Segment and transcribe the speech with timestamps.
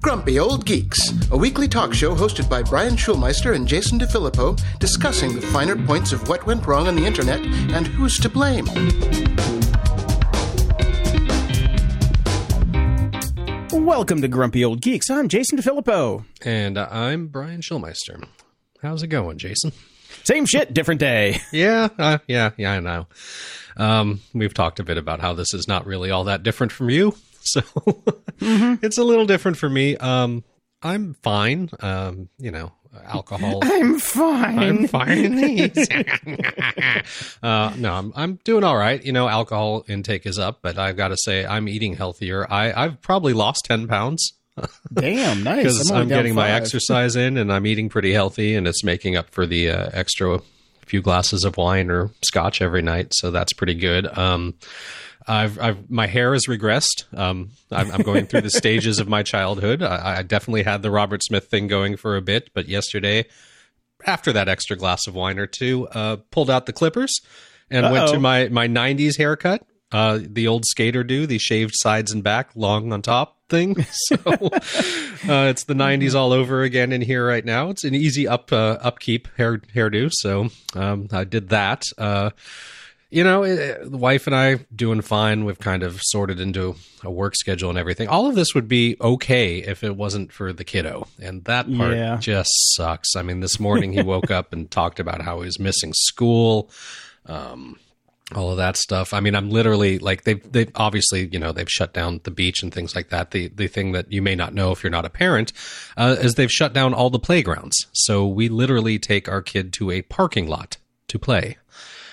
[0.00, 5.34] Grumpy Old Geeks, a weekly talk show hosted by Brian Schulmeister and Jason DeFilippo, discussing
[5.34, 8.64] the finer points of what went wrong on the internet and who's to blame.
[13.84, 15.10] Welcome to Grumpy Old Geeks.
[15.10, 16.24] I'm Jason DeFilippo.
[16.42, 18.26] And uh, I'm Brian Schulmeister.
[18.80, 19.72] How's it going, Jason?
[20.24, 21.40] Same shit, different day.
[21.52, 23.06] Yeah, uh, yeah, yeah, I know.
[23.76, 26.88] Um, we've talked a bit about how this is not really all that different from
[26.88, 27.14] you.
[27.52, 28.84] So mm-hmm.
[28.84, 29.96] it's a little different for me.
[29.96, 30.44] Um,
[30.82, 31.70] I'm fine.
[31.80, 32.72] Um, you know,
[33.04, 33.60] alcohol.
[33.62, 34.58] I'm fine.
[34.58, 35.42] I'm fine.
[37.42, 39.02] uh, no, I'm I'm doing all right.
[39.04, 42.50] You know, alcohol intake is up, but I've got to say I'm eating healthier.
[42.50, 44.32] I I've probably lost ten pounds.
[44.92, 45.62] Damn, nice.
[45.62, 46.48] Because I'm, I'm getting five.
[46.48, 49.90] my exercise in and I'm eating pretty healthy, and it's making up for the uh,
[49.92, 50.40] extra
[50.84, 53.12] few glasses of wine or scotch every night.
[53.14, 54.06] So that's pretty good.
[54.18, 54.54] Um,
[55.26, 57.12] I've, I've, my hair has regressed.
[57.16, 59.82] Um, I'm, I'm, going through the stages of my childhood.
[59.82, 63.26] I, I, definitely had the Robert Smith thing going for a bit, but yesterday,
[64.04, 67.20] after that extra glass of wine or two, uh, pulled out the clippers
[67.70, 67.92] and Uh-oh.
[67.92, 69.64] went to my my '90s haircut.
[69.90, 73.76] Uh, the old skater do the shaved sides and back, long on top thing.
[74.08, 77.70] So uh, it's the '90s all over again in here right now.
[77.70, 80.10] It's an easy up uh, upkeep hair hairdo.
[80.12, 82.30] So um, I did that uh,
[83.12, 85.44] you know, it, the wife and I doing fine.
[85.44, 88.08] We've kind of sorted into a work schedule and everything.
[88.08, 91.94] All of this would be okay if it wasn't for the kiddo, and that part
[91.94, 92.16] yeah.
[92.16, 93.14] just sucks.
[93.14, 96.70] I mean, this morning he woke up and talked about how he was missing school.
[97.26, 97.78] Um,
[98.34, 99.12] all of that stuff.
[99.12, 102.62] I mean, I'm literally like they've they've obviously you know they've shut down the beach
[102.62, 103.32] and things like that.
[103.32, 105.52] The the thing that you may not know if you're not a parent
[105.98, 107.76] uh, is they've shut down all the playgrounds.
[107.92, 111.58] So we literally take our kid to a parking lot to play.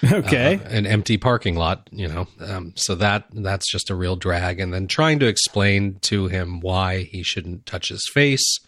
[0.11, 0.55] Okay.
[0.55, 2.27] Uh, an empty parking lot, you know.
[2.39, 4.59] Um, so that that's just a real drag.
[4.59, 8.59] And then trying to explain to him why he shouldn't touch his face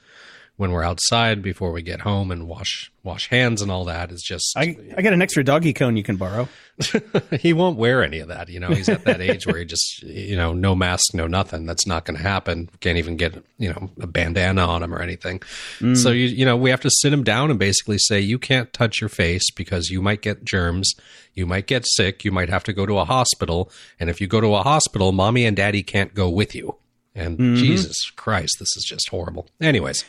[0.61, 4.21] when we're outside before we get home and wash wash hands and all that is
[4.21, 4.53] just.
[4.55, 6.47] I, I got an extra doggy cone you can borrow.
[7.39, 8.47] he won't wear any of that.
[8.47, 11.65] You know, he's at that age where he just, you know, no mask, no nothing.
[11.65, 12.69] That's not going to happen.
[12.79, 15.39] Can't even get, you know, a bandana on him or anything.
[15.79, 15.97] Mm.
[15.97, 18.71] So you, you know, we have to sit him down and basically say, you can't
[18.71, 20.93] touch your face because you might get germs.
[21.33, 22.23] You might get sick.
[22.23, 23.71] You might have to go to a hospital.
[23.99, 26.75] And if you go to a hospital, mommy and daddy can't go with you.
[27.15, 27.55] And mm-hmm.
[27.55, 29.49] Jesus Christ, this is just horrible.
[29.59, 30.05] Anyways.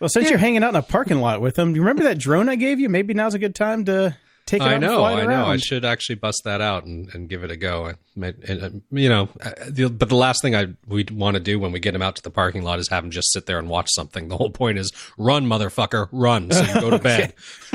[0.00, 0.30] Well, since yeah.
[0.30, 2.56] you're hanging out in a parking lot with them, do you remember that drone I
[2.56, 2.88] gave you?
[2.88, 4.16] Maybe now's a good time to
[4.50, 5.46] take it I know, I know.
[5.46, 7.92] I should actually bust that out and, and give it a go.
[8.20, 11.80] Uh, you know, uh, but the last thing I we want to do when we
[11.80, 13.88] get him out to the parking lot is have him just sit there and watch
[13.90, 14.28] something.
[14.28, 16.50] The whole point is run, motherfucker, run.
[16.50, 17.34] So you go to bed.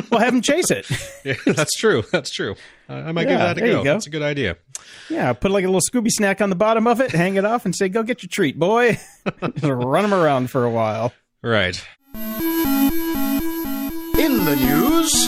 [0.10, 0.90] well, have him chase it.
[1.26, 2.04] yeah, that's true.
[2.12, 2.56] That's true.
[2.90, 3.84] I might yeah, give that a go.
[3.84, 3.94] go.
[3.94, 4.58] That's a good idea.
[5.10, 7.66] Yeah, put like a little Scooby snack on the bottom of it, hang it off,
[7.66, 9.00] and say, "Go get your treat, boy."
[9.64, 11.14] run him around for a while.
[11.42, 11.84] Right.
[14.46, 15.28] In the news.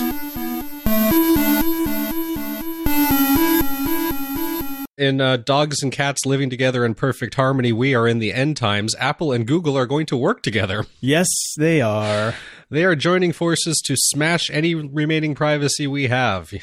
[4.95, 8.57] In uh, dogs and cats living together in perfect harmony, we are in the end
[8.57, 8.94] times.
[9.00, 10.85] Apple and Google are going to work together.
[11.01, 12.35] Yes, they are.
[12.69, 16.53] They are joining forces to smash any remaining privacy we have.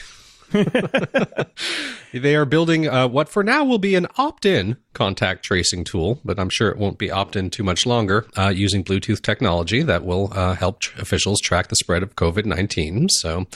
[2.12, 6.38] they are building uh, what for now will be an opt-in contact tracing tool, but
[6.38, 8.26] I'm sure it won't be opt-in too much longer.
[8.36, 13.10] Uh, using Bluetooth technology that will uh, help tr- officials track the spread of COVID-19.
[13.10, 13.46] So.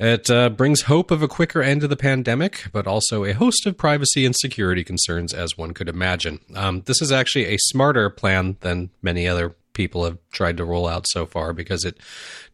[0.00, 3.66] It uh, brings hope of a quicker end to the pandemic, but also a host
[3.66, 6.38] of privacy and security concerns, as one could imagine.
[6.54, 10.86] Um, this is actually a smarter plan than many other people have tried to roll
[10.86, 11.98] out so far because it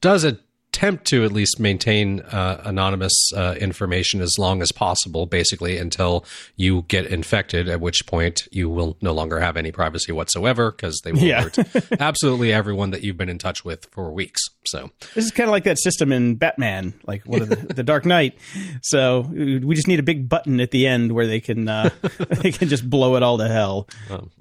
[0.00, 0.38] does a
[0.74, 6.24] attempt to at least maintain uh, anonymous uh, information as long as possible, basically until
[6.56, 11.00] you get infected, at which point you will no longer have any privacy whatsoever because
[11.04, 11.42] they will yeah.
[11.42, 11.58] alert
[12.00, 14.42] absolutely everyone that you've been in touch with for weeks.
[14.66, 18.04] So this is kind of like that system in Batman, like what the, the Dark
[18.04, 18.36] Knight.
[18.82, 21.90] So we just need a big button at the end where they can uh,
[22.42, 23.88] they can just blow it all to hell.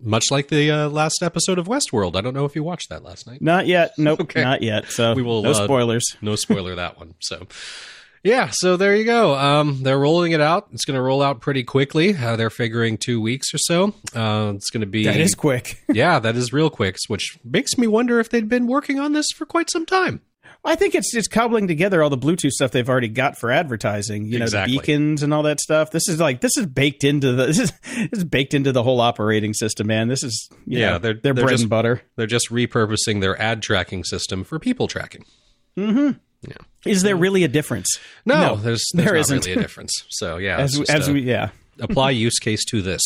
[0.02, 2.16] much like the uh, last episode of Westworld.
[2.16, 3.42] I don't know if you watched that last night.
[3.42, 3.94] Not yet.
[4.00, 4.22] Nope.
[4.22, 4.42] Okay.
[4.42, 4.88] Not yet.
[4.88, 5.44] So we will.
[5.44, 7.16] No uh, spoilers no spoiler that one.
[7.20, 7.48] So
[8.24, 9.36] yeah, so there you go.
[9.36, 10.70] Um, they're rolling it out.
[10.72, 12.16] It's going to roll out pretty quickly.
[12.16, 13.94] Uh, they're figuring two weeks or so.
[14.16, 15.84] Uh, it's going to be that is quick.
[15.90, 16.96] yeah, that is real quick.
[17.08, 20.22] Which makes me wonder if they'd been working on this for quite some time.
[20.66, 24.26] I think it's just cobbling together all the Bluetooth stuff they've already got for advertising.
[24.28, 24.76] You know, exactly.
[24.76, 25.92] the beacons and all that stuff.
[25.92, 28.84] This is like this is baked into the this is, this is baked into the
[28.84, 30.08] whole operating system, man.
[30.08, 32.02] This is yeah, know, they're, they're, they're bread just, and butter.
[32.16, 35.26] They're just repurposing their ad tracking system for people tracking.
[35.78, 36.18] Mm-hmm.
[36.48, 36.58] Yeah.
[36.86, 38.00] Is there really a difference?
[38.26, 39.46] No, no there's, there's there isn't.
[39.46, 40.04] really a difference.
[40.10, 41.50] So yeah, as, as we yeah
[41.80, 43.02] apply use case to this.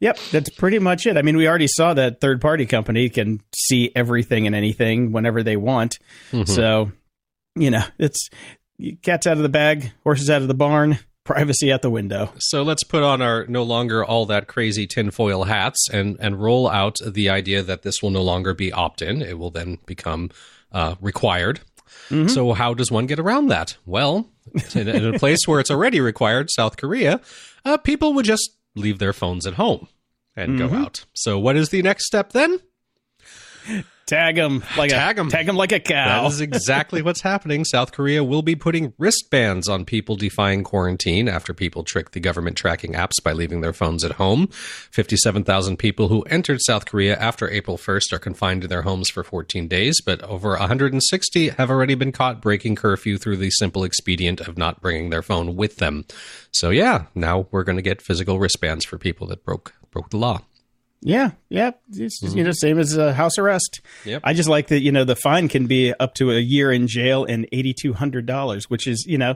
[0.00, 1.16] Yep, that's pretty much it.
[1.16, 5.42] I mean, we already saw that third party company can see everything and anything whenever
[5.42, 5.98] they want.
[6.30, 6.44] Mm-hmm.
[6.44, 6.92] So,
[7.56, 8.28] you know, it's
[9.02, 12.32] cats out of the bag, horses out of the barn, privacy at the window.
[12.38, 16.68] So let's put on our no longer all that crazy tinfoil hats and, and roll
[16.68, 19.22] out the idea that this will no longer be opt in.
[19.22, 20.30] It will then become
[20.74, 21.60] uh, required.
[22.10, 22.28] Mm-hmm.
[22.28, 23.78] So, how does one get around that?
[23.86, 24.28] Well,
[24.74, 27.20] in, in a place where it's already required, South Korea,
[27.64, 29.88] uh, people would just leave their phones at home
[30.36, 30.68] and mm-hmm.
[30.68, 31.06] go out.
[31.14, 32.60] So, what is the next step then?
[34.06, 35.30] Tag them like tag a them.
[35.30, 36.22] tag them like a cow.
[36.22, 37.64] That is exactly what's happening.
[37.64, 42.58] South Korea will be putting wristbands on people defying quarantine after people trick the government
[42.58, 44.48] tracking apps by leaving their phones at home.
[44.90, 49.24] 57,000 people who entered South Korea after April 1st are confined to their homes for
[49.24, 54.40] 14 days, but over 160 have already been caught breaking curfew through the simple expedient
[54.42, 56.04] of not bringing their phone with them.
[56.50, 60.18] So yeah, now we're going to get physical wristbands for people that broke broke the
[60.18, 60.42] law.
[61.06, 62.38] Yeah, yeah, it's mm-hmm.
[62.38, 63.82] you know same as a house arrest.
[64.06, 64.22] Yep.
[64.24, 66.86] I just like that you know the fine can be up to a year in
[66.88, 69.34] jail and eighty two hundred dollars, which is you know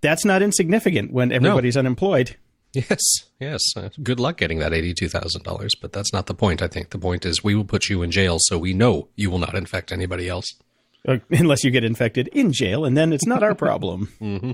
[0.00, 1.80] that's not insignificant when everybody's no.
[1.80, 2.36] unemployed.
[2.72, 3.00] Yes,
[3.38, 3.60] yes.
[3.76, 6.62] Uh, good luck getting that eighty-two thousand dollars, but that's not the point.
[6.62, 9.30] I think the point is we will put you in jail, so we know you
[9.30, 10.46] will not infect anybody else,
[11.06, 14.08] uh, unless you get infected in jail, and then it's not our problem.
[14.18, 14.52] mm-hmm.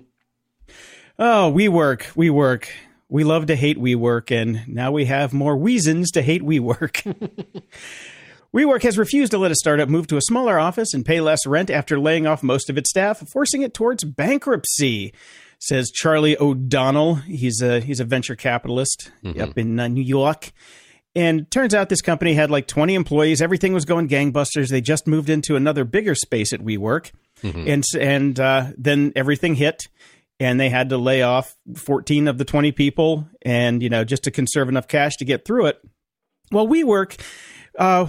[1.20, 2.69] Oh, we work, we work
[3.08, 7.62] we love to hate WeWork, and now we have more reasons to hate WeWork.
[8.55, 11.46] WeWork has refused to let a startup move to a smaller office and pay less
[11.46, 15.12] rent after laying off most of its staff, forcing it towards bankruptcy.
[15.60, 17.16] Says Charlie O'Donnell.
[17.16, 19.40] He's a he's a venture capitalist mm-hmm.
[19.40, 20.52] up in uh, New York.
[21.16, 23.43] And turns out this company had like 20 employees.
[23.43, 24.69] Everything was going gangbusters.
[24.69, 27.11] They just moved into another bigger space at WeWork.
[27.43, 27.69] Mm-hmm.
[27.69, 29.88] And and uh, then everything hit
[30.40, 34.25] and they had to lay off 14 of the 20 people and you know just
[34.25, 35.81] to conserve enough cash to get through it
[36.52, 37.20] well WeWork
[37.79, 38.08] uh,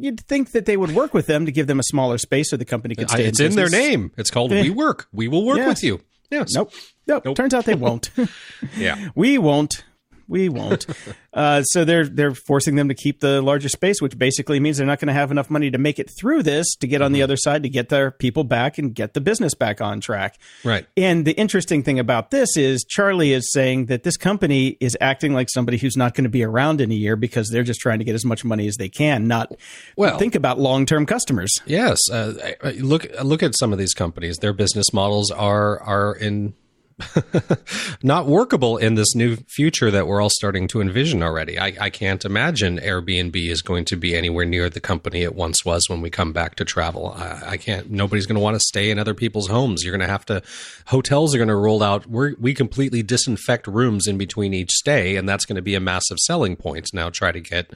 [0.00, 2.56] you'd think that they would work with them to give them a smaller space so
[2.56, 3.26] the company could stay.
[3.26, 4.10] It's in, in their name.
[4.16, 4.64] It's called eh.
[4.64, 5.06] WeWork.
[5.12, 5.68] We will work yeah.
[5.68, 6.00] with you.
[6.32, 6.52] Yes.
[6.52, 6.72] Nope.
[7.06, 7.24] nope.
[7.24, 7.36] Nope.
[7.36, 8.10] Turns out they won't.
[8.76, 9.10] yeah.
[9.14, 9.84] We won't
[10.28, 10.86] we won't.
[11.34, 14.86] uh, so they're they're forcing them to keep the larger space, which basically means they're
[14.86, 17.18] not going to have enough money to make it through this to get on the
[17.18, 17.24] mm-hmm.
[17.24, 20.38] other side to get their people back and get the business back on track.
[20.64, 20.86] Right.
[20.96, 25.32] And the interesting thing about this is Charlie is saying that this company is acting
[25.32, 27.98] like somebody who's not going to be around in a year because they're just trying
[27.98, 29.52] to get as much money as they can, not
[29.96, 31.52] well think about long term customers.
[31.66, 31.98] Yes.
[32.10, 34.38] Uh, look look at some of these companies.
[34.38, 36.54] Their business models are are in
[38.02, 41.58] not workable in this new future that we're all starting to envision already.
[41.58, 45.64] I, I, can't imagine Airbnb is going to be anywhere near the company it once
[45.64, 47.12] was when we come back to travel.
[47.16, 47.90] I, I can't.
[47.90, 49.82] Nobody's going to want to stay in other people's homes.
[49.82, 50.42] You're going to have to.
[50.86, 52.06] Hotels are going to roll out.
[52.06, 55.80] we we completely disinfect rooms in between each stay, and that's going to be a
[55.80, 56.90] massive selling point.
[56.92, 57.72] Now try to get,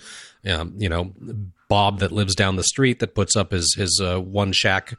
[0.47, 1.13] um, you know,
[1.69, 4.97] Bob that lives down the street that puts up his his uh, one shack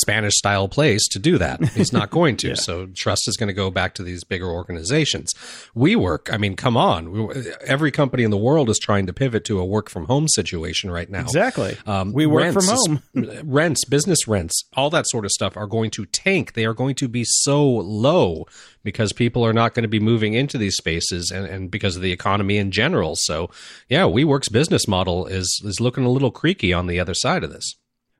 [0.00, 1.64] Spanish style place to do that.
[1.68, 2.48] He's not going to.
[2.50, 2.54] yeah.
[2.54, 5.32] So trust is going to go back to these bigger organizations.
[5.76, 7.32] WeWork, I mean, come on.
[7.64, 10.90] Every company in the world is trying to pivot to a work from home situation
[10.90, 11.20] right now.
[11.20, 11.76] Exactly.
[11.86, 13.40] Um, we work rents, from home.
[13.44, 16.54] rents, business rents, all that sort of stuff are going to tank.
[16.54, 18.46] They are going to be so low
[18.82, 22.02] because people are not going to be moving into these spaces and, and because of
[22.02, 23.14] the economy in general.
[23.16, 23.50] So
[23.88, 27.52] yeah, WeWork's business model is is looking a little creaky on the other side of
[27.52, 27.74] this.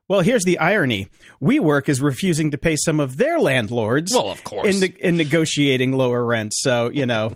[0.09, 1.09] Well, here's the irony.
[1.41, 4.13] WeWork is refusing to pay some of their landlords.
[4.13, 6.61] Well, of course, in, the, in negotiating lower rents.
[6.61, 7.35] So you know,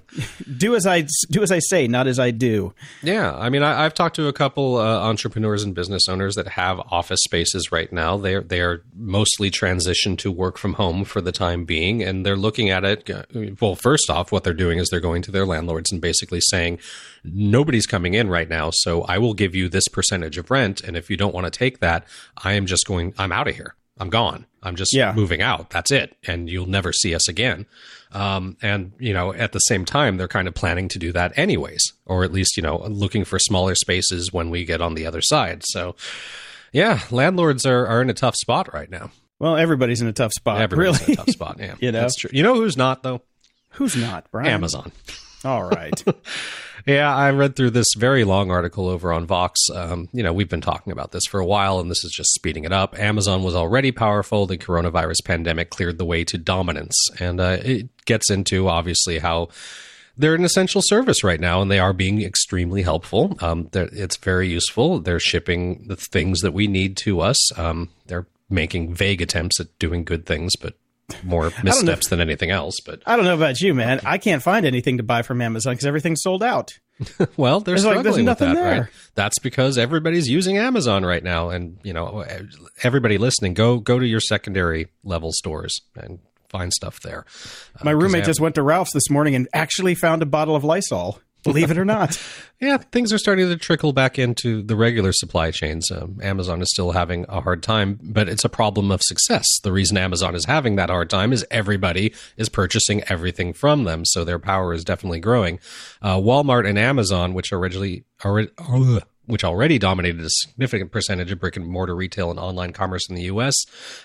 [0.58, 2.74] do as I do as I say, not as I do.
[3.04, 6.48] Yeah, I mean, I, have talked to a couple uh, entrepreneurs and business owners that
[6.48, 8.16] have office spaces right now.
[8.16, 12.26] They are they are mostly transitioned to work from home for the time being, and
[12.26, 13.10] they're looking at it.
[13.10, 13.24] Uh,
[13.60, 16.80] well, first off, what they're doing is they're going to their landlords and basically saying,
[17.24, 20.96] nobody's coming in right now, so I will give you this percentage of rent, and
[20.98, 22.06] if you don't want to take that,
[22.44, 23.14] I am just going.
[23.18, 23.76] I'm out of here.
[23.98, 24.48] I'm gone.
[24.64, 25.14] I'm just yeah.
[25.14, 25.70] moving out.
[25.70, 27.66] That's it, and you'll never see us again.
[28.14, 31.38] Um, and you know, at the same time, they're kind of planning to do that
[31.38, 35.06] anyways, or at least you know, looking for smaller spaces when we get on the
[35.06, 35.64] other side.
[35.66, 35.96] So,
[36.72, 39.12] yeah, landlords are are in a tough spot right now.
[39.40, 40.62] Well, everybody's in a tough spot.
[40.62, 41.14] Everybody's really.
[41.14, 41.58] in a tough spot.
[41.60, 42.30] Yeah, you know, that's true.
[42.34, 43.22] You know who's not though?
[43.72, 44.30] Who's not?
[44.32, 44.48] Brian?
[44.48, 44.92] Amazon.
[45.44, 46.04] All right.
[46.86, 49.60] yeah, I read through this very long article over on Vox.
[49.74, 52.34] Um, you know, we've been talking about this for a while, and this is just
[52.34, 52.98] speeding it up.
[53.00, 54.46] Amazon was already powerful.
[54.46, 56.96] The coronavirus pandemic cleared the way to dominance.
[57.20, 59.50] And uh, it gets into, obviously, how
[60.18, 63.38] they're an essential service right now, and they are being extremely helpful.
[63.42, 65.00] Um, it's very useful.
[65.00, 67.58] They're shipping the things that we need to us.
[67.58, 70.76] Um, they're making vague attempts at doing good things, but
[71.24, 72.80] more missteps than anything else.
[72.86, 74.02] But I don't know about you, man.
[74.06, 76.72] I can't find anything to buy from Amazon because everything's sold out.
[77.38, 78.82] well, they're it's struggling like, with that, there.
[78.82, 78.90] right?
[79.16, 82.24] That's because everybody's using Amazon right now, and you know,
[82.84, 87.26] everybody listening, go go to your secondary level stores and find stuff there.
[87.84, 90.64] My uh, roommate just went to Ralph's this morning and actually found a bottle of
[90.64, 91.20] Lysol.
[91.44, 92.22] Believe it or not.
[92.60, 95.90] yeah, things are starting to trickle back into the regular supply chains.
[95.92, 99.48] Um, Amazon is still having a hard time, but it's a problem of success.
[99.64, 104.06] The reason Amazon is having that hard time is everybody is purchasing everything from them,
[104.06, 105.60] so their power is definitely growing.
[106.02, 108.06] Uh, Walmart and Amazon, which originally,
[109.32, 113.16] which already dominated a significant percentage of brick and mortar retail and online commerce in
[113.16, 113.54] the U.S.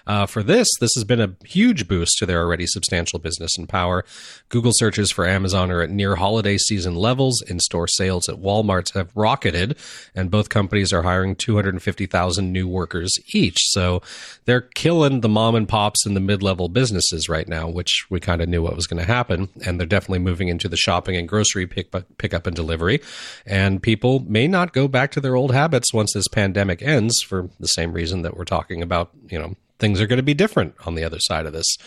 [0.07, 3.69] Uh, for this, this has been a huge boost to their already substantial business and
[3.69, 4.05] power.
[4.49, 7.43] Google searches for Amazon are at near holiday season levels.
[7.49, 9.77] In store sales at Walmart have rocketed,
[10.15, 13.59] and both companies are hiring 250,000 new workers each.
[13.71, 14.03] So
[14.45, 18.21] they're killing the mom and pops and the mid level businesses right now, which we
[18.21, 19.49] kind of knew what was going to happen.
[19.65, 23.01] And they're definitely moving into the shopping and grocery pick, pickup and delivery.
[23.45, 27.23] And people may not go back back to their old habits once this pandemic ends
[27.27, 30.35] for the same reason that we're talking about, you know, things are going to be
[30.35, 31.79] different on the other side of this.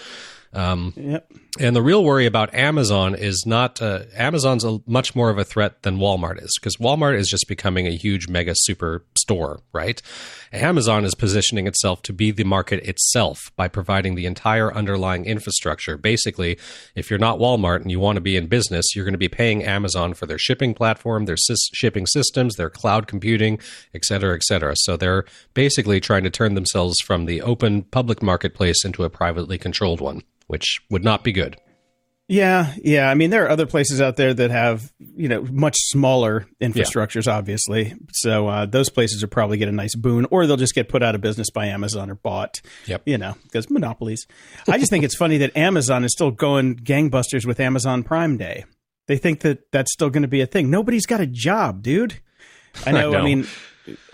[0.51, 1.31] Um, yep.
[1.59, 5.43] And the real worry about Amazon is not uh, Amazon's a much more of a
[5.43, 10.01] threat than Walmart is because Walmart is just becoming a huge mega super store, right?
[10.51, 15.97] Amazon is positioning itself to be the market itself by providing the entire underlying infrastructure.
[15.97, 16.57] Basically,
[16.95, 19.29] if you're not Walmart and you want to be in business, you're going to be
[19.29, 21.37] paying Amazon for their shipping platform, their
[21.75, 23.59] shipping systems, their cloud computing,
[23.93, 24.73] et cetera, et cetera.
[24.77, 29.59] So they're basically trying to turn themselves from the open public marketplace into a privately
[29.59, 31.55] controlled one which would not be good.
[32.29, 33.09] Yeah, yeah.
[33.09, 37.25] I mean, there are other places out there that have you know much smaller infrastructures,
[37.25, 37.35] yeah.
[37.35, 37.95] obviously.
[38.13, 41.01] So uh, those places will probably get a nice boon, or they'll just get put
[41.01, 42.61] out of business by Amazon or bought.
[42.85, 43.01] Yep.
[43.07, 44.27] You know, because monopolies.
[44.67, 48.65] I just think it's funny that Amazon is still going gangbusters with Amazon Prime Day.
[49.07, 50.69] They think that that's still going to be a thing.
[50.69, 52.19] Nobody's got a job, dude.
[52.85, 53.09] I know.
[53.09, 53.17] I, know.
[53.17, 53.47] I mean,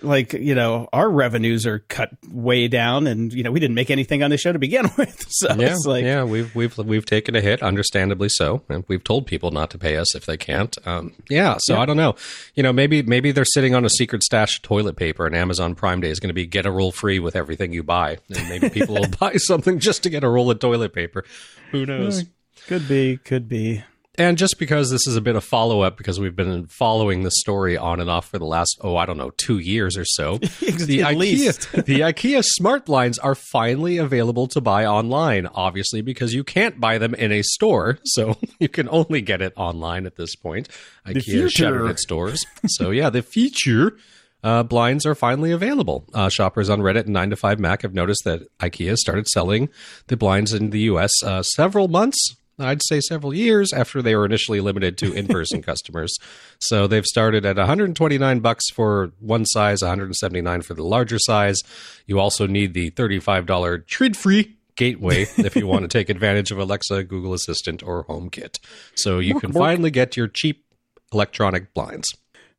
[0.02, 3.90] like you know our revenues are cut way down and you know we didn't make
[3.90, 5.26] anything on the show to begin with.
[5.30, 9.04] So yeah, it's like yeah we've we've we've taken a hit understandably so and we've
[9.04, 10.78] told people not to pay us if they can't.
[10.86, 11.82] Um, yeah so yeah.
[11.82, 12.16] i don't know.
[12.56, 15.76] You know maybe maybe they're sitting on a secret stash of toilet paper and amazon
[15.76, 18.18] prime day is going to be get a roll free with everything you buy.
[18.30, 21.26] And maybe people will buy something just to get a roll of toilet paper.
[21.72, 22.26] Who knows?
[22.68, 23.84] Could be could be
[24.18, 27.32] and just because this is a bit of follow up, because we've been following the
[27.32, 30.38] story on and off for the last, oh, I don't know, two years or so,
[30.38, 36.44] the IKEA, the IKEA smart blinds are finally available to buy online, obviously, because you
[36.44, 38.00] can't buy them in a store.
[38.06, 40.70] So you can only get it online at this point.
[41.06, 42.44] IKEA shuttered its stores.
[42.68, 43.98] so yeah, the future.
[44.44, 46.06] Uh, blinds are finally available.
[46.14, 49.70] Uh, shoppers on Reddit and 9to5Mac have noticed that IKEA started selling
[50.06, 54.26] the blinds in the US uh, several months I'd say several years after they were
[54.26, 56.16] initially limited to in-person customers.
[56.60, 61.60] So they've started at 129 bucks for one size, 179 for the larger size.
[62.06, 67.04] You also need the $35 TRÅDFRI gateway if you want to take advantage of Alexa,
[67.06, 68.60] Google Assistant, or HomeKit.
[68.96, 70.66] So you can finally get your cheap
[71.14, 72.08] electronic blinds.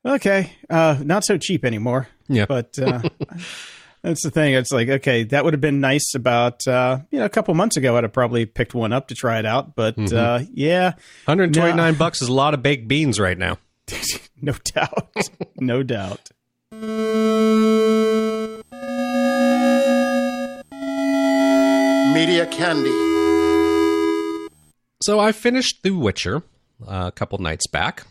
[0.05, 2.09] Okay, uh, not so cheap anymore.
[2.29, 2.79] Yeah, but.
[2.79, 3.03] Uh,
[4.07, 4.55] That's the thing.
[4.55, 7.77] It's like, okay, that would have been nice about uh, you know a couple months
[7.77, 7.97] ago.
[7.97, 10.17] I'd have probably picked one up to try it out, but mm-hmm.
[10.17, 10.91] uh, yeah,
[11.25, 11.99] 129 no.
[11.99, 13.59] bucks is a lot of baked beans right now.
[14.41, 16.31] no doubt, no doubt.
[22.15, 22.91] Media candy.
[25.03, 26.45] So I finished The Witcher
[26.87, 28.07] uh, a couple nights back.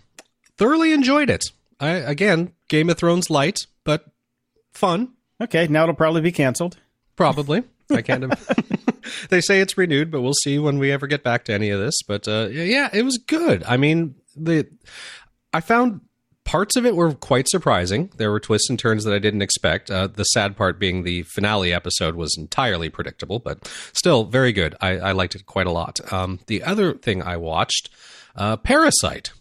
[0.57, 1.45] Thoroughly enjoyed it.
[1.79, 4.07] I again, Game of Thrones light, but
[4.73, 5.13] fun.
[5.41, 6.77] Okay, now it'll probably be canceled.
[7.15, 7.63] Probably.
[7.91, 8.33] I can't.
[9.29, 11.79] they say it's renewed, but we'll see when we ever get back to any of
[11.79, 11.95] this.
[12.07, 13.63] But uh, yeah, it was good.
[13.67, 14.67] I mean, the
[15.53, 16.01] I found
[16.45, 18.11] parts of it were quite surprising.
[18.17, 19.91] There were twists and turns that I didn't expect.
[19.91, 24.75] Uh, the sad part being the finale episode was entirely predictable, but still very good.
[24.79, 25.99] I, I liked it quite a lot.
[26.13, 27.89] Um, the other thing I watched,
[28.35, 29.31] uh, Parasite.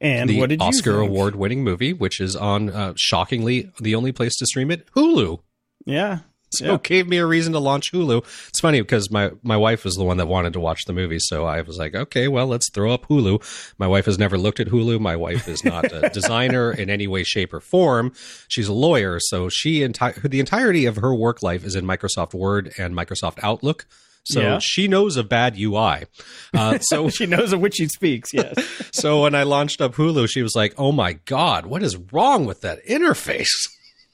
[0.00, 4.12] And the what did Oscar award winning movie, which is on uh, shockingly the only
[4.12, 5.40] place to stream it, Hulu.
[5.84, 6.20] Yeah.
[6.50, 6.78] So yeah.
[6.82, 8.24] gave me a reason to launch Hulu.
[8.48, 11.18] It's funny because my, my wife was the one that wanted to watch the movie.
[11.18, 13.74] So I was like, okay, well, let's throw up Hulu.
[13.78, 15.00] My wife has never looked at Hulu.
[15.00, 18.12] My wife is not a designer in any way, shape, or form.
[18.48, 19.18] She's a lawyer.
[19.20, 23.38] So she, enti- the entirety of her work life is in Microsoft Word and Microsoft
[23.42, 23.86] Outlook.
[24.28, 24.58] So yeah.
[24.60, 26.04] she knows a bad UI.
[26.52, 28.32] Uh, so she knows of which she speaks.
[28.32, 28.54] Yes.
[28.92, 32.44] so when I launched up Hulu, she was like, "Oh my god, what is wrong
[32.44, 33.46] with that interface?"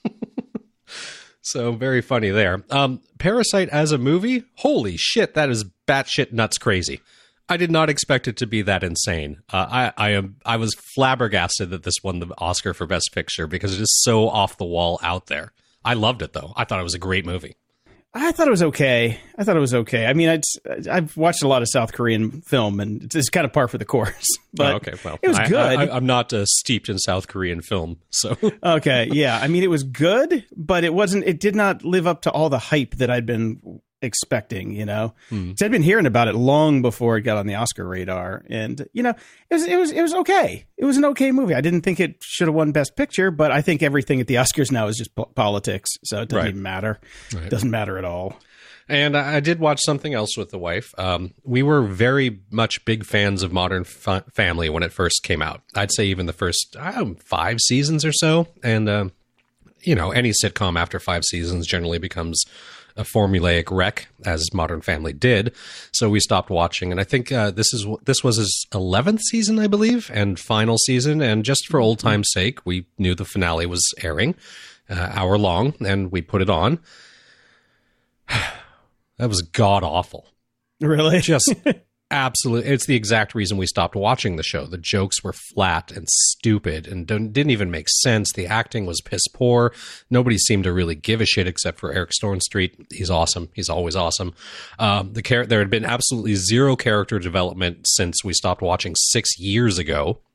[1.41, 2.63] so very funny there.
[2.69, 7.01] Um, Parasite as a movie, holy shit, that is batshit nuts crazy.
[7.47, 9.41] I did not expect it to be that insane.
[9.51, 13.47] Uh, I I am I was flabbergasted that this won the Oscar for Best Picture
[13.47, 15.51] because it is so off the wall out there.
[15.83, 16.53] I loved it though.
[16.55, 17.57] I thought it was a great movie.
[18.17, 19.19] I thought it was okay.
[19.37, 20.05] I thought it was okay.
[20.05, 20.43] I mean, I'd,
[20.89, 23.77] I've watched a lot of South Korean film, and it's, it's kind of par for
[23.77, 24.25] the course.
[24.55, 25.53] But oh, okay, well, it was good.
[25.57, 29.37] I, am not uh, steeped in South Korean film, so okay, yeah.
[29.37, 31.25] I mean, it was good, but it wasn't.
[31.25, 35.13] It did not live up to all the hype that I'd been expecting, you know.
[35.29, 35.51] Hmm.
[35.61, 39.03] I'd been hearing about it long before it got on the Oscar radar, and you
[39.03, 39.13] know,
[39.49, 40.65] it was it was it was okay.
[40.77, 41.53] It was an okay movie.
[41.53, 44.35] I didn't think it should have won Best Picture, but I think everything at the
[44.35, 46.49] Oscars now is just po- politics, so it doesn't right.
[46.49, 46.99] even matter.
[47.33, 47.45] Right.
[47.45, 48.39] It doesn't matter at all.
[48.87, 50.93] And I did watch something else with the wife.
[50.99, 55.41] Um, we were very much big fans of Modern Fa- Family when it first came
[55.41, 55.63] out.
[55.73, 58.87] I'd say even the first know, five seasons or so, and.
[58.87, 59.09] Uh,
[59.85, 62.43] you know, any sitcom after five seasons generally becomes
[62.95, 65.53] a formulaic wreck as Modern Family did.
[65.91, 69.59] So we stopped watching, and I think uh, this is this was his eleventh season,
[69.59, 71.21] I believe, and final season.
[71.21, 74.35] And just for old time's sake, we knew the finale was airing,
[74.89, 76.79] uh, hour long, and we put it on.
[78.29, 80.27] that was god awful.
[80.81, 81.53] Really, just
[82.15, 84.65] absolutely it's the exact reason we stopped watching the show.
[84.65, 88.31] The jokes were flat and stupid and didn't even make sense.
[88.33, 89.73] The acting was piss poor.
[90.09, 93.49] Nobody seemed to really give a shit except for eric stonestreet he's awesome.
[93.53, 94.33] He's always awesome.
[94.79, 99.37] Um, the char- there had been absolutely zero character development since we stopped watching six
[99.39, 100.19] years ago.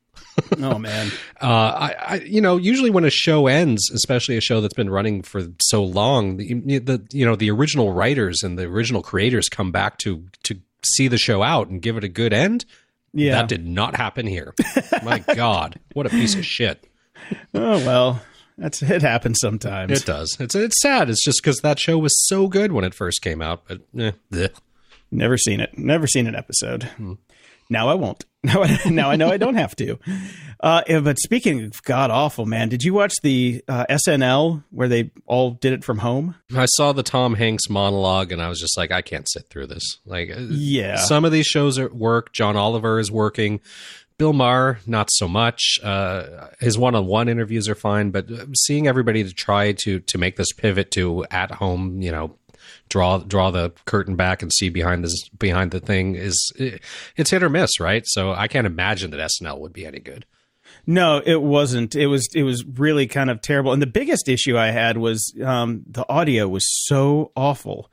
[0.61, 1.11] Oh man.
[1.41, 4.89] Uh, I, I, you know usually when a show ends especially a show that's been
[4.89, 9.49] running for so long the, the you know the original writers and the original creators
[9.49, 12.65] come back to to see the show out and give it a good end.
[13.13, 13.35] Yeah.
[13.35, 14.53] That did not happen here.
[15.03, 16.87] My God, what a piece of shit.
[17.53, 18.21] Oh well,
[18.57, 19.91] that's it happens sometimes.
[19.91, 20.37] It does.
[20.39, 21.09] It's it's sad.
[21.09, 24.47] It's just because that show was so good when it first came out, but eh,
[25.11, 25.77] never seen it.
[25.77, 26.83] Never seen an episode.
[26.83, 27.13] Hmm.
[27.71, 28.25] Now I won't.
[28.43, 29.99] Now I, now I know I don't have to.
[30.59, 35.11] Uh, but speaking of god awful, man, did you watch the uh, SNL where they
[35.27, 36.33] all did it from home?
[36.55, 39.67] I saw the Tom Hanks monologue and I was just like, I can't sit through
[39.67, 39.99] this.
[40.07, 42.33] Like, uh, yeah, some of these shows are at work.
[42.33, 43.61] John Oliver is working.
[44.17, 45.79] Bill Maher, not so much.
[45.81, 50.51] Uh, his one-on-one interviews are fine, but seeing everybody to try to to make this
[50.53, 52.37] pivot to at home, you know,
[52.91, 56.81] draw draw the curtain back and see behind this behind the thing is it,
[57.15, 58.03] it's hit or miss, right?
[58.05, 60.25] So I can't imagine that SNL would be any good.
[60.85, 61.95] No, it wasn't.
[61.95, 63.71] It was it was really kind of terrible.
[63.71, 67.89] And the biggest issue I had was um, the audio was so awful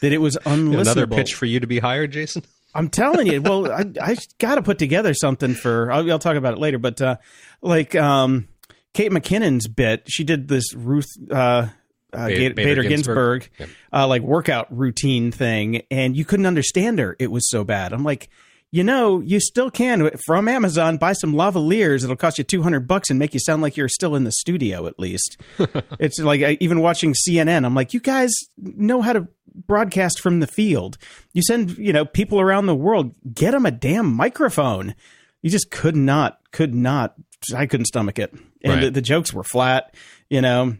[0.00, 0.80] that it was unlistenable.
[0.80, 2.42] Another pitch for you to be hired, Jason.
[2.74, 3.40] I'm telling you.
[3.40, 5.90] Well, I, I got to put together something for.
[5.90, 6.78] I'll, I'll, talk about it later.
[6.78, 7.16] But uh,
[7.60, 8.48] like um,
[8.92, 11.10] Kate McKinnon's bit, she did this Ruth.
[11.30, 11.68] Uh,
[12.12, 17.16] uh, Bader, Bader, Ginsburg, Ginsburg uh, like workout routine thing, and you couldn't understand her.
[17.18, 17.92] It was so bad.
[17.92, 18.28] I'm like,
[18.72, 22.02] you know, you still can from Amazon buy some lavaliers.
[22.04, 24.86] It'll cost you 200 bucks and make you sound like you're still in the studio
[24.86, 25.36] at least.
[26.00, 27.66] it's like I, even watching CNN.
[27.66, 30.96] I'm like, you guys know how to broadcast from the field.
[31.34, 34.94] You send, you know, people around the world, get them a damn microphone.
[35.42, 37.14] You just could not, could not.
[37.54, 38.80] I couldn't stomach it, and right.
[38.84, 39.94] the, the jokes were flat.
[40.30, 40.76] You know,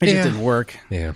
[0.00, 0.14] it yeah.
[0.14, 0.76] just didn't work.
[0.90, 1.12] Yeah.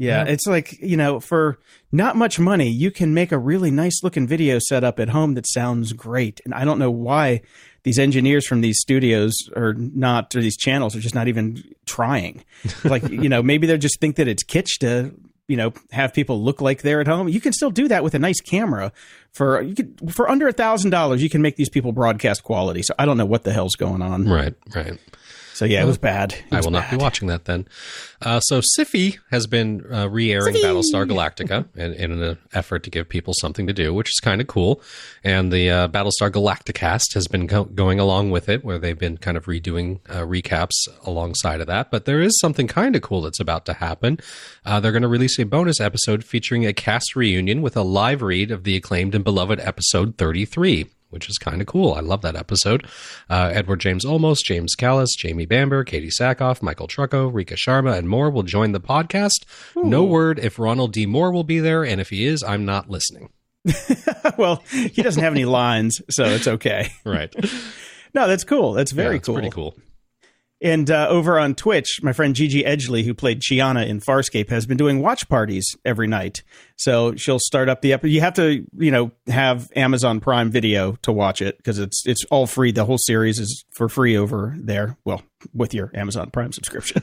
[0.00, 1.58] Yeah, it's like, you know, for
[1.90, 5.46] not much money, you can make a really nice looking video setup at home that
[5.48, 6.40] sounds great.
[6.44, 7.40] And I don't know why
[7.82, 12.44] these engineers from these studios are not, or these channels are just not even trying.
[12.84, 15.12] like, you know, maybe they just think that it's kitsch to,
[15.48, 17.28] you know, have people look like they're at home.
[17.28, 18.92] You can still do that with a nice camera
[19.32, 22.82] for, you could, for under a thousand dollars, you can make these people broadcast quality.
[22.82, 24.28] So I don't know what the hell's going on.
[24.28, 24.96] Right, right.
[25.58, 26.34] So yeah, it was bad.
[26.34, 26.92] It was I will bad.
[26.92, 27.66] not be watching that then.
[28.22, 30.62] Uh, so Syfy has been uh, re-airing Syfy!
[30.62, 34.40] Battlestar Galactica in, in, an effort to give people something to do, which is kind
[34.40, 34.80] of cool.
[35.24, 39.16] And the uh, Battlestar Galacticast has been go- going along with it, where they've been
[39.16, 41.90] kind of redoing uh, recaps alongside of that.
[41.90, 44.20] But there is something kind of cool that's about to happen.
[44.64, 48.22] Uh, they're going to release a bonus episode featuring a cast reunion with a live
[48.22, 51.94] read of the acclaimed and beloved episode 33 which is kind of cool.
[51.94, 52.86] I love that episode.
[53.28, 58.08] Uh, Edward James Olmos, James Callis, Jamie Bamber, Katee Sackhoff, Michael Trucco, Rekha Sharma, and
[58.08, 59.44] more will join the podcast.
[59.76, 59.84] Ooh.
[59.84, 61.06] No word if Ronald D.
[61.06, 63.30] Moore will be there, and if he is, I'm not listening.
[64.38, 66.90] well, he doesn't have any lines, so it's okay.
[67.04, 67.34] Right.
[68.14, 68.72] no, that's cool.
[68.72, 69.34] That's very yeah, cool.
[69.34, 69.74] Pretty cool.
[70.60, 74.66] And uh, over on Twitch, my friend Gigi Edgley, who played Chiana in Farscape, has
[74.66, 76.42] been doing watch parties every night.
[76.74, 78.10] So she'll start up the episode.
[78.10, 82.24] You have to, you know, have Amazon Prime Video to watch it because it's it's
[82.30, 82.72] all free.
[82.72, 84.96] The whole series is for free over there.
[85.04, 85.22] Well,
[85.54, 87.02] with your Amazon Prime subscription.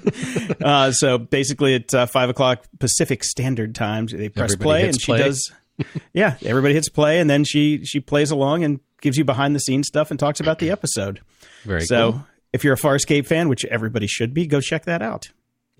[0.61, 5.01] uh, so basically, at uh, five o'clock Pacific Standard Time, they press Everybody play, and
[5.01, 5.17] she play.
[5.19, 5.51] does
[6.13, 9.59] yeah, everybody hits play, and then she she plays along and gives you behind the
[9.59, 11.21] scenes stuff and talks about the episode.
[11.63, 12.11] Very so.
[12.11, 12.27] Cool.
[12.55, 15.31] If you're a Farscape fan, which everybody should be, go check that out.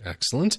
[0.03, 0.57] Excellent.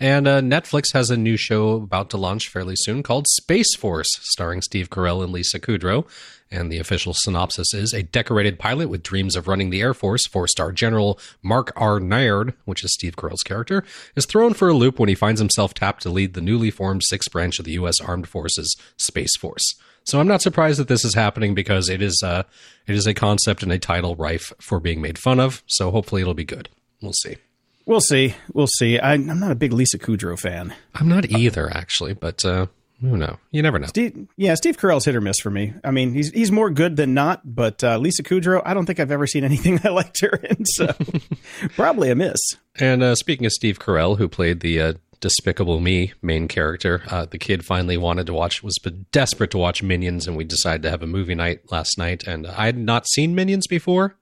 [0.00, 4.08] And uh, Netflix has a new show about to launch fairly soon called Space Force,
[4.22, 6.06] starring Steve Carell and Lisa Kudrow.
[6.50, 10.26] And the official synopsis is a decorated pilot with dreams of running the Air Force,
[10.26, 11.98] four star General Mark R.
[11.98, 13.82] Naird, which is Steve Carell's character,
[14.14, 17.02] is thrown for a loop when he finds himself tapped to lead the newly formed
[17.04, 18.00] sixth branch of the U.S.
[18.00, 19.64] Armed Forces Space Force.
[20.04, 22.44] So I'm not surprised that this is happening because it is uh,
[22.86, 25.62] it is a concept and a title rife for being made fun of.
[25.66, 26.68] So hopefully it'll be good.
[27.00, 27.36] We'll see.
[27.86, 28.34] We'll see.
[28.52, 28.98] We'll see.
[28.98, 30.74] I, am not a big Lisa Kudrow fan.
[30.94, 32.66] I'm not either, actually, but uh,
[33.00, 33.36] who knows?
[33.50, 33.86] You never know.
[33.86, 35.74] Steve, yeah, Steve Carell's hit or miss for me.
[35.84, 39.00] I mean, he's he's more good than not, but uh, Lisa Kudrow, I don't think
[39.00, 40.94] I've ever seen anything I liked her in, so
[41.76, 42.40] probably a miss.
[42.78, 47.26] And uh, speaking of Steve Carell, who played the uh, Despicable Me main character, uh,
[47.26, 48.76] the kid finally wanted to watch, was
[49.12, 52.24] desperate to watch Minions, and we decided to have a movie night last night.
[52.26, 54.16] And I had not seen Minions before.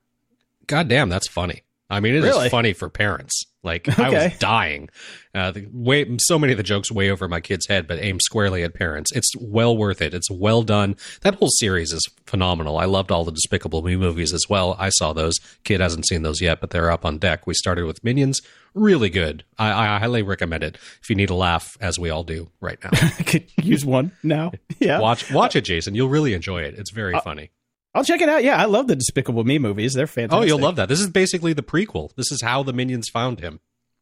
[0.67, 1.63] God damn, that's funny.
[1.93, 2.47] I mean, it really?
[2.47, 3.45] is funny for parents.
[3.63, 4.03] Like okay.
[4.03, 4.89] I was dying.
[5.35, 8.21] Uh, the way so many of the jokes way over my kid's head, but aimed
[8.23, 9.13] squarely at parents.
[9.13, 10.15] It's well worth it.
[10.15, 10.97] It's well done.
[11.21, 12.79] That whole series is phenomenal.
[12.79, 14.75] I loved all the Despicable Me movies as well.
[14.79, 15.39] I saw those.
[15.65, 17.47] Kid hasn't seen those yet, but they're up on deck.
[17.47, 18.41] We started with Minions.
[18.75, 19.45] Really good.
[19.59, 22.79] I, I highly recommend it if you need a laugh, as we all do right
[22.83, 22.91] now.
[23.27, 24.53] could use one now.
[24.81, 25.95] Yeah, watch watch it, Jason.
[25.95, 26.75] You'll really enjoy it.
[26.77, 27.51] It's very uh, funny.
[27.95, 28.43] I'll check it out.
[28.43, 29.93] Yeah, I love the Despicable Me movies.
[29.95, 30.43] They're fantastic.
[30.43, 30.89] Oh, you'll love that.
[30.89, 32.15] This is basically the prequel.
[32.17, 33.61] This is how the minions found him.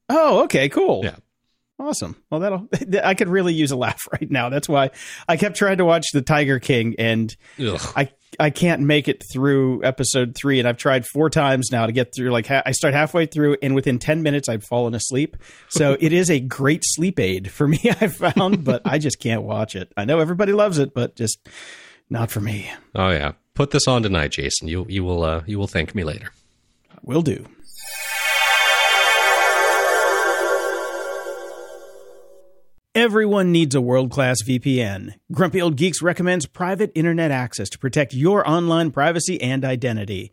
[0.09, 1.03] Oh, okay, cool.
[1.05, 1.17] Yeah.
[1.81, 2.15] Awesome.
[2.31, 2.69] Well, that'll
[3.03, 4.51] I could really use a laugh right now.
[4.51, 4.91] That's why
[5.27, 7.81] I kept trying to watch The Tiger King and Ugh.
[7.97, 11.93] I I can't make it through episode 3 and I've tried 4 times now to
[11.93, 15.37] get through like ha- I start halfway through and within 10 minutes I've fallen asleep.
[15.69, 19.43] So it is a great sleep aid for me I found, but I just can't
[19.43, 19.91] watch it.
[19.97, 21.49] I know everybody loves it, but just
[22.11, 22.71] not for me.
[22.95, 24.69] Oh yeah put this on tonight, Jason.
[24.69, 26.31] You you will uh, you will thank me later.
[27.03, 27.47] Will do.
[32.95, 35.15] Everyone needs a world class VPN.
[35.31, 40.33] Grumpy Old Geeks recommends private internet access to protect your online privacy and identity.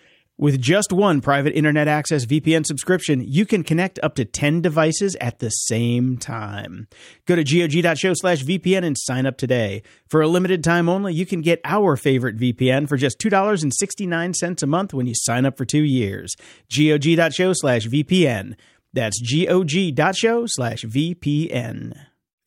[0.41, 5.15] With just one private internet access VPN subscription, you can connect up to 10 devices
[5.21, 6.87] at the same time.
[7.27, 9.83] Go to gog.show slash VPN and sign up today.
[10.09, 14.65] For a limited time only, you can get our favorite VPN for just $2.69 a
[14.65, 16.35] month when you sign up for two years.
[16.75, 18.55] gog.show slash VPN.
[18.93, 21.93] That's gog.show slash VPN.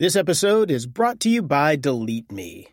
[0.01, 2.71] This episode is brought to you by Delete Me.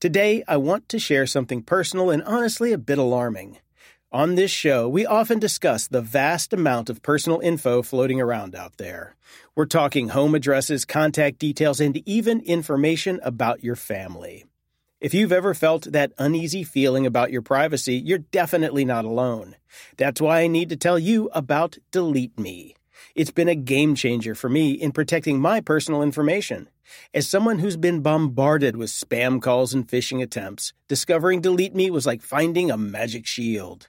[0.00, 3.58] Today, I want to share something personal and honestly a bit alarming.
[4.14, 8.76] On this show, we often discuss the vast amount of personal info floating around out
[8.76, 9.16] there.
[9.56, 14.44] We're talking home addresses, contact details, and even information about your family.
[15.00, 19.56] If you've ever felt that uneasy feeling about your privacy, you're definitely not alone.
[19.96, 22.76] That's why I need to tell you about Delete Me.
[23.14, 26.68] It's been a game changer for me in protecting my personal information.
[27.14, 32.04] As someone who's been bombarded with spam calls and phishing attempts, discovering Delete Me was
[32.04, 33.88] like finding a magic shield.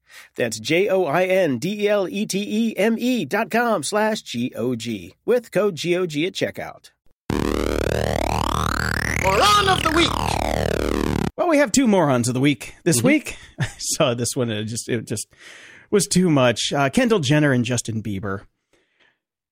[0.35, 6.91] That's J-O-I-N-D-E-L-E-T-E-M-E dot com slash G-O-G with code GOG at checkout.
[9.23, 10.11] Moron of the week.
[11.37, 13.07] Well, we have two morons of the week this mm-hmm.
[13.07, 13.37] week.
[13.59, 15.27] I saw this one and it just, it just
[15.89, 16.73] was too much.
[16.73, 18.41] Uh, Kendall Jenner and Justin Bieber.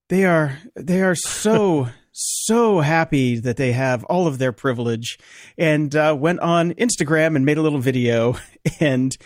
[0.08, 5.18] They are, they are so so happy that they have all of their privilege
[5.56, 8.36] and uh, went on Instagram and made a little video
[8.80, 9.16] and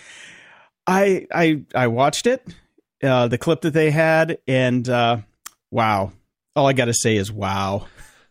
[0.87, 2.47] I I I watched it
[3.03, 5.19] uh, the clip that they had and uh,
[5.71, 6.13] wow.
[6.57, 7.87] All I got to say is wow.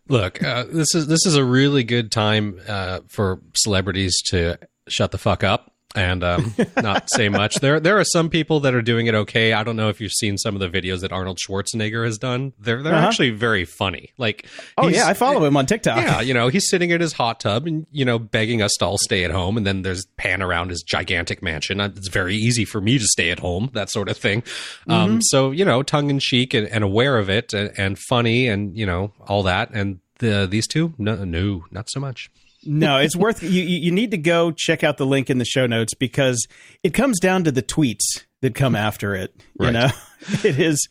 [0.08, 5.12] Look uh, this is this is a really good time uh, for celebrities to shut
[5.12, 7.56] the fuck up and um, not say much.
[7.56, 9.54] There, there are some people that are doing it okay.
[9.54, 12.54] I don't know if you've seen some of the videos that Arnold Schwarzenegger has done.
[12.60, 13.08] They're they're uh-huh.
[13.08, 14.12] actually very funny.
[14.18, 15.98] Like, oh yeah, I follow him on TikTok.
[15.98, 18.86] Yeah, you know, he's sitting in his hot tub and you know begging us to
[18.86, 21.80] all stay at home, and then there's pan around his gigantic mansion.
[21.80, 24.44] Uh, it's very easy for me to stay at home, that sort of thing.
[24.88, 25.14] Um, mm-hmm.
[25.14, 28.48] Um, so you know, tongue in cheek and, and, aware of it, and, and funny,
[28.48, 29.70] and you know all that.
[29.74, 32.30] And the, these two, no, no, not so much
[32.65, 33.63] no, it's worth you.
[33.63, 36.47] You need to go check out the link in the show notes because
[36.84, 39.34] it comes down to the tweets that come after it.
[39.60, 39.89] You know,
[40.43, 40.88] it is,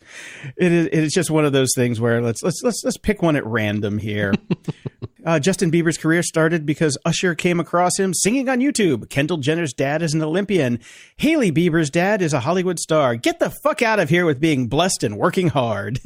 [0.57, 3.21] it is, it is just one of those things where let's let's let's let's pick
[3.21, 4.33] one at random here.
[5.25, 9.09] uh, Justin Bieber's career started because Usher came across him singing on YouTube.
[9.09, 10.79] Kendall Jenner's dad is an Olympian.
[11.17, 13.15] Hailey Bieber's dad is a Hollywood star.
[13.15, 15.99] Get the fuck out of here with being blessed and working hard.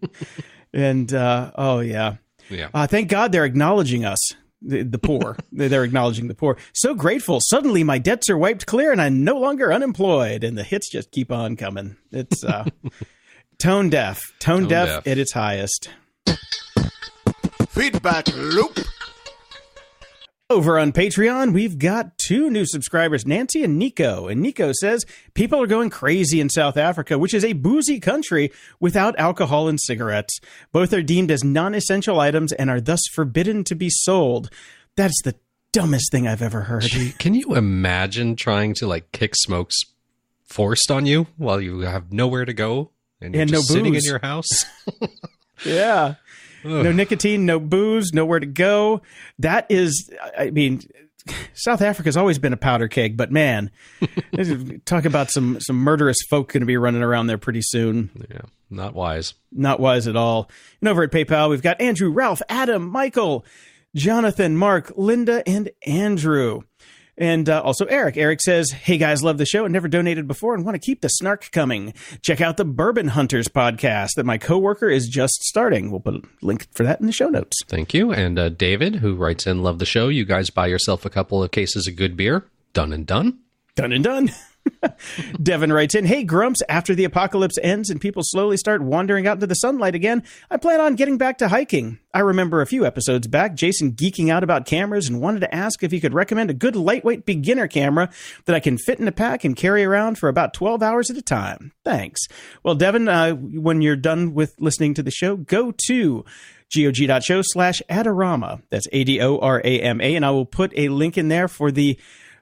[0.72, 2.16] and uh, oh yeah.
[2.48, 2.68] Yeah.
[2.74, 4.18] Uh, thank God they're acknowledging us
[4.62, 5.36] the, the poor.
[5.52, 6.56] They're acknowledging the poor.
[6.72, 7.40] So grateful.
[7.40, 10.44] Suddenly my debts are wiped clear and I'm no longer unemployed.
[10.44, 11.96] And the hits just keep on coming.
[12.10, 12.64] It's uh,
[13.58, 14.20] tone deaf.
[14.38, 15.90] Tone, tone deaf, deaf at its highest.
[17.70, 18.78] Feedback loop.
[20.50, 24.26] Over on Patreon, we've got two new subscribers, Nancy and Nico.
[24.26, 28.50] And Nico says people are going crazy in South Africa, which is a boozy country
[28.80, 30.40] without alcohol and cigarettes.
[30.72, 34.50] Both are deemed as non essential items and are thus forbidden to be sold.
[34.96, 35.36] That's the
[35.70, 36.82] dumbest thing I've ever heard.
[36.82, 39.76] Gee, can you imagine trying to like kick smokes
[40.46, 43.94] forced on you while you have nowhere to go and you're and just no sitting
[43.94, 44.48] in your house?
[45.64, 46.16] yeah.
[46.64, 49.02] No nicotine, no booze, nowhere to go.
[49.38, 50.82] That is, I mean,
[51.54, 53.70] South Africa's always been a powder keg, but man,
[54.84, 58.10] talk about some some murderous folk going to be running around there pretty soon.
[58.30, 59.34] Yeah, not wise.
[59.52, 60.50] Not wise at all.
[60.80, 63.44] And over at PayPal, we've got Andrew, Ralph, Adam, Michael,
[63.94, 66.62] Jonathan, Mark, Linda, and Andrew.
[67.20, 68.16] And uh, also Eric.
[68.16, 71.02] Eric says, Hey guys, love the show and never donated before and want to keep
[71.02, 71.92] the snark coming.
[72.22, 75.90] Check out the Bourbon Hunters podcast that my coworker is just starting.
[75.90, 77.58] We'll put a link for that in the show notes.
[77.68, 78.10] Thank you.
[78.10, 80.08] And uh, David, who writes in, Love the show.
[80.08, 82.46] You guys buy yourself a couple of cases of good beer.
[82.72, 83.38] Done and done.
[83.76, 84.30] Done and done.
[85.42, 89.36] Devin writes in, Hey Grumps, after the apocalypse ends and people slowly start wandering out
[89.36, 91.98] into the sunlight again, I plan on getting back to hiking.
[92.12, 95.82] I remember a few episodes back, Jason geeking out about cameras and wanted to ask
[95.82, 98.10] if he could recommend a good lightweight beginner camera
[98.46, 101.16] that I can fit in a pack and carry around for about 12 hours at
[101.16, 101.72] a time.
[101.84, 102.20] Thanks.
[102.62, 106.24] Well, Devin, uh, when you're done with listening to the show, go to
[106.74, 108.62] gog.show slash Adorama.
[108.70, 110.14] That's A D O R A M A.
[110.14, 111.98] And I will put a link in there for the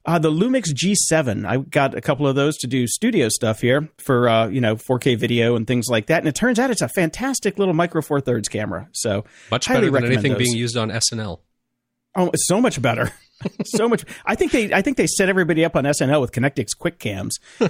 [0.09, 1.47] uh, the Lumix G7.
[1.47, 4.75] I got a couple of those to do studio stuff here for uh, you know
[4.75, 6.21] 4K video and things like that.
[6.21, 8.89] And it turns out it's a fantastic little micro four thirds camera.
[8.93, 10.39] So much better than anything those.
[10.39, 11.41] being used on SNL.
[12.17, 13.13] Oh, so much better.
[13.65, 14.05] so much.
[14.25, 17.39] I think they I think they set everybody up on SNL with Connectix quick cams.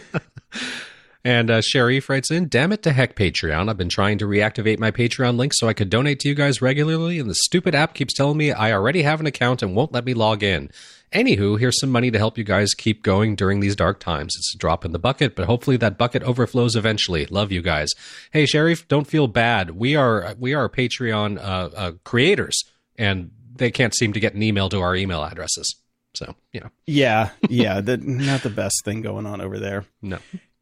[1.25, 3.69] And uh, Sharif writes in, damn it to heck, Patreon.
[3.69, 6.63] I've been trying to reactivate my Patreon link so I could donate to you guys
[6.63, 9.93] regularly, and the stupid app keeps telling me I already have an account and won't
[9.93, 10.71] let me log in.
[11.13, 14.35] Anywho, here's some money to help you guys keep going during these dark times.
[14.37, 17.27] It's a drop in the bucket, but hopefully that bucket overflows eventually.
[17.27, 17.89] Love you guys.
[18.31, 19.71] Hey, Sharif, don't feel bad.
[19.73, 22.63] We are we are Patreon uh, uh, creators,
[22.97, 25.77] and they can't seem to get an email to our email addresses.
[26.15, 26.71] So you know.
[26.87, 29.85] Yeah, yeah, the, not the best thing going on over there.
[30.03, 30.19] No.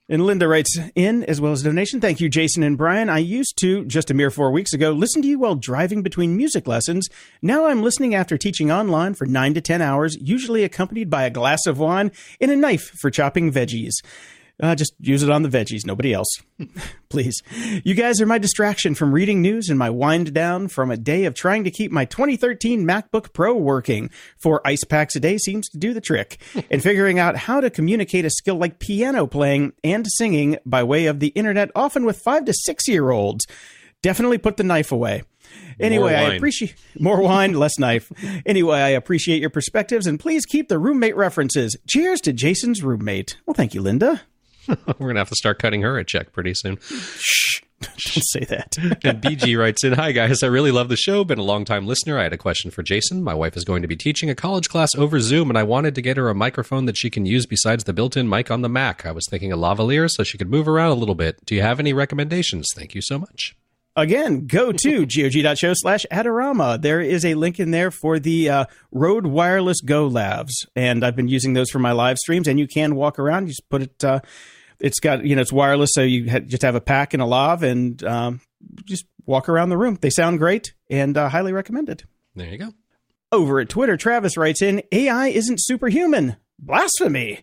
[0.09, 2.01] And Linda writes in as well as donation.
[2.01, 3.09] Thank you, Jason and Brian.
[3.09, 6.37] I used to, just a mere four weeks ago, listen to you while driving between
[6.37, 7.09] music lessons.
[7.43, 11.31] Now I'm listening after teaching online for nine to 10 hours, usually accompanied by a
[11.31, 13.95] glass of wine and a knife for chopping veggies.
[14.63, 16.29] Uh, just use it on the veggies, nobody else.
[17.11, 17.43] Please.
[17.85, 21.25] You guys are my distraction from reading news and my wind down from a day
[21.27, 24.09] of trying to keep my 2013 MacBook Pro working.
[24.39, 26.41] Four ice packs a day seems to do the trick.
[26.71, 31.05] and figuring out how to communicate a skill like piano playing and singing by way
[31.05, 33.47] of the internet, often with five to six year olds.
[34.03, 35.25] Definitely put the knife away.
[35.79, 38.11] Anyway, I appreciate more wine, less knife.
[38.47, 41.77] Anyway, I appreciate your perspectives and please keep the roommate references.
[41.87, 43.37] Cheers to Jason's roommate.
[43.45, 44.23] Well, thank you, Linda.
[44.87, 46.79] We're going to have to start cutting her a check pretty soon.
[46.81, 47.61] Shh.
[47.81, 48.77] Don't say that.
[49.05, 50.43] and BG writes in Hi, guys.
[50.43, 51.25] I really love the show.
[51.25, 52.19] Been a long time listener.
[52.19, 53.23] I had a question for Jason.
[53.23, 55.95] My wife is going to be teaching a college class over Zoom, and I wanted
[55.95, 58.63] to get her a microphone that she can use besides the built in mic on
[58.63, 59.05] the Mac.
[59.05, 61.45] I was thinking a lavalier so she could move around a little bit.
[61.45, 62.67] Do you have any recommendations?
[62.75, 63.55] Thank you so much.
[63.95, 66.81] Again, go to gog.show slash Adorama.
[66.81, 71.17] There is a link in there for the uh, Rode Wireless Go Lavs, and I've
[71.17, 72.49] been using those for my live streams.
[72.49, 73.45] And you can walk around.
[73.45, 74.05] You just put it.
[74.05, 74.21] Uh,
[74.81, 77.27] it's got you know it's wireless, so you ha- just have a pack and a
[77.27, 78.41] lav, and um,
[78.85, 79.99] just walk around the room.
[80.01, 82.05] They sound great and uh, highly recommended.
[82.35, 82.73] There you go.
[83.33, 86.37] Over at Twitter, Travis writes in AI isn't superhuman.
[86.59, 87.41] Blasphemy.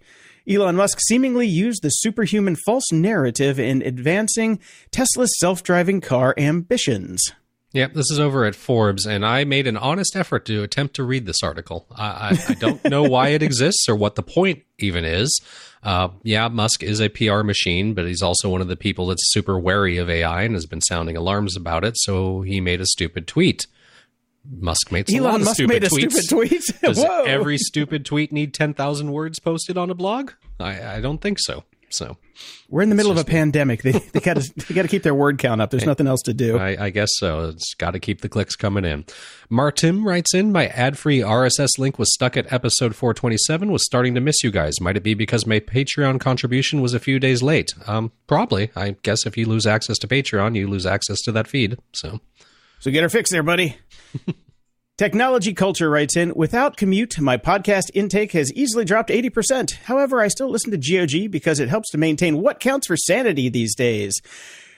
[0.49, 4.59] Elon Musk seemingly used the superhuman false narrative in advancing
[4.91, 7.23] Tesla's self driving car ambitions.
[7.73, 11.03] Yep, this is over at Forbes, and I made an honest effort to attempt to
[11.03, 11.87] read this article.
[11.91, 15.41] I, I, I don't know why it exists or what the point even is.
[15.81, 19.23] Uh, yeah, Musk is a PR machine, but he's also one of the people that's
[19.33, 21.95] super wary of AI and has been sounding alarms about it.
[21.97, 23.65] So he made a stupid tweet.
[24.49, 26.11] Musk made a Elon Musk made a tweets.
[26.11, 26.63] stupid tweet.
[26.83, 30.31] Does every stupid tweet need ten thousand words posted on a blog?
[30.59, 31.63] I, I don't think so.
[31.93, 32.17] So
[32.69, 33.83] we're in the middle of a pandemic.
[33.83, 35.69] They they got to they got to keep their word count up.
[35.69, 36.57] There's nothing else to do.
[36.57, 37.49] I, I guess so.
[37.49, 39.05] It's got to keep the clicks coming in.
[39.49, 43.71] Martin writes in, my ad-free RSS link was stuck at episode 427.
[43.71, 44.81] Was starting to miss you guys.
[44.81, 47.73] Might it be because my Patreon contribution was a few days late?
[47.87, 48.71] Um, probably.
[48.75, 51.77] I guess if you lose access to Patreon, you lose access to that feed.
[51.93, 52.19] So,
[52.79, 53.77] so get her fixed there, buddy.
[54.95, 59.71] Technology Culture writes in Without commute, my podcast intake has easily dropped 80%.
[59.85, 63.49] However, I still listen to GOG because it helps to maintain what counts for sanity
[63.49, 64.21] these days.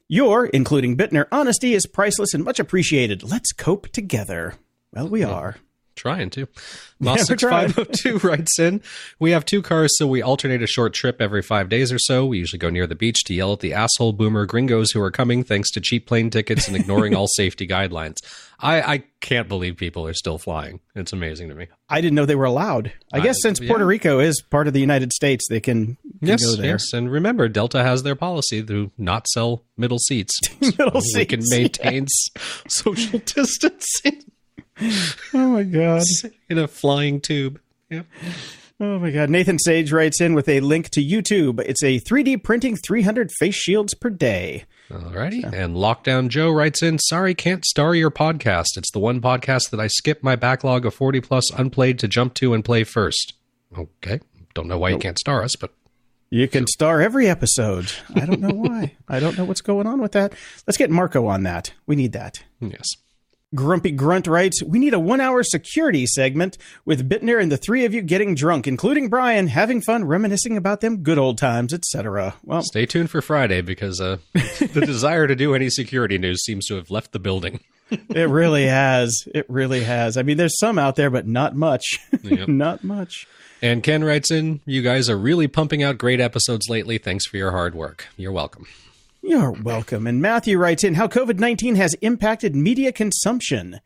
[0.07, 3.23] Your, including Bittner, honesty is priceless and much appreciated.
[3.23, 4.53] Let's cope together.
[4.93, 5.57] Well, we are.
[5.95, 6.47] Trying to.
[6.99, 8.81] Moss six five zero two writes in.
[9.19, 12.25] We have two cars, so we alternate a short trip every five days or so.
[12.25, 15.11] We usually go near the beach to yell at the asshole boomer gringos who are
[15.11, 18.15] coming, thanks to cheap plane tickets and ignoring all safety guidelines.
[18.59, 20.79] I, I can't believe people are still flying.
[20.95, 21.67] It's amazing to me.
[21.89, 22.93] I didn't know they were allowed.
[23.11, 23.67] I, I guess since yeah.
[23.67, 26.71] Puerto Rico is part of the United States, they can, can yes, go there.
[26.71, 30.39] Yes, and remember, Delta has their policy to not sell middle seats.
[30.61, 31.17] middle so seats.
[31.17, 32.41] We can maintain yeah.
[32.67, 34.23] social distancing
[35.33, 36.03] oh my god!
[36.49, 37.59] In a flying tube.
[37.89, 38.05] Yep.
[38.79, 39.29] Oh my god.
[39.29, 41.61] Nathan Sage writes in with a link to YouTube.
[41.61, 44.65] It's a 3D printing 300 face shields per day.
[44.89, 45.43] Alrighty.
[45.43, 45.47] So.
[45.47, 48.75] And Lockdown Joe writes in, sorry, can't star your podcast.
[48.75, 52.33] It's the one podcast that I skip my backlog of 40 plus unplayed to jump
[52.35, 53.33] to and play first.
[53.77, 54.19] Okay.
[54.53, 55.73] Don't know why you can't star us, but
[56.29, 57.91] you can star every episode.
[58.13, 58.95] I don't know why.
[59.07, 60.33] I don't know what's going on with that.
[60.67, 61.73] Let's get Marco on that.
[61.85, 62.43] We need that.
[62.59, 62.87] Yes.
[63.55, 67.85] Grumpy Grunt writes, We need a one hour security segment with Bittner and the three
[67.85, 72.35] of you getting drunk, including Brian, having fun, reminiscing about them good old times, etc.
[72.43, 76.67] Well, stay tuned for Friday because uh, the desire to do any security news seems
[76.67, 77.61] to have left the building.
[77.91, 79.27] it really has.
[79.33, 80.17] It really has.
[80.17, 81.99] I mean, there's some out there, but not much.
[82.23, 82.47] Yep.
[82.47, 83.27] not much.
[83.61, 86.97] And Ken writes in, You guys are really pumping out great episodes lately.
[86.97, 88.07] Thanks for your hard work.
[88.17, 88.65] You're welcome.
[89.27, 90.05] You're welcome.
[90.05, 93.79] And Matthew writes in how COVID 19 has impacted media consumption.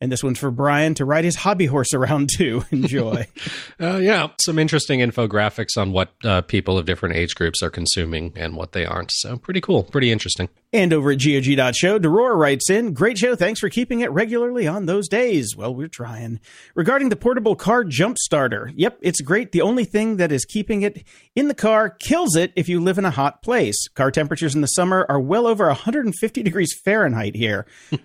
[0.00, 2.64] And this one's for Brian to ride his hobby horse around to.
[2.70, 3.26] Enjoy.
[3.80, 8.32] uh, yeah, some interesting infographics on what uh, people of different age groups are consuming
[8.36, 9.10] and what they aren't.
[9.12, 10.48] So pretty cool, pretty interesting.
[10.72, 13.36] And over at GOG.show, Derora writes in, Great show.
[13.36, 15.54] Thanks for keeping it regularly on those days.
[15.56, 16.40] Well, we're trying.
[16.74, 19.52] Regarding the portable car jump starter, yep, it's great.
[19.52, 22.98] The only thing that is keeping it in the car kills it if you live
[22.98, 23.86] in a hot place.
[23.94, 27.64] Car temperatures in the summer are well over 150 degrees Fahrenheit here.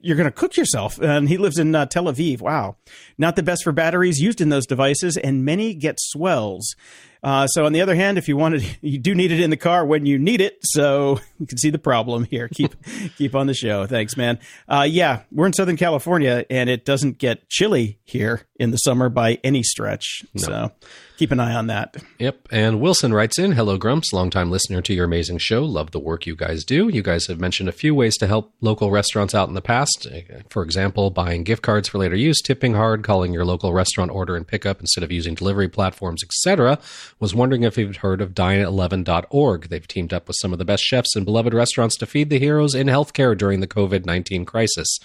[0.00, 1.00] You're going to cook yourself.
[1.00, 2.40] And he lives in uh, Tel Aviv.
[2.40, 2.76] Wow.
[3.18, 6.76] Not the best for batteries used in those devices, and many get swells.
[7.22, 9.56] Uh, so on the other hand, if you wanted, you do need it in the
[9.56, 10.58] car when you need it.
[10.62, 12.48] So you can see the problem here.
[12.48, 12.74] Keep
[13.16, 13.86] keep on the show.
[13.86, 14.38] Thanks, man.
[14.68, 19.08] Uh, yeah, we're in Southern California, and it doesn't get chilly here in the summer
[19.08, 20.22] by any stretch.
[20.34, 20.42] No.
[20.42, 20.72] So
[21.16, 21.96] keep an eye on that.
[22.18, 22.48] Yep.
[22.50, 25.64] And Wilson writes in Hello, Grumps, longtime listener to your amazing show.
[25.64, 26.88] Love the work you guys do.
[26.88, 30.06] You guys have mentioned a few ways to help local restaurants out in the past.
[30.10, 34.10] Eh, for example, buying gift cards for later use, tipping hard, calling your local restaurant
[34.10, 36.78] order and pickup instead of using delivery platforms, etc.
[37.18, 39.68] Was wondering if you've heard of dine11.org.
[39.68, 42.38] They've teamed up with some of the best chefs and beloved restaurants to feed the
[42.38, 44.98] heroes in healthcare during the COVID 19 crisis.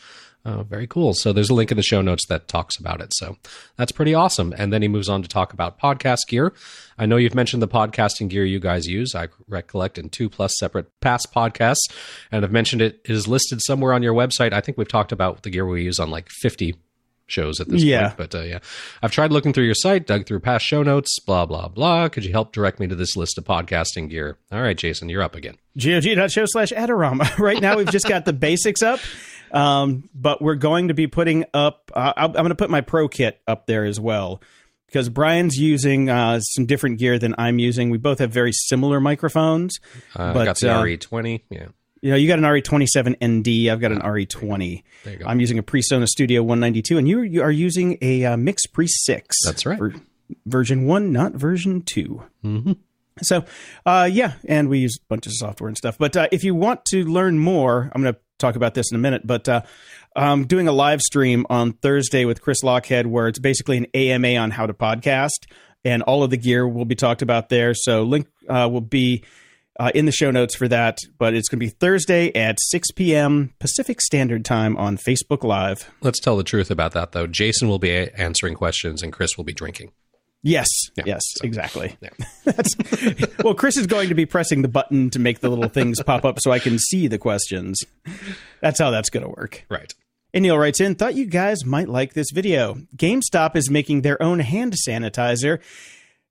[0.43, 1.13] Oh, very cool.
[1.13, 3.13] So there's a link in the show notes that talks about it.
[3.13, 3.37] So
[3.75, 4.55] that's pretty awesome.
[4.57, 6.53] And then he moves on to talk about podcast gear.
[6.97, 9.13] I know you've mentioned the podcasting gear you guys use.
[9.13, 11.91] I recollect in two plus separate past podcasts,
[12.31, 14.51] and I've mentioned it is listed somewhere on your website.
[14.51, 16.75] I think we've talked about the gear we use on like 50
[17.31, 18.09] shows at this yeah.
[18.09, 18.17] point.
[18.17, 18.59] But uh, yeah,
[19.01, 22.09] I've tried looking through your site, dug through past show notes, blah, blah, blah.
[22.09, 24.37] Could you help direct me to this list of podcasting gear?
[24.51, 25.57] All right, Jason, you're up again.
[25.77, 27.37] GOG.show slash Adorama.
[27.39, 28.99] right now, we've just got the basics up.
[29.51, 33.07] Um, but we're going to be putting up, uh, I'm going to put my pro
[33.07, 34.41] kit up there as well
[34.91, 37.89] because Brian's using uh, some different gear than I'm using.
[37.89, 39.79] We both have very similar microphones.
[40.15, 41.41] Uh, but, I got the uh, RE20.
[41.49, 41.67] Yeah.
[42.01, 43.69] You know, you got an RE27 ND.
[43.69, 44.83] I've got an RE20.
[45.03, 45.25] There you go.
[45.25, 48.87] I'm using a PreSonus Studio 192, and you, you are using a uh, Mix Pre
[48.87, 49.35] 6.
[49.45, 49.79] That's right.
[50.45, 52.23] version 1, not version 2.
[52.43, 52.71] Mm-hmm.
[53.21, 53.45] So,
[53.85, 55.97] uh, yeah, and we use a bunch of software and stuff.
[55.97, 58.95] But uh, if you want to learn more, I'm going to talk about this in
[58.95, 59.61] a minute, but uh,
[60.15, 64.35] I'm doing a live stream on Thursday with Chris Lochhead where it's basically an AMA
[64.37, 65.45] on how to podcast,
[65.85, 67.73] and all of the gear will be talked about there.
[67.75, 69.23] So, link uh, will be
[69.81, 70.99] uh, in the show notes for that.
[71.17, 73.53] But it's going to be Thursday at 6 p.m.
[73.59, 75.89] Pacific Standard Time on Facebook Live.
[76.01, 77.25] Let's tell the truth about that, though.
[77.25, 79.91] Jason will be answering questions and Chris will be drinking.
[80.43, 81.97] Yes, yeah, yes, so, exactly.
[82.01, 82.53] Yeah.
[83.43, 86.25] well, Chris is going to be pressing the button to make the little things pop
[86.25, 87.79] up so I can see the questions.
[88.59, 89.65] That's how that's going to work.
[89.69, 89.93] Right.
[90.33, 92.77] And Neil writes in, thought you guys might like this video.
[92.95, 95.59] GameStop is making their own hand sanitizer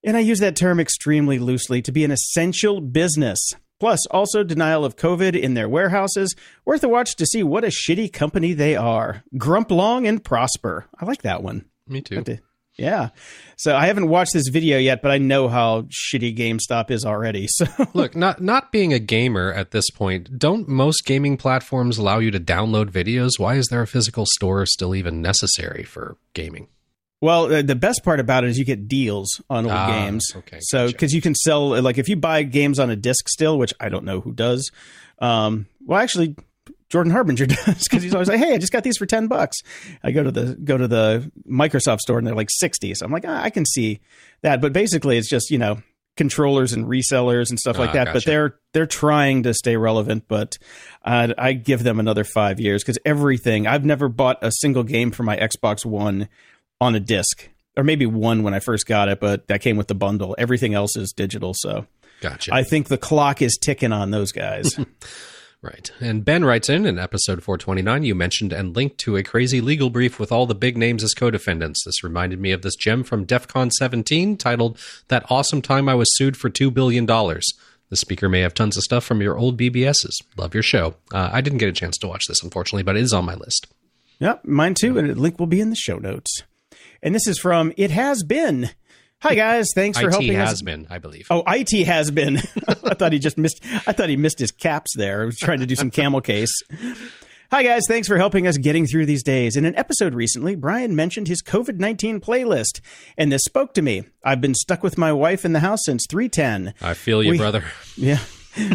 [0.05, 3.39] and I use that term extremely loosely to be an essential business.
[3.79, 6.35] Plus, also denial of COVID in their warehouses.
[6.67, 9.25] Worth a watch to see what a shitty company they are.
[9.39, 10.87] Grump long and prosper.
[10.99, 11.65] I like that one.
[11.89, 12.23] Me too.
[12.77, 13.09] Yeah.
[13.57, 17.47] So I haven't watched this video yet, but I know how shitty GameStop is already.
[17.61, 22.21] So look, not not being a gamer at this point, don't most gaming platforms allow
[22.21, 23.39] you to download videos?
[23.39, 26.69] Why is there a physical store still even necessary for gaming?
[27.21, 30.33] Well, uh, the best part about it is you get deals on old ah, games.
[30.35, 30.59] Okay.
[30.61, 33.75] So because you can sell like if you buy games on a disc still, which
[33.79, 34.71] I don't know who does.
[35.19, 36.35] Um, well, actually,
[36.89, 39.59] Jordan Harbinger does because he's always like, "Hey, I just got these for ten bucks."
[40.03, 42.95] I go to the go to the Microsoft store and they're like sixty.
[42.95, 44.01] So I'm like, ah, I can see
[44.41, 44.63] that.
[44.63, 45.83] But basically, it's just you know
[46.17, 48.05] controllers and resellers and stuff like ah, that.
[48.07, 48.17] Gotcha.
[48.17, 50.25] But they're they're trying to stay relevant.
[50.27, 50.59] But
[51.05, 55.11] uh, I give them another five years because everything I've never bought a single game
[55.11, 56.29] for my Xbox One
[56.81, 59.89] on a disc, or maybe one when I first got it, but that came with
[59.89, 60.35] the bundle.
[60.39, 61.87] Everything else is digital, so
[62.21, 62.55] gotcha.
[62.55, 64.79] I think the clock is ticking on those guys.
[65.63, 65.93] Right.
[66.01, 69.91] And Ben writes in in episode 429, you mentioned and linked to a crazy legal
[69.91, 71.85] brief with all the big names as co defendants.
[71.85, 74.79] This reminded me of this gem from DEF CON 17 titled
[75.09, 77.05] That Awesome Time I Was Sued for $2 Billion.
[77.05, 80.15] The speaker may have tons of stuff from your old BBSs.
[80.39, 80.95] Love your show.
[81.13, 83.35] Uh, I didn't get a chance to watch this, unfortunately, but it is on my
[83.35, 83.67] list.
[84.19, 84.97] Yep, mine too.
[84.97, 86.43] And the link will be in the show notes.
[87.03, 88.71] And this is from It Has Been.
[89.23, 90.63] Hi guys, thanks for IT helping has us.
[90.63, 91.27] been, I believe.
[91.31, 92.39] Oh, IT has been.
[92.69, 93.63] I thought he just missed.
[93.87, 95.23] I thought he missed his caps there.
[95.23, 96.51] I was trying to do some camel case.
[97.51, 99.57] Hi guys, thanks for helping us getting through these days.
[99.57, 102.81] In an episode recently, Brian mentioned his COVID 19 playlist,
[103.19, 104.05] and this spoke to me.
[104.25, 106.73] I've been stuck with my wife in the house since 310.
[106.81, 107.65] I feel you, we, brother.
[107.97, 108.21] Yeah.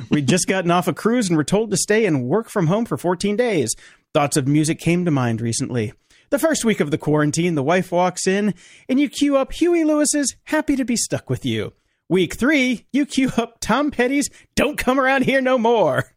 [0.10, 2.86] We'd just gotten off a cruise and were told to stay and work from home
[2.86, 3.74] for 14 days.
[4.14, 5.92] Thoughts of music came to mind recently.
[6.36, 8.56] The first week of the quarantine, the wife walks in
[8.90, 11.72] and you cue up Huey Lewis's Happy to Be Stuck with You.
[12.10, 16.12] Week three, you cue up Tom Petty's Don't Come Around Here No More.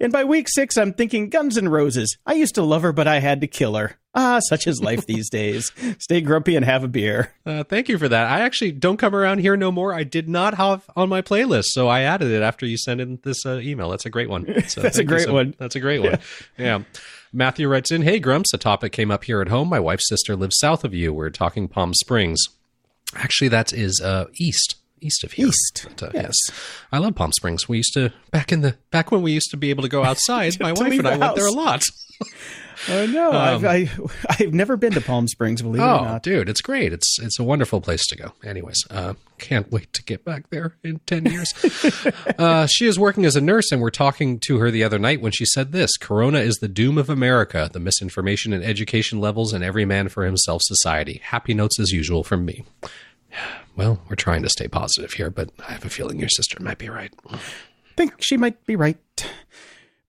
[0.00, 2.16] And by week six, I'm thinking Guns N' Roses.
[2.24, 3.96] I used to love her, but I had to kill her.
[4.14, 5.72] Ah, such is life these days.
[5.98, 7.32] Stay grumpy and have a beer.
[7.44, 8.30] Uh, thank you for that.
[8.30, 9.92] I actually don't come around here no more.
[9.92, 13.18] I did not have on my playlist, so I added it after you sent in
[13.24, 13.90] this uh, email.
[13.90, 14.46] That's a great one.
[14.68, 15.54] So That's a great so, one.
[15.58, 16.12] That's a great one.
[16.58, 16.78] yeah.
[16.78, 16.82] yeah.
[17.36, 19.68] Matthew writes in, Hey Grumps, a topic came up here at home.
[19.68, 21.12] My wife's sister lives south of you.
[21.12, 22.42] We're talking Palm Springs.
[23.14, 24.76] Actually, that is uh, east.
[25.02, 25.48] East of here.
[25.48, 25.86] East.
[25.86, 26.24] But, uh, yes.
[26.48, 26.60] yes.
[26.90, 27.68] I love Palm Springs.
[27.68, 30.02] We used to back in the back when we used to be able to go
[30.10, 31.84] outside, my wife and I went there a lot.
[32.88, 35.62] Oh no, um, I've I, have i have never been to Palm Springs.
[35.62, 36.92] Believe oh, it or oh, not, dude, it's great.
[36.92, 38.32] It's it's a wonderful place to go.
[38.44, 41.52] Anyways, uh, can't wait to get back there in ten years.
[42.38, 45.20] uh, she is working as a nurse, and we're talking to her the other night
[45.20, 47.68] when she said this: "Corona is the doom of America.
[47.72, 52.24] The misinformation and education levels, and every man for himself society." Happy notes as usual
[52.24, 52.64] from me.
[53.76, 56.78] Well, we're trying to stay positive here, but I have a feeling your sister might
[56.78, 57.12] be right.
[57.94, 58.96] Think she might be right.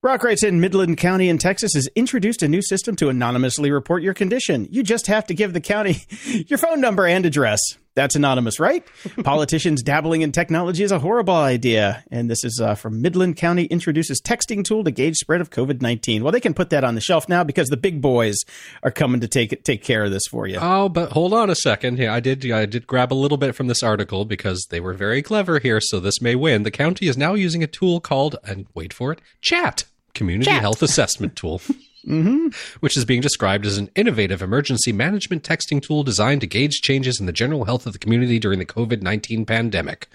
[0.08, 4.04] Brock writes in Midland County in Texas has introduced a new system to anonymously report
[4.04, 4.66] your condition.
[4.72, 5.98] You just have to give the county
[6.48, 7.60] your phone number and address.
[7.94, 8.86] That's anonymous, right?
[9.24, 12.06] Politicians dabbling in technology is a horrible idea.
[12.10, 15.82] And this is uh, from Midland County introduces texting tool to gauge spread of COVID
[15.82, 16.24] 19.
[16.24, 18.38] Well, they can put that on the shelf now because the big boys
[18.84, 20.60] are coming to take take care of this for you.
[20.62, 21.98] Oh, but hold on a second.
[21.98, 24.94] Yeah, I did I did grab a little bit from this article because they were
[24.94, 26.64] very clever here, so this may win.
[26.64, 29.86] The county is now using a tool called, and wait for it, Chat,
[30.18, 30.62] Community Chat.
[30.62, 31.62] Health Assessment Tool.
[32.08, 32.48] mm-hmm.
[32.80, 37.20] which is being described as an innovative emergency management texting tool designed to gauge changes
[37.20, 40.10] in the general health of the community during the COVID 19 pandemic.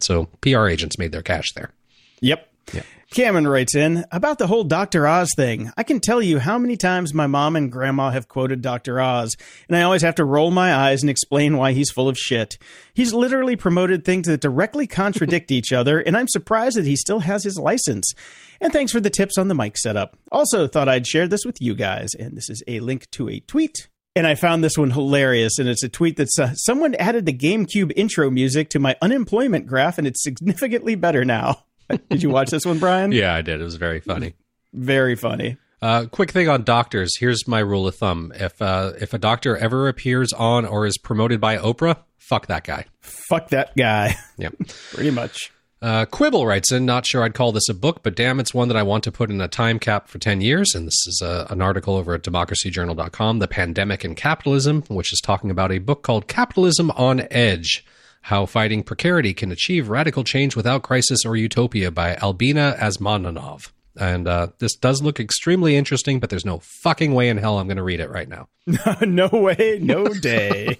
[0.00, 1.72] So PR agents made their cash there.
[2.20, 2.48] Yep.
[2.72, 2.82] Yeah.
[3.10, 5.06] Cameron writes in about the whole Dr.
[5.06, 5.72] Oz thing.
[5.78, 9.00] I can tell you how many times my mom and grandma have quoted Dr.
[9.00, 9.34] Oz,
[9.66, 12.58] and I always have to roll my eyes and explain why he's full of shit.
[12.92, 17.20] He's literally promoted things that directly contradict each other, and I'm surprised that he still
[17.20, 18.12] has his license.
[18.60, 20.18] And thanks for the tips on the mic setup.
[20.30, 23.40] Also, thought I'd share this with you guys, and this is a link to a
[23.40, 25.60] tweet and I found this one hilarious.
[25.60, 29.96] And it's a tweet that someone added the GameCube intro music to my unemployment graph,
[29.96, 31.62] and it's significantly better now.
[32.10, 33.12] did you watch this one, Brian?
[33.12, 33.60] Yeah, I did.
[33.60, 34.34] It was very funny.
[34.72, 35.56] Very funny.
[35.80, 37.16] Uh, quick thing on doctors.
[37.18, 40.98] Here's my rule of thumb: if uh, if a doctor ever appears on or is
[40.98, 42.86] promoted by Oprah, fuck that guy.
[43.00, 44.16] Fuck that guy.
[44.38, 44.54] Yep,
[44.92, 45.52] pretty much.
[45.80, 48.66] Uh, Quibble writes in, not sure I'd call this a book, but damn, it's one
[48.68, 50.74] that I want to put in a time cap for 10 years.
[50.74, 55.12] And this is a, uh, an article over at democracyjournal.com, The Pandemic and Capitalism, which
[55.12, 57.84] is talking about a book called Capitalism on Edge
[58.22, 63.70] How Fighting Precarity Can Achieve Radical Change Without Crisis or Utopia by Albena Azmanova.
[63.98, 67.66] And uh, this does look extremely interesting, but there's no fucking way in hell I'm
[67.66, 68.48] going to read it right now.
[69.00, 70.78] no way, no day.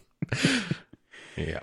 [1.37, 1.61] yeah.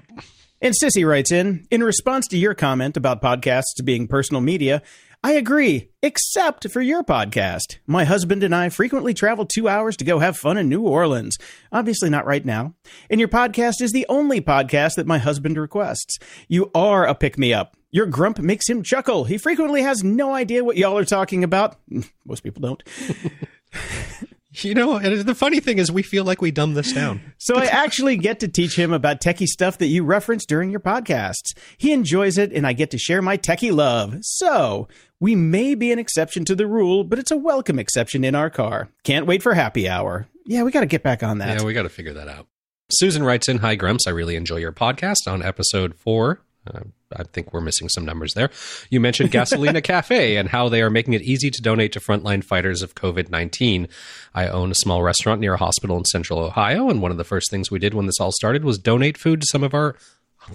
[0.62, 4.82] And Sissy writes in In response to your comment about podcasts being personal media,
[5.26, 7.80] I agree, except for your podcast.
[7.88, 11.36] My husband and I frequently travel two hours to go have fun in New Orleans.
[11.72, 12.76] Obviously, not right now.
[13.10, 16.20] And your podcast is the only podcast that my husband requests.
[16.48, 17.76] You are a pick me up.
[17.90, 19.24] Your grump makes him chuckle.
[19.24, 21.80] He frequently has no idea what y'all are talking about.
[22.24, 22.84] Most people don't.
[24.64, 27.20] You know, and the funny thing is, we feel like we dumb this down.
[27.38, 30.80] so I actually get to teach him about techie stuff that you reference during your
[30.80, 31.54] podcasts.
[31.78, 34.18] He enjoys it, and I get to share my techie love.
[34.22, 34.88] So
[35.20, 38.50] we may be an exception to the rule, but it's a welcome exception in our
[38.50, 38.90] car.
[39.04, 40.28] Can't wait for happy hour.
[40.46, 41.60] Yeah, we got to get back on that.
[41.60, 42.48] Yeah, we got to figure that out.
[42.92, 44.06] Susan writes in, Hi, Grumps.
[44.08, 46.42] I really enjoy your podcast on episode four.
[46.68, 46.82] Uh,
[47.16, 48.50] I think we're missing some numbers there.
[48.90, 52.44] You mentioned Gasolina Cafe and how they are making it easy to donate to frontline
[52.44, 53.88] fighters of COVID 19.
[54.34, 57.24] I own a small restaurant near a hospital in central Ohio, and one of the
[57.24, 59.96] first things we did when this all started was donate food to some of our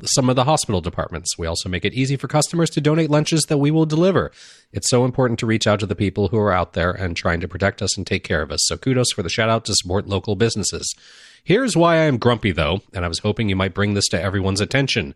[0.03, 1.39] some of the hospital departments.
[1.39, 4.31] We also make it easy for customers to donate lunches that we will deliver.
[4.73, 7.41] It's so important to reach out to the people who are out there and trying
[7.41, 8.61] to protect us and take care of us.
[8.65, 10.95] So kudos for the shout out to support local businesses.
[11.43, 14.21] Here's why I am grumpy though, and I was hoping you might bring this to
[14.21, 15.15] everyone's attention.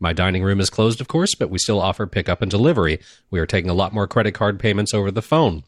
[0.00, 2.98] My dining room is closed, of course, but we still offer pickup and delivery.
[3.30, 5.64] We are taking a lot more credit card payments over the phone.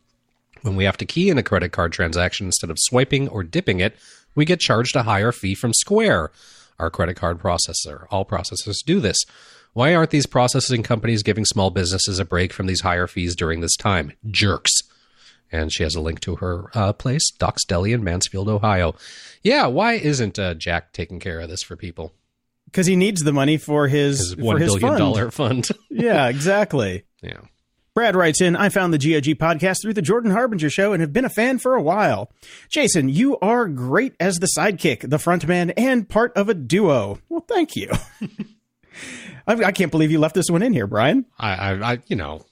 [0.63, 3.81] When we have to key in a credit card transaction instead of swiping or dipping
[3.81, 3.97] it,
[4.35, 6.31] we get charged a higher fee from Square,
[6.79, 8.07] our credit card processor.
[8.11, 9.19] All processors do this.
[9.73, 13.61] Why aren't these processing companies giving small businesses a break from these higher fees during
[13.61, 14.13] this time?
[14.31, 14.73] Jerks.
[15.51, 18.95] And she has a link to her uh, place, Doc's Deli in Mansfield, Ohio.
[19.43, 22.13] Yeah, why isn't uh, Jack taking care of this for people?
[22.71, 24.99] because he needs the money for his, his one for his billion fund.
[24.99, 25.69] dollar fund.
[25.91, 27.05] yeah, exactly.
[27.23, 27.41] Yeah.
[27.99, 31.13] Brad writes in, I found the GOG podcast through the Jordan Harbinger show and have
[31.13, 32.31] been a fan for a while.
[32.69, 37.19] Jason, you are great as the sidekick, the frontman, and part of a duo.
[37.29, 37.91] Well, thank you.
[39.49, 41.27] I, I, can't believe you left this one in here, Brian.
[41.41, 42.47] I, I, I you know,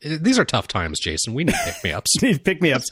[0.00, 1.34] these are tough times, Jason.
[1.34, 2.10] We need pick me ups.
[2.22, 2.88] need pick me ups.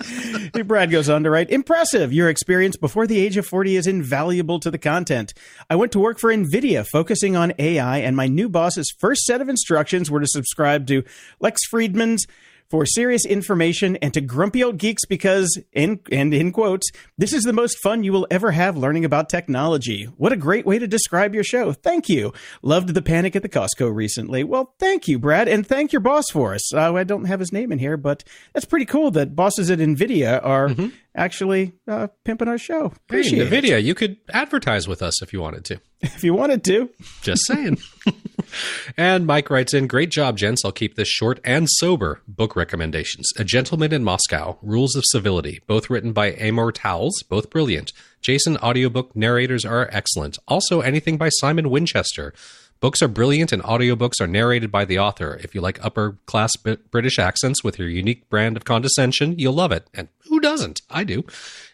[0.64, 2.12] Brad goes on to write Impressive.
[2.12, 5.34] Your experience before the age of 40 is invaluable to the content.
[5.68, 9.40] I went to work for NVIDIA focusing on AI, and my new boss's first set
[9.40, 11.04] of instructions were to subscribe to
[11.40, 12.26] Lex Fridman's
[12.72, 17.42] for serious information and to grumpy old geeks because, in, and in quotes, this is
[17.42, 20.04] the most fun you will ever have learning about technology.
[20.16, 21.74] What a great way to describe your show.
[21.74, 22.32] Thank you.
[22.62, 24.42] Loved the panic at the Costco recently.
[24.42, 26.72] Well, thank you, Brad, and thank your boss for us.
[26.72, 29.78] Uh, I don't have his name in here, but that's pretty cool that bosses at
[29.78, 30.88] NVIDIA are mm-hmm.
[31.14, 32.86] actually uh, pimping our show.
[32.86, 33.84] Appreciate hey, NVIDIA, it.
[33.84, 35.78] you could advertise with us if you wanted to.
[36.14, 36.90] If you wanted to.
[37.22, 37.78] Just saying.
[38.96, 40.64] and Mike writes in Great job, gents.
[40.64, 42.20] I'll keep this short and sober.
[42.26, 47.50] Book recommendations A Gentleman in Moscow, Rules of Civility, both written by Amor Towles, both
[47.50, 47.92] brilliant.
[48.20, 50.38] Jason audiobook narrators are excellent.
[50.48, 52.34] Also, anything by Simon Winchester.
[52.80, 55.38] Books are brilliant and audiobooks are narrated by the author.
[55.40, 59.70] If you like upper class British accents with your unique brand of condescension, you'll love
[59.70, 59.86] it.
[59.94, 60.08] And
[60.42, 60.82] doesn't?
[60.90, 61.24] I do.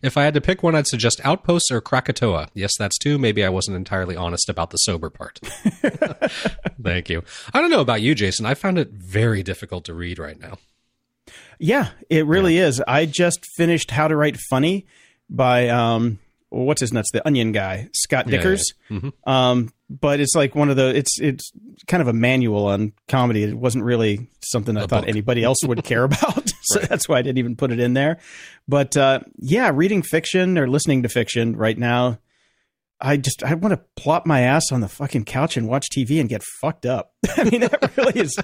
[0.02, 2.48] If I had to pick one, I'd suggest Outposts or Krakatoa.
[2.54, 3.18] Yes, that's two.
[3.18, 5.38] Maybe I wasn't entirely honest about the sober part.
[6.82, 7.22] Thank you.
[7.52, 8.46] I don't know about you, Jason.
[8.46, 10.58] I found it very difficult to read right now.
[11.58, 12.66] Yeah, it really yeah.
[12.66, 12.82] is.
[12.86, 14.86] I just finished How to Write Funny
[15.28, 16.18] by um,
[16.50, 18.62] what's his nuts, the Onion guy, Scott Dikkers.
[18.88, 18.98] Yeah, yeah.
[18.98, 19.30] Mm-hmm.
[19.30, 21.50] Um, but it's like one of the it's it's
[21.86, 23.42] kind of a manual on comedy.
[23.42, 25.08] It wasn't really something I thought book.
[25.08, 26.88] anybody else would care about, so right.
[26.88, 28.18] that's why I didn't even put it in there.
[28.66, 32.18] But uh, yeah, reading fiction or listening to fiction right now,
[33.00, 36.20] I just I want to plop my ass on the fucking couch and watch TV
[36.20, 37.12] and get fucked up.
[37.36, 38.36] I mean, that really is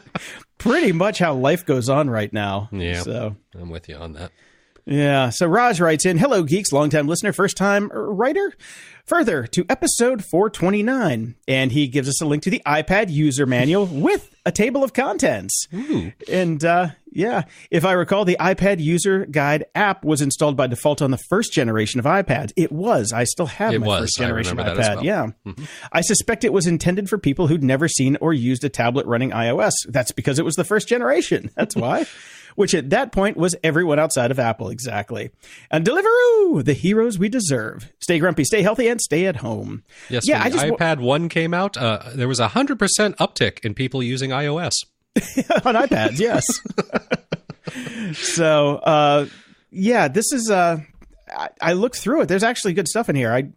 [0.59, 2.69] pretty much how life goes on right now.
[2.73, 4.33] Yeah, so I'm with you on that.
[4.87, 5.31] Yeah.
[5.31, 8.53] So Raj writes in, "Hello, geeks, longtime listener, first time writer."
[9.07, 13.85] Further to episode 429, and he gives us a link to the iPad user manual
[13.85, 15.67] with a table of contents.
[15.75, 16.11] Ooh.
[16.27, 21.03] And uh, yeah, if I recall, the iPad user guide app was installed by default
[21.03, 22.53] on the first generation of iPads.
[22.57, 23.13] It was.
[23.13, 24.01] I still have it my was.
[24.05, 24.95] first generation iPad.
[24.97, 25.05] Well.
[25.05, 25.27] Yeah.
[25.45, 25.65] Mm-hmm.
[25.93, 29.33] I suspect it was intended for people who'd never seen or used a tablet running
[29.33, 29.73] iOS.
[29.87, 31.51] That's because it was the first generation.
[31.57, 32.07] That's why.
[32.57, 35.31] which at that point was everyone outside of Apple, exactly.
[35.73, 37.93] And Deliveroo, the heroes we deserve.
[38.01, 39.85] Stay grumpy, stay healthy, and stay at home.
[40.09, 42.77] Yes, yeah, when the iPad w- 1 came out, uh, there was a 100%
[43.17, 44.73] uptick in people using iOS.
[45.65, 46.45] On iPads, yes.
[48.19, 49.27] so, uh,
[49.71, 50.79] yeah, this is, uh,
[51.31, 52.29] I, I looked through it.
[52.29, 53.33] There's actually good stuff in here.
[53.33, 53.51] I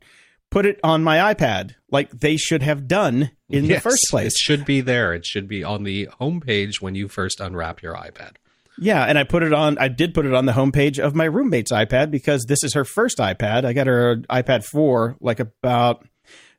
[0.49, 4.33] put it on my iPad like they should have done in yes, the first place.
[4.33, 5.13] It should be there.
[5.13, 8.35] It should be on the homepage when you first unwrap your iPad.
[8.79, 9.77] Yeah, and I put it on.
[9.77, 12.85] I did put it on the homepage of my roommate's iPad because this is her
[12.85, 13.65] first iPad.
[13.65, 16.05] I got her iPad four like about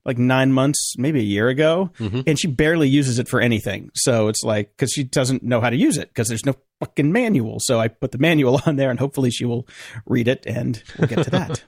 [0.05, 2.23] like nine months, maybe a year ago, mm-hmm.
[2.27, 3.91] and she barely uses it for anything.
[3.95, 7.12] So it's like because she doesn't know how to use it because there's no fucking
[7.12, 7.59] manual.
[7.61, 9.69] So I put the manual on there, and hopefully she will
[10.07, 11.64] read it, and we'll get to that.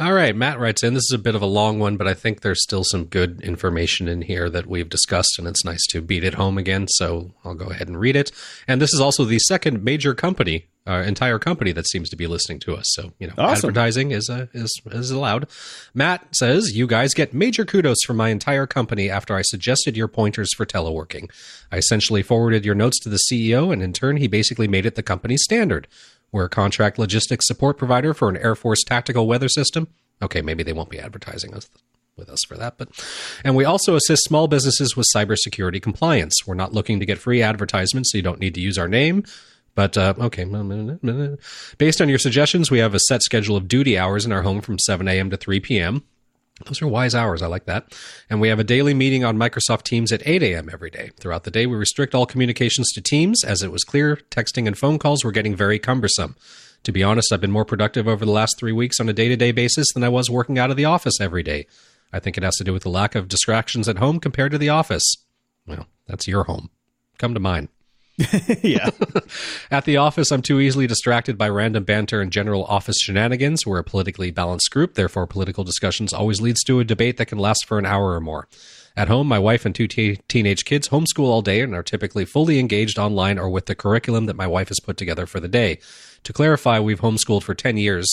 [0.00, 0.94] All right, Matt writes in.
[0.94, 3.42] This is a bit of a long one, but I think there's still some good
[3.42, 6.88] information in here that we've discussed, and it's nice to beat it home again.
[6.88, 8.32] So I'll go ahead and read it.
[8.66, 12.26] And this is also the second major company, uh, entire company that seems to be
[12.26, 12.86] listening to us.
[12.92, 13.68] So you know, awesome.
[13.68, 15.50] advertising is uh, is is allowed.
[15.92, 20.08] Matt says, "You guys get major kudos from my entire company after I suggested your
[20.08, 21.30] pointers for teleworking.
[21.70, 24.94] I essentially forwarded your notes to the CEO, and in turn, he basically made it
[24.94, 25.88] the company standard."
[26.32, 29.88] We're a contract logistics support provider for an Air Force tactical weather system.
[30.22, 31.68] Okay, maybe they won't be advertising us
[32.16, 32.88] with us for that, but
[33.44, 36.34] and we also assist small businesses with cybersecurity compliance.
[36.46, 39.24] We're not looking to get free advertisements, so you don't need to use our name.
[39.74, 40.44] But uh, okay,
[41.78, 44.60] based on your suggestions, we have a set schedule of duty hours in our home
[44.60, 45.30] from 7 a.m.
[45.30, 46.02] to 3 p.m.
[46.66, 47.42] Those are wise hours.
[47.42, 47.96] I like that.
[48.28, 50.68] And we have a daily meeting on Microsoft Teams at 8 a.m.
[50.72, 51.10] every day.
[51.18, 54.76] Throughout the day, we restrict all communications to Teams as it was clear texting and
[54.76, 56.36] phone calls were getting very cumbersome.
[56.84, 59.28] To be honest, I've been more productive over the last three weeks on a day
[59.28, 61.66] to day basis than I was working out of the office every day.
[62.12, 64.58] I think it has to do with the lack of distractions at home compared to
[64.58, 65.14] the office.
[65.66, 66.70] Well, that's your home.
[67.18, 67.68] Come to mine.
[68.62, 68.90] yeah.
[69.70, 73.66] At the office, I'm too easily distracted by random banter and general office shenanigans.
[73.66, 77.38] We're a politically balanced group, therefore, political discussions always leads to a debate that can
[77.38, 78.48] last for an hour or more.
[78.96, 82.58] At home, my wife and two teenage kids homeschool all day and are typically fully
[82.58, 85.78] engaged online or with the curriculum that my wife has put together for the day.
[86.24, 88.06] To clarify, we've homeschooled for 10 years,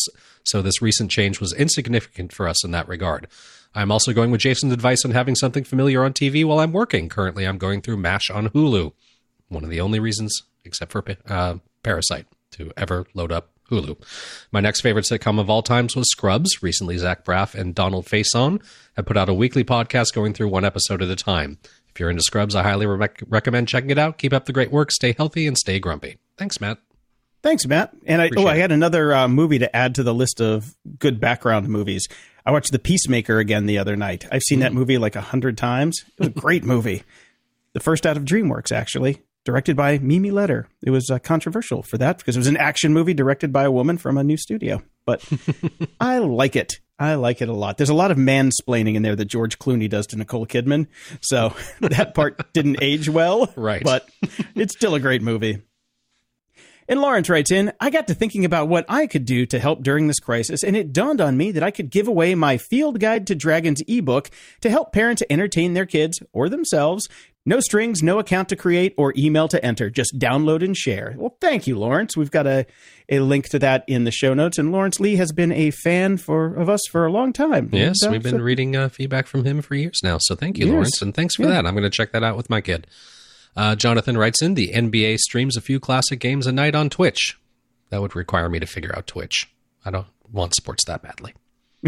[0.44, 3.28] so this recent change was insignificant for us in that regard.
[3.76, 7.10] I'm also going with Jason's advice on having something familiar on TV while I'm working.
[7.10, 8.94] Currently, I'm going through MASH on Hulu
[9.50, 14.02] one of the only reasons, except for uh, Parasite, to ever load up Hulu.
[14.52, 16.62] My next favorite sitcom of all times was Scrubs.
[16.64, 18.62] Recently, Zach Braff and Donald Faison
[18.96, 21.58] have put out a weekly podcast going through one episode at a time.
[21.90, 24.18] If you're into Scrubs, I highly re- recommend checking it out.
[24.18, 26.18] Keep up the great work, stay healthy, and stay grumpy.
[26.38, 26.78] Thanks, Matt.
[27.44, 27.92] Thanks, Matt.
[28.06, 31.20] And I, oh, I had another uh, movie to add to the list of good
[31.20, 32.08] background movies.
[32.46, 34.28] I watched The Peacemaker again the other night.
[34.32, 34.64] I've seen mm.
[34.64, 36.04] that movie like a hundred times.
[36.08, 37.04] It was a great movie.
[37.74, 40.66] The first out of DreamWorks, actually directed by Mimi Leder.
[40.84, 43.72] It was uh, controversial for that because it was an action movie directed by a
[43.72, 44.84] woman from a new studio.
[45.06, 45.24] But
[46.02, 46.82] I like it.
[47.00, 47.78] I like it a lot.
[47.78, 50.88] There's a lot of mansplaining in there that George Clooney does to Nicole Kidman.
[51.22, 53.54] So that part didn't age well.
[53.56, 53.82] Right.
[53.82, 54.10] But
[54.54, 55.62] it's still a great movie.
[56.90, 59.84] And Lawrence writes in, I got to thinking about what I could do to help
[59.84, 63.02] during this crisis, and it dawned on me that I could give away my Field
[63.02, 64.30] Guide to Dragons ebook
[64.62, 67.10] to help parents entertain their kids or themselves.
[67.48, 69.90] No strings, no account to create or email to enter.
[69.90, 71.16] Just download and share.
[71.18, 72.18] Well, thank you, Lawrence.
[72.18, 72.66] We've got a,
[73.08, 74.58] a link to that in the show notes.
[74.58, 77.70] And Lawrence Lee has been a fan for of us for a long time.
[77.72, 80.18] Yes, and, uh, we've been so, reading uh, feedback from him for years now.
[80.20, 80.74] So thank you, years.
[80.74, 81.52] Lawrence, and thanks for yeah.
[81.52, 81.66] that.
[81.66, 82.86] I'm going to check that out with my kid.
[83.56, 87.40] Uh, Jonathan writes in the NBA streams a few classic games a night on Twitch.
[87.92, 89.50] That would require me to figure out Twitch.
[89.86, 91.34] I don't want sports that badly.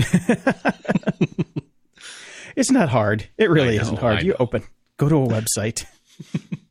[2.55, 3.27] it's not hard.
[3.37, 4.23] It really know, isn't hard.
[4.23, 4.63] You open,
[4.99, 5.85] go to a website.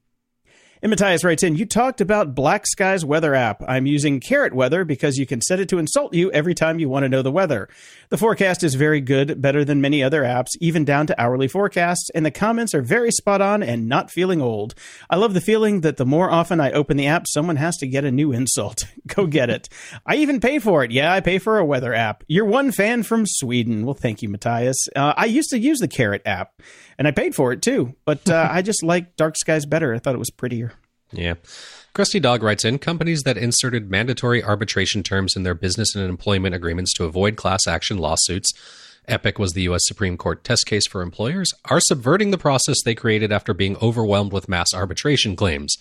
[0.80, 3.62] And Matthias writes in, You talked about Black Sky's weather app.
[3.66, 6.88] I'm using Carrot Weather because you can set it to insult you every time you
[6.88, 7.68] want to know the weather.
[8.10, 12.08] The forecast is very good, better than many other apps, even down to hourly forecasts,
[12.14, 14.74] and the comments are very spot on and not feeling old.
[15.10, 17.88] I love the feeling that the more often I open the app, someone has to
[17.88, 18.84] get a new insult.
[19.08, 19.68] Go get it.
[20.06, 20.92] I even pay for it.
[20.92, 22.22] Yeah, I pay for a weather app.
[22.28, 23.84] You're one fan from Sweden.
[23.84, 24.76] Well, thank you, Matthias.
[24.94, 26.52] Uh, I used to use the Carrot app
[26.98, 27.94] and I paid for it too.
[28.04, 29.94] But uh, I just like Dark Skies better.
[29.94, 30.72] I thought it was prettier.
[31.12, 31.34] Yeah.
[31.94, 36.54] Krusty Dog writes in companies that inserted mandatory arbitration terms in their business and employment
[36.54, 38.52] agreements to avoid class action lawsuits.
[39.06, 39.80] Epic was the U.S.
[39.86, 44.32] Supreme Court test case for employers, are subverting the process they created after being overwhelmed
[44.32, 45.74] with mass arbitration claims.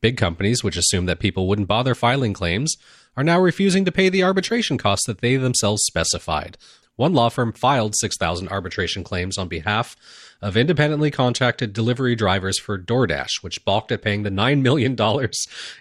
[0.00, 2.74] Big companies, which assumed that people wouldn't bother filing claims,
[3.14, 6.56] are now refusing to pay the arbitration costs that they themselves specified.
[6.96, 9.96] One law firm filed 6,000 arbitration claims on behalf
[10.42, 14.96] of independently contracted delivery drivers for DoorDash, which balked at paying the $9 million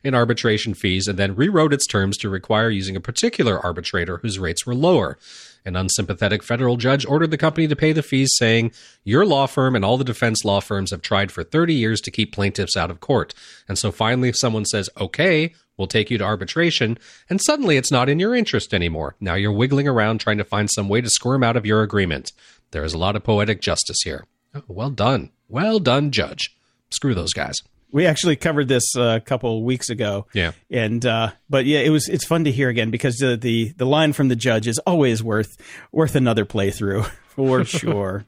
[0.03, 4.39] in arbitration fees and then rewrote its terms to require using a particular arbitrator whose
[4.39, 5.18] rates were lower.
[5.64, 8.72] An unsympathetic federal judge ordered the company to pay the fees, saying,
[9.03, 12.12] Your law firm and all the defense law firms have tried for 30 years to
[12.12, 13.34] keep plaintiffs out of court.
[13.68, 16.97] And so finally, someone says, Okay, we'll take you to arbitration,
[17.30, 19.16] and suddenly it's not in your interest anymore.
[19.20, 22.32] Now you're wiggling around trying to find some way to squirm out of your agreement.
[22.72, 24.26] There is a lot of poetic justice here.
[24.55, 25.32] Oh, well done.
[25.47, 26.55] Well done, Judge.
[26.89, 27.57] Screw those guys.
[27.92, 30.28] We actually covered this uh, a couple weeks ago.
[30.34, 30.52] Yeah.
[30.70, 33.86] And uh, but yeah, it was it's fun to hear again because the the, the
[33.86, 35.58] line from the judge is always worth
[35.92, 38.26] worth another playthrough for sure.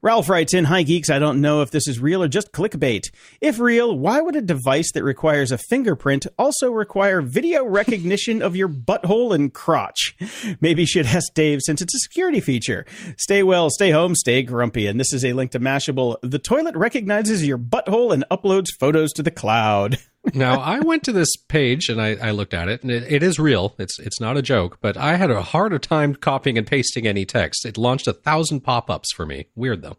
[0.00, 3.10] Ralph writes in, Hi geeks, I don't know if this is real or just clickbait.
[3.40, 8.54] If real, why would a device that requires a fingerprint also require video recognition of
[8.54, 10.16] your butthole and crotch?
[10.60, 12.86] Maybe should ask Dave since it's a security feature.
[13.16, 14.86] Stay well, stay home, stay grumpy.
[14.86, 16.16] And this is a link to Mashable.
[16.22, 19.98] The toilet recognizes your butthole and uploads photos to the cloud.
[20.34, 23.22] now I went to this page and I, I looked at it, and it, it
[23.22, 23.74] is real.
[23.78, 27.24] It's it's not a joke, but I had a harder time copying and pasting any
[27.24, 27.64] text.
[27.64, 29.46] It launched a thousand pop-ups for me.
[29.54, 29.96] Weird though.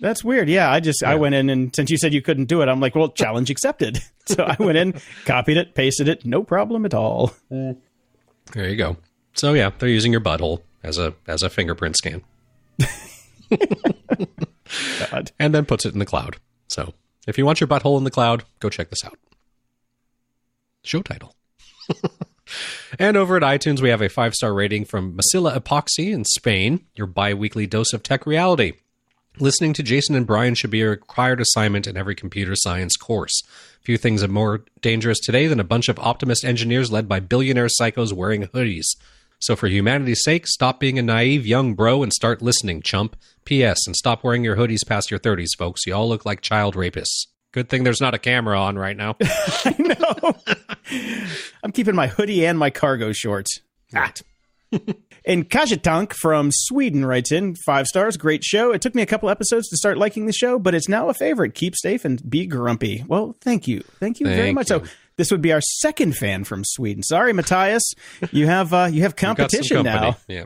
[0.00, 0.48] That's weird.
[0.48, 1.10] Yeah, I just yeah.
[1.10, 3.50] I went in and since you said you couldn't do it, I'm like, well, challenge
[3.50, 4.00] accepted.
[4.26, 7.32] so I went in, copied it, pasted it, no problem at all.
[7.50, 7.76] There
[8.68, 8.96] you go.
[9.34, 12.22] So yeah, they're using your butthole as a as a fingerprint scan.
[15.38, 16.36] and then puts it in the cloud.
[16.68, 16.94] So
[17.26, 19.18] if you want your butthole in the cloud, go check this out
[20.82, 21.34] show title.
[22.98, 26.86] and over at iTunes, we have a five star rating from Masilla Epoxy in Spain,
[26.94, 28.74] your bi weekly dose of tech reality.
[29.38, 33.42] Listening to Jason and Brian should be a required assignment in every computer science course.
[33.80, 37.68] Few things are more dangerous today than a bunch of optimist engineers led by billionaire
[37.68, 38.86] psychos wearing hoodies.
[39.38, 43.16] So, for humanity's sake, stop being a naive young bro and start listening, chump.
[43.44, 43.86] P.S.
[43.86, 45.86] And stop wearing your hoodies past your 30s, folks.
[45.86, 47.26] You all look like child rapists.
[47.52, 49.16] Good thing there's not a camera on right now.
[49.64, 50.64] I know.
[51.62, 53.60] I'm keeping my hoodie and my cargo shorts.
[53.94, 54.12] Ah.
[55.24, 58.72] and Kajitank from Sweden writes in five stars, great show.
[58.72, 61.14] It took me a couple episodes to start liking the show, but it's now a
[61.14, 61.54] favorite.
[61.54, 63.04] Keep safe and be grumpy.
[63.06, 64.70] Well, thank you, thank you thank very much.
[64.70, 64.84] You.
[64.84, 67.02] So this would be our second fan from Sweden.
[67.02, 67.92] Sorry, Matthias,
[68.30, 70.16] you have uh, you have competition now.
[70.28, 70.44] Yeah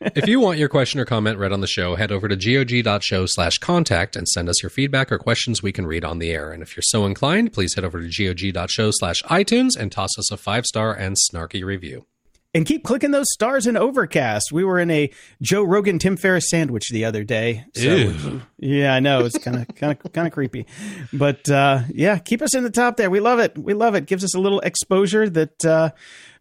[0.00, 3.26] if you want your question or comment read on the show, head over to gog.show
[3.26, 6.50] slash contact and send us your feedback or questions we can read on the air.
[6.52, 10.30] And if you're so inclined, please head over to gog.show slash iTunes and toss us
[10.30, 12.06] a five star and snarky review.
[12.54, 14.50] And keep clicking those stars in Overcast.
[14.50, 15.10] We were in a
[15.42, 17.66] Joe Rogan Tim Ferriss sandwich the other day.
[17.74, 18.42] So Ew.
[18.58, 20.66] yeah, I know it's kind of kind of kind of creepy,
[21.12, 23.10] but uh, yeah, keep us in the top there.
[23.10, 23.58] We love it.
[23.58, 24.06] We love it.
[24.06, 25.90] Gives us a little exposure that uh,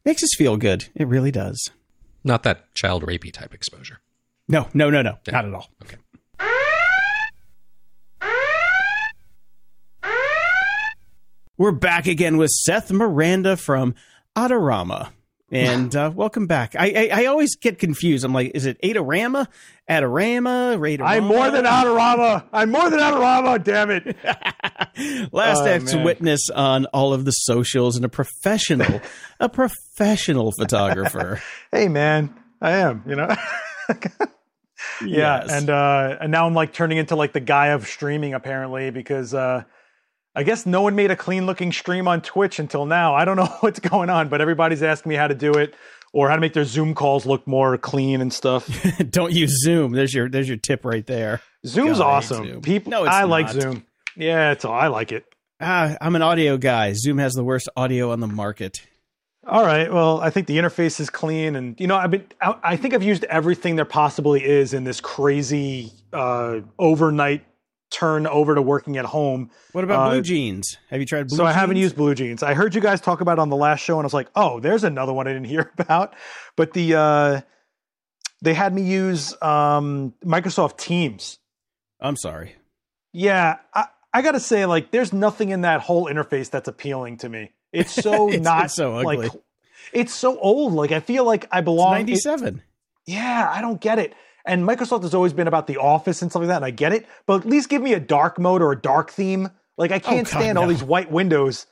[0.06, 0.88] makes us feel good.
[0.96, 1.70] It really does.
[2.26, 4.02] Not that child rapey type exposure.
[4.48, 5.34] No, no, no, no, yeah.
[5.34, 5.70] not at all.
[5.84, 5.98] Okay.
[11.58, 13.96] We're back again with Seth Miranda from
[14.36, 15.12] Adorama.
[15.52, 16.76] And uh, welcome back.
[16.76, 18.26] I, I, I always get confused.
[18.26, 19.48] I'm like, is it Adorama,
[19.88, 21.06] Adorama, Radorama?
[21.06, 22.44] I'm more than Adorama.
[22.52, 23.64] I'm more than Adorama.
[23.64, 24.18] Damn it!
[25.32, 29.02] Last oh, ex witness on all of the socials and a professional,
[29.40, 31.40] a professional photographer.
[31.72, 33.04] hey man, I am.
[33.06, 33.28] You know.
[33.90, 34.26] yeah,
[35.06, 35.52] yes.
[35.52, 39.36] and uh, and now I'm like turning into like the guy of streaming apparently because
[39.36, 39.64] uh,
[40.36, 43.16] I guess no one made a clean looking stream on Twitch until now.
[43.16, 45.74] I don't know what's going on, but everybody's asking me how to do it
[46.12, 48.70] or how to make their Zoom calls look more clean and stuff.
[49.10, 49.94] don't use Zoom.
[49.94, 51.42] There's your there's your tip right there.
[51.66, 52.46] Zoom's God, awesome.
[52.46, 52.62] Zoom.
[52.62, 53.30] People, no, I not.
[53.30, 53.86] like Zoom.
[54.16, 55.26] Yeah, it's all, I like it.
[55.60, 56.94] Ah, I'm an audio guy.
[56.94, 58.82] Zoom has the worst audio on the market.
[59.48, 59.92] All right.
[59.92, 62.26] Well, I think the interface is clean, and you know, I've been.
[62.42, 67.46] I think I've used everything there possibly is in this crazy uh, overnight
[67.92, 69.52] turn over to working at home.
[69.72, 70.78] What about uh, Blue Jeans?
[70.90, 71.56] Have you tried Blue So Jeans?
[71.56, 72.44] I haven't used Blue Jeans.
[72.44, 74.60] I heard you guys talk about on the last show, and I was like, oh,
[74.60, 76.16] there's another one I didn't hear about.
[76.56, 77.42] But the uh,
[78.42, 81.40] they had me use um, Microsoft Teams.
[82.00, 82.56] I'm sorry.
[83.14, 87.18] Yeah, I, I got to say, like, there's nothing in that whole interface that's appealing
[87.18, 87.54] to me.
[87.72, 89.18] It's so it's, not it's so ugly.
[89.18, 89.32] like
[89.94, 90.74] it's so old.
[90.74, 91.94] Like I feel like I belong.
[91.94, 92.62] Ninety seven.
[93.06, 94.14] Yeah, I don't get it.
[94.48, 96.94] And Microsoft has always been about the office and stuff like that, and I get
[96.94, 97.08] it.
[97.26, 99.50] But at least give me a dark mode or a dark theme.
[99.78, 100.62] Like I oh, can't oh, God, stand no.
[100.62, 101.66] all these white windows.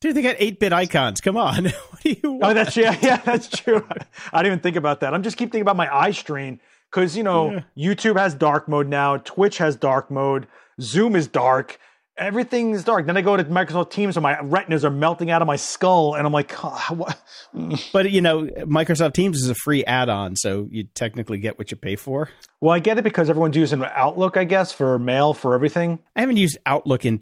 [0.00, 1.20] Dude, they got eight bit icons.
[1.20, 1.64] Come on.
[1.90, 2.44] what do you oh, want?
[2.44, 3.86] Oh, that's yeah, yeah, that's true.
[4.32, 5.14] I didn't even think about that.
[5.14, 6.60] I'm just keep thinking about my eye strain
[6.90, 7.94] because you know yeah.
[7.94, 10.46] YouTube has dark mode now, Twitch has dark mode,
[10.80, 11.78] Zoom is dark
[12.16, 13.06] everything is dark.
[13.06, 16.14] Then I go to Microsoft Teams and my retinas are melting out of my skull,
[16.14, 17.20] and I'm like, what?
[17.92, 21.76] but you know, Microsoft Teams is a free add-on, so you technically get what you
[21.76, 22.28] pay for.
[22.60, 25.98] Well, I get it because everyone's using Outlook, I guess, for mail for everything.
[26.14, 27.20] I haven't used Outlook in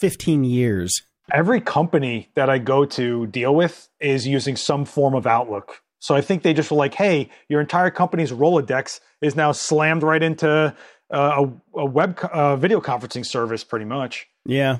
[0.00, 0.92] 15 years.
[1.32, 5.80] Every company that I go to deal with is using some form of Outlook.
[6.00, 10.02] So I think they just were like, "Hey, your entire company's Rolodex is now slammed
[10.02, 10.74] right into
[11.12, 14.26] a, a web uh, video conferencing service, pretty much.
[14.44, 14.78] Yeah,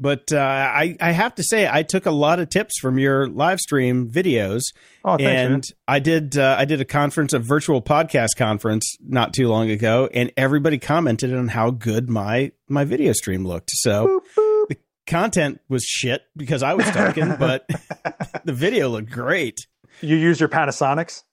[0.00, 3.26] but uh, I I have to say I took a lot of tips from your
[3.28, 4.62] live stream videos.
[5.04, 5.62] Oh, thanks, and man.
[5.88, 10.08] I did uh, I did a conference, a virtual podcast conference, not too long ago,
[10.12, 13.70] and everybody commented on how good my my video stream looked.
[13.72, 14.06] So.
[14.06, 14.68] Boop, boop.
[14.68, 17.66] The content was shit because I was talking, but
[18.44, 19.58] the video looked great.
[20.00, 21.24] You use your Panasonics?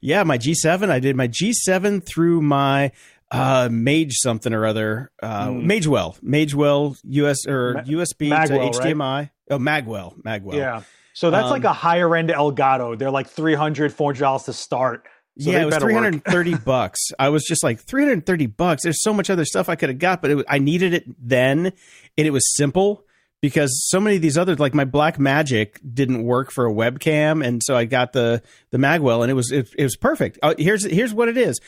[0.00, 0.90] Yeah, my G7.
[0.90, 2.92] I did my G7 through my
[3.30, 5.64] uh mage something or other uh mm.
[5.64, 6.96] magewell magewell
[7.28, 9.30] us or Ma- usb magwell, to hdmi right?
[9.50, 13.92] oh magwell magwell yeah so that's um, like a higher end elgato they're like 300
[13.92, 15.06] 400 dollars to start
[15.38, 17.00] so yeah, it was 330 bucks.
[17.18, 18.82] I was just like 330 bucks.
[18.82, 21.72] There's so much other stuff I could have got, but it, I needed it then,
[22.18, 23.06] and it was simple
[23.40, 27.44] because so many of these other like my black magic didn't work for a webcam,
[27.44, 30.38] and so I got the the Magwell, and it was it, it was perfect.
[30.42, 31.60] Uh, here's here's what it is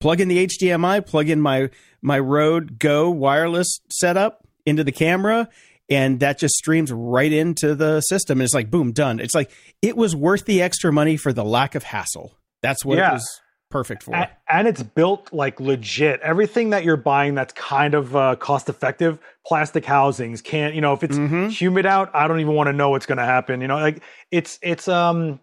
[0.00, 1.70] plug in the HDMI, plug in my
[2.00, 5.48] my Rode Go wireless setup into the camera,
[5.88, 8.40] and that just streams right into the system.
[8.40, 9.20] And it's like boom, done.
[9.20, 9.50] It's like
[9.82, 12.36] it was worth the extra money for the lack of hassle.
[12.62, 13.10] That's what yeah.
[13.10, 13.40] it was
[13.70, 14.14] perfect for.
[14.14, 16.20] And, and, it's built like legit.
[16.20, 20.74] Everything that you're buying that's kind of uh, cost effective, plastic housings can't.
[20.74, 21.48] You know, if it's mm-hmm.
[21.48, 23.60] humid out, I don't even want to know what's going to happen.
[23.60, 25.40] You know, like it's it's um.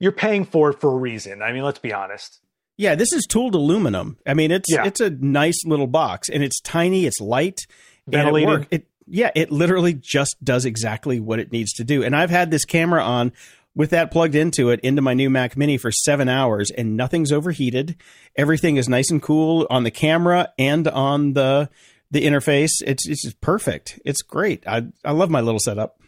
[0.00, 1.40] You're paying for it for a reason.
[1.40, 2.40] I mean, let's be honest.
[2.76, 4.18] Yeah, this is tooled aluminum.
[4.26, 4.84] I mean, it's yeah.
[4.84, 7.60] it's a nice little box, and it's tiny, it's light.
[8.12, 12.02] And it, it yeah, it literally just does exactly what it needs to do.
[12.02, 13.32] And I've had this camera on
[13.74, 17.32] with that plugged into it into my new Mac Mini for seven hours, and nothing's
[17.32, 17.96] overheated.
[18.36, 21.70] Everything is nice and cool on the camera and on the
[22.10, 22.72] the interface.
[22.84, 24.00] It's it's just perfect.
[24.04, 24.66] It's great.
[24.66, 26.00] I I love my little setup.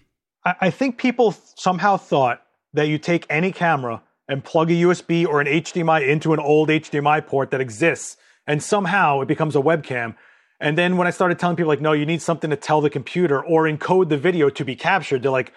[0.44, 2.42] I, I think people somehow thought
[2.74, 6.68] that you take any camera and plug a USB or an HDMI into an old
[6.68, 8.16] HDMI port that exists,
[8.46, 10.14] and somehow it becomes a webcam.
[10.60, 12.90] And then when I started telling people, like, no, you need something to tell the
[12.90, 15.52] computer or encode the video to be captured, they're like,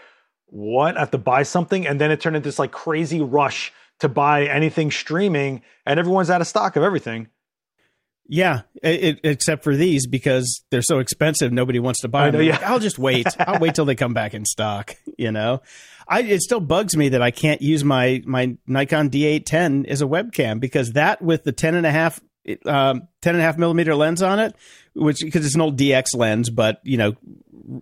[0.48, 0.98] what?
[0.98, 1.88] I have to buy something?
[1.88, 6.30] And then it turned into this like crazy rush to buy anything streaming, and everyone's
[6.30, 7.28] out of stock of everything.
[8.32, 12.44] Yeah, it, except for these because they're so expensive, nobody wants to buy them.
[12.44, 12.60] yeah.
[12.64, 13.26] I'll just wait.
[13.40, 14.96] I'll wait till they come back in stock.
[15.18, 15.64] You know,
[16.08, 20.06] I it still bugs me that I can't use my my Nikon D810 as a
[20.06, 22.20] webcam because that with the 10 and a half
[22.68, 24.56] um, 10 and a half millimeter lens on it,
[24.94, 27.16] which because it's an old DX lens, but you know,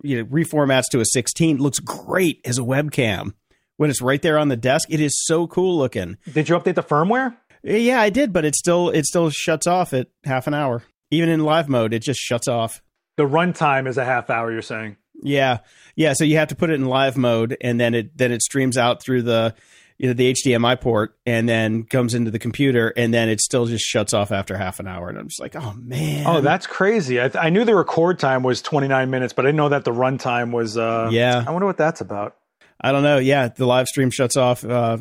[0.02, 3.34] you know, reformats to a 16 looks great as a webcam
[3.76, 4.88] when it's right there on the desk.
[4.90, 6.16] It is so cool looking.
[6.32, 7.36] Did you update the firmware?
[7.68, 10.82] Yeah, I did, but it still it still shuts off at half an hour.
[11.10, 12.82] Even in live mode, it just shuts off.
[13.16, 14.52] The runtime is a half hour.
[14.52, 14.96] You're saying?
[15.22, 15.58] Yeah,
[15.96, 16.12] yeah.
[16.12, 18.76] So you have to put it in live mode, and then it then it streams
[18.76, 19.54] out through the
[19.98, 23.66] you know the HDMI port and then comes into the computer and then it still
[23.66, 26.66] just shuts off after half an hour and I'm just like oh man oh that's
[26.68, 29.70] crazy I, th- I knew the record time was 29 minutes but I didn't know
[29.70, 32.36] that the run time was uh yeah I wonder what that's about
[32.80, 33.18] I don't know.
[33.18, 34.64] Yeah the live stream shuts off.
[34.64, 34.98] Uh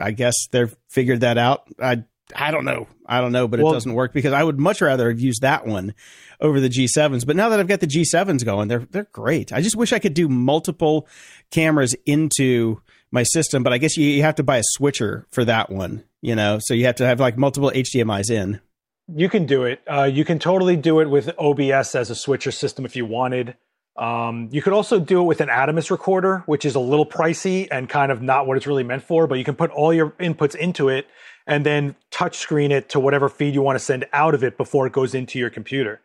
[0.00, 1.68] I guess they've figured that out.
[1.80, 2.04] I
[2.34, 2.88] I don't know.
[3.06, 5.42] I don't know but well, it doesn't work because I would much rather have used
[5.42, 5.94] that one
[6.40, 9.52] over the G7s but now that I've got the G7s going they're they're great.
[9.52, 11.06] I just wish I could do multiple
[11.50, 12.80] cameras into
[13.14, 16.04] my system, but I guess you, you have to buy a switcher for that one,
[16.20, 18.60] you know, so you have to have like multiple HDMI's in.
[19.06, 19.80] You can do it.
[19.86, 23.56] Uh, you can totally do it with OBS as a switcher system if you wanted.
[23.96, 27.68] Um, you could also do it with an Atomos recorder, which is a little pricey
[27.70, 30.10] and kind of not what it's really meant for, but you can put all your
[30.12, 31.06] inputs into it
[31.46, 34.56] and then touch screen it to whatever feed you want to send out of it
[34.56, 36.00] before it goes into your computer.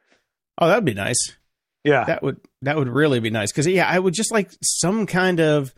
[0.59, 1.37] Oh, that'd be nice.
[1.83, 2.03] Yeah.
[2.05, 5.39] That would that would really be nice cuz yeah, I would just like some kind
[5.39, 5.73] of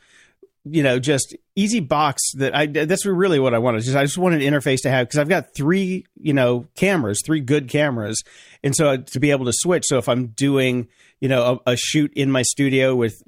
[0.64, 3.84] you know, just easy box that I, that's really what I wanted.
[3.84, 7.22] Just, I just wanted an interface to have because I've got three, you know, cameras,
[7.26, 8.22] three good cameras.
[8.64, 9.86] And so to be able to switch.
[9.88, 10.88] So if I'm doing,
[11.20, 13.22] you know, a, a shoot in my studio with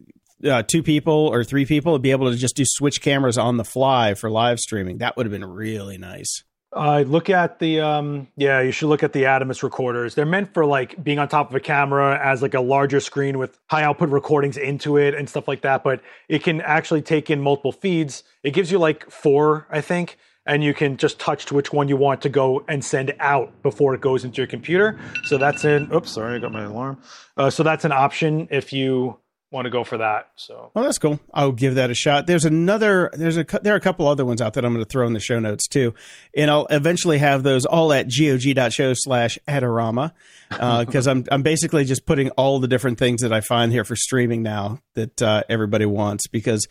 [0.46, 3.64] uh, two people or three people, be able to just do switch cameras on the
[3.64, 5.00] fly for live streaming.
[5.00, 6.44] That would have been really nice.
[6.76, 10.16] Uh, look at the um, yeah, you should look at the Atomos recorders.
[10.16, 13.38] They're meant for like being on top of a camera as like a larger screen
[13.38, 15.84] with high output recordings into it and stuff like that.
[15.84, 18.24] But it can actually take in multiple feeds.
[18.44, 21.88] It gives you like four, I think, and you can just touch to which one
[21.88, 25.00] you want to go and send out before it goes into your computer.
[25.26, 27.00] So that's an oops, sorry, I got my alarm.
[27.38, 29.18] Uh, so that's an option if you
[29.54, 30.32] want to go for that.
[30.36, 31.20] So, oh, that's cool.
[31.34, 32.28] I'll give that a shot.
[32.28, 33.10] There's another.
[33.14, 33.46] There's a.
[33.62, 35.40] There are a couple other ones out that I'm going to throw in the show
[35.40, 35.94] notes too,
[36.36, 40.12] and I'll eventually have those all at gog.show slash Adorama
[40.50, 43.86] because uh, I'm I'm basically just putting all the different things that I find here
[43.86, 46.68] for streaming now that uh, everybody wants because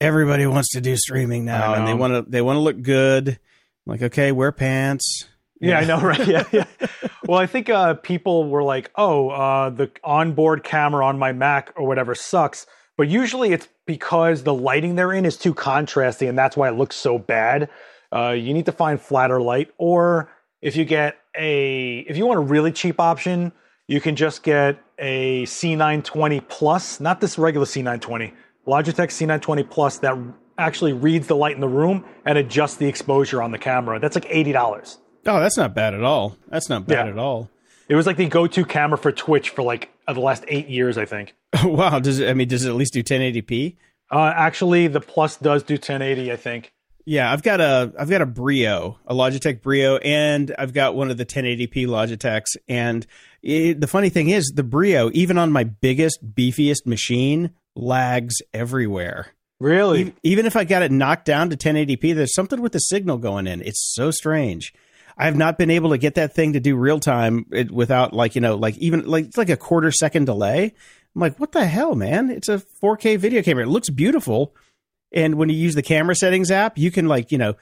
[0.00, 3.28] everybody wants to do streaming now and they want to they want to look good.
[3.28, 5.26] I'm like, okay, wear pants
[5.60, 6.26] yeah, I know, right?
[6.26, 6.66] Yeah, yeah.
[7.26, 11.72] well, I think uh, people were like, "Oh, uh, the onboard camera on my Mac
[11.76, 16.38] or whatever sucks," but usually it's because the lighting they're in is too contrasty, and
[16.38, 17.68] that's why it looks so bad.
[18.14, 20.30] Uh, you need to find flatter light, or
[20.62, 23.52] if you get a, if you want a really cheap option,
[23.86, 28.32] you can just get a C920 Plus, not this regular C920,
[28.66, 30.16] Logitech C920 Plus that
[30.58, 33.98] actually reads the light in the room and adjusts the exposure on the camera.
[33.98, 34.98] That's like eighty dollars.
[35.26, 36.36] Oh, that's not bad at all.
[36.48, 37.12] That's not bad yeah.
[37.12, 37.50] at all.
[37.88, 40.98] It was like the go-to camera for Twitch for like uh, the last eight years,
[40.98, 41.34] I think.
[41.64, 41.98] wow.
[41.98, 42.28] Does it?
[42.28, 43.76] I mean, does it at least do 1080p?
[44.10, 46.32] Uh, actually, the Plus does do 1080.
[46.32, 46.72] I think.
[47.04, 51.10] Yeah, I've got a I've got a Brio, a Logitech Brio, and I've got one
[51.10, 52.56] of the 1080p Logitechs.
[52.68, 53.06] And
[53.42, 59.28] it, the funny thing is, the Brio, even on my biggest, beefiest machine, lags everywhere.
[59.58, 60.14] Really?
[60.22, 63.46] Even if I got it knocked down to 1080p, there's something with the signal going
[63.46, 63.62] in.
[63.62, 64.74] It's so strange.
[65.18, 68.34] I have not been able to get that thing to do real time without like
[68.36, 70.72] you know like even like it's like a quarter second delay.
[71.14, 72.30] I'm like, what the hell, man?
[72.30, 73.64] It's a 4K video camera.
[73.64, 74.54] It looks beautiful,
[75.12, 77.56] and when you use the camera settings app, you can like you know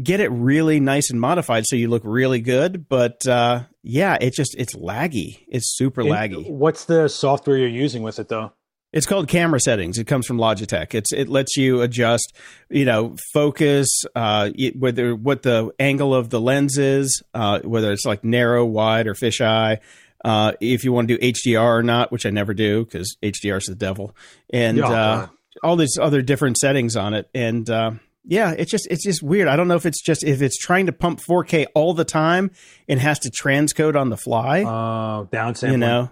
[0.00, 2.88] get it really nice and modified so you look really good.
[2.88, 5.40] But uh, yeah, it just it's laggy.
[5.48, 6.48] It's super laggy.
[6.48, 8.52] What's the software you're using with it though?
[8.92, 9.98] It's called camera settings.
[9.98, 10.94] It comes from Logitech.
[10.94, 12.36] It's it lets you adjust,
[12.68, 18.04] you know, focus, uh, whether what the angle of the lens is, uh, whether it's
[18.04, 19.78] like narrow, wide, or fisheye.
[20.24, 23.58] Uh, if you want to do HDR or not, which I never do because HDR
[23.58, 24.14] is the devil,
[24.52, 25.26] and yeah, uh,
[25.62, 27.30] all these other different settings on it.
[27.32, 27.92] And uh,
[28.24, 29.48] yeah, it's just it's just weird.
[29.48, 32.50] I don't know if it's just if it's trying to pump 4K all the time
[32.88, 34.62] and has to transcode on the fly.
[34.62, 35.70] Oh, downsampling.
[35.70, 36.10] You know,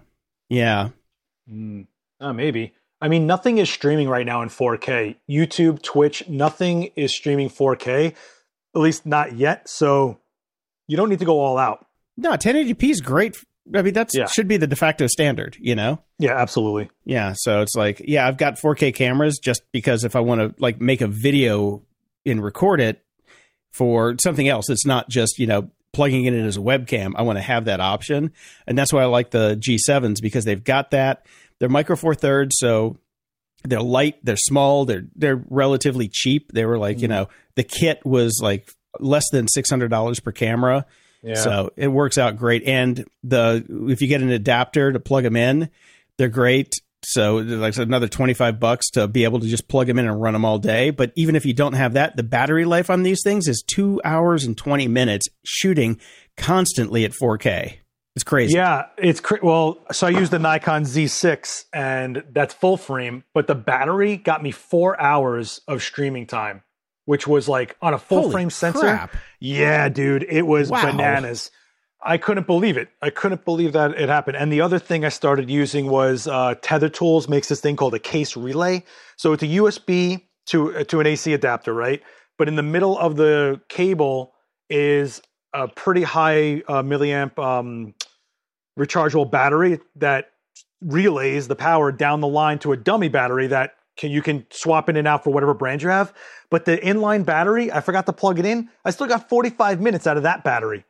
[0.49, 0.89] yeah.
[1.51, 1.87] Mm.
[2.21, 2.75] Oh, maybe.
[3.01, 5.17] I mean, nothing is streaming right now in 4K.
[5.31, 8.15] YouTube, Twitch, nothing is streaming 4K,
[8.75, 9.69] at least not yet.
[9.69, 10.19] So
[10.89, 11.87] you don't need to go all out.
[12.17, 13.37] No, 1080p is great.
[13.75, 14.27] I mean, that yeah.
[14.27, 16.03] should be the de facto standard, you know?
[16.19, 16.91] Yeah, absolutely.
[17.05, 17.35] Yeah.
[17.37, 20.81] So it's like, yeah, I've got 4K cameras just because if I want to like
[20.81, 21.83] make a video
[22.27, 23.05] and record it
[23.71, 27.13] for something else, it's not just, you know, plugging it in as a webcam.
[27.17, 28.33] I want to have that option.
[28.67, 31.27] And that's why I like the G7s because they've got that
[31.61, 32.97] they're micro four thirds, so
[33.65, 36.53] they're light, they're small, they're they're relatively cheap.
[36.53, 37.03] They were like, mm.
[37.03, 38.69] you know, the kit was like
[39.01, 40.87] less than six hundred dollars per camera.
[41.23, 41.35] Yeah.
[41.35, 42.65] So it works out great.
[42.65, 45.71] And the if you get an adapter to plug them in,
[46.17, 46.73] they're great.
[47.05, 50.33] So like another 25 bucks to be able to just plug them in and run
[50.33, 50.91] them all day.
[50.91, 54.01] But even if you don't have that, the battery life on these things is two
[54.05, 56.01] hours and 20 minutes shooting
[56.37, 57.79] constantly at 4K.
[58.19, 58.55] It's crazy.
[58.55, 59.79] Yeah, it's cra- well.
[59.93, 64.51] So I used the Nikon Z6, and that's full frame, but the battery got me
[64.51, 66.63] four hours of streaming time
[67.05, 68.81] which was like on a full Holy frame sensor.
[68.81, 69.17] crap.
[69.41, 70.85] Yeah, dude, it was Wow.
[70.91, 71.51] bananas.
[72.05, 72.91] I couldn't believe it.
[73.01, 74.37] I couldn't believe that it happened.
[74.37, 77.95] And the other thing I started using was uh, Tether Tools makes this thing called
[77.95, 78.85] a case relay.
[79.17, 82.03] So it's a USB to uh, to an AC adapter, right?
[82.37, 84.35] But in the middle of the cable
[84.69, 85.23] is
[85.55, 87.95] a pretty high uh, milliamp um,
[88.79, 90.31] rechargeable battery that
[90.81, 94.89] relays the power down the line to a dummy battery that can, you can swap
[94.89, 96.13] in and out for whatever brand you have.
[96.51, 98.69] But the inline battery, I forgot to plug it in.
[98.85, 100.85] I still got 45 minutes out of that battery.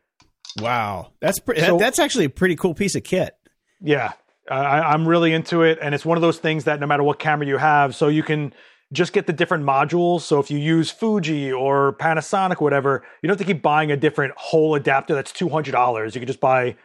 [0.60, 3.34] Wow, that's pre- So- that, that's actually a pretty cool piece of kit.
[3.80, 4.12] Yeah,
[4.50, 7.18] I, I'm really into it, and it's one of those things that no matter what
[7.18, 8.52] camera you have, so you can
[8.92, 10.22] just get the different modules.
[10.22, 13.92] So if you use Fuji or Panasonic, or whatever, you don't have to keep buying
[13.92, 16.14] a different whole adapter that's two hundred dollars.
[16.14, 16.76] You can just buy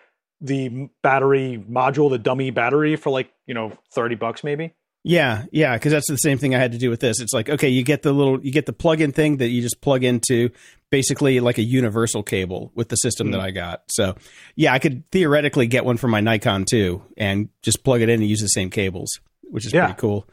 [0.43, 4.73] the battery module, the dummy battery, for like you know thirty bucks maybe.
[5.05, 7.19] Yeah, yeah, because that's the same thing I had to do with this.
[7.19, 9.81] It's like okay, you get the little, you get the plug-in thing that you just
[9.81, 10.49] plug into,
[10.91, 13.45] basically like a universal cable with the system that hmm.
[13.45, 13.83] I got.
[13.89, 14.15] So
[14.55, 18.21] yeah, I could theoretically get one for my Nikon too, and just plug it in
[18.21, 19.87] and use the same cables, which is Yeah.
[19.87, 20.29] pretty cool.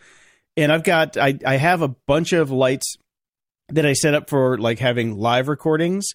[0.57, 2.97] And I've got, I, I have a bunch of lights
[3.71, 6.07] that I set up for like having live recordings.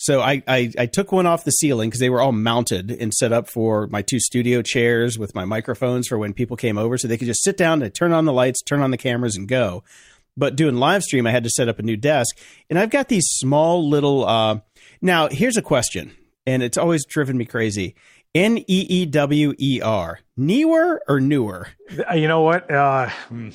[0.00, 3.12] So I, I, I took one off the ceiling because they were all mounted and
[3.12, 6.96] set up for my two studio chairs with my microphones for when people came over,
[6.96, 9.36] so they could just sit down and turn on the lights, turn on the cameras,
[9.36, 9.82] and go.
[10.36, 12.38] But doing live stream, I had to set up a new desk,
[12.70, 14.24] and I've got these small little.
[14.24, 14.60] Uh,
[15.02, 16.12] now, here's a question,
[16.46, 17.96] and it's always driven me crazy.
[18.36, 21.68] N e e w e r, newer or newer?
[22.08, 22.70] Uh, You know what?
[22.70, 23.48] Uh, hmm.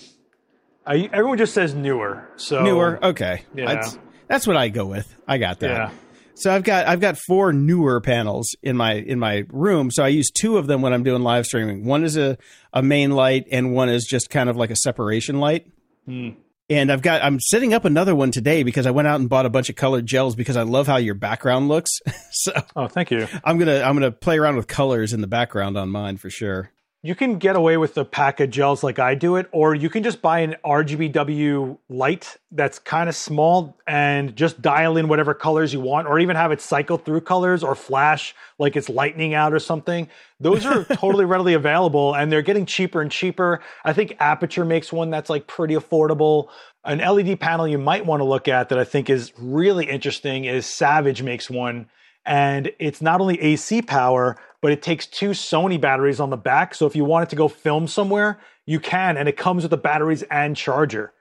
[0.85, 2.27] I, everyone just says newer.
[2.35, 2.99] So Newer.
[3.01, 3.75] Okay, Yeah.
[3.75, 5.15] that's that's what I go with.
[5.25, 5.69] I got that.
[5.69, 5.91] Yeah.
[6.35, 9.91] So I've got I've got four Neewer panels in my in my room.
[9.91, 11.85] So I use two of them when I'm doing live streaming.
[11.85, 12.37] One is a,
[12.73, 15.67] a main light and one is just kind of like a separation light.
[16.05, 16.29] Hmm.
[16.69, 19.45] And I've got I'm setting up another one today because I went out and bought
[19.45, 21.91] a bunch of colored gels because I love how your background looks.
[22.31, 23.27] so Oh, thank you.
[23.43, 26.71] I'm gonna I'm gonna play around with colors in the background on mine for sure.
[27.05, 29.89] You can get away with the pack of gels like I do it, or you
[29.89, 35.33] can just buy an RGBW light that's kind of small and just dial in whatever
[35.33, 39.33] colors you want, or even have it cycle through colors or flash like it's lightning
[39.33, 40.07] out or something.
[40.39, 43.59] Those are totally readily available and they're getting cheaper and cheaper.
[43.83, 46.47] I think Aputure makes one that's like pretty affordable.
[46.85, 50.45] An LED panel you might want to look at that I think is really interesting
[50.45, 51.87] is Savage makes one
[52.25, 56.73] and it's not only AC power, but it takes two Sony batteries on the back.
[56.73, 59.77] So if you wanted to go film somewhere, you can, and it comes with the
[59.77, 61.11] batteries and charger.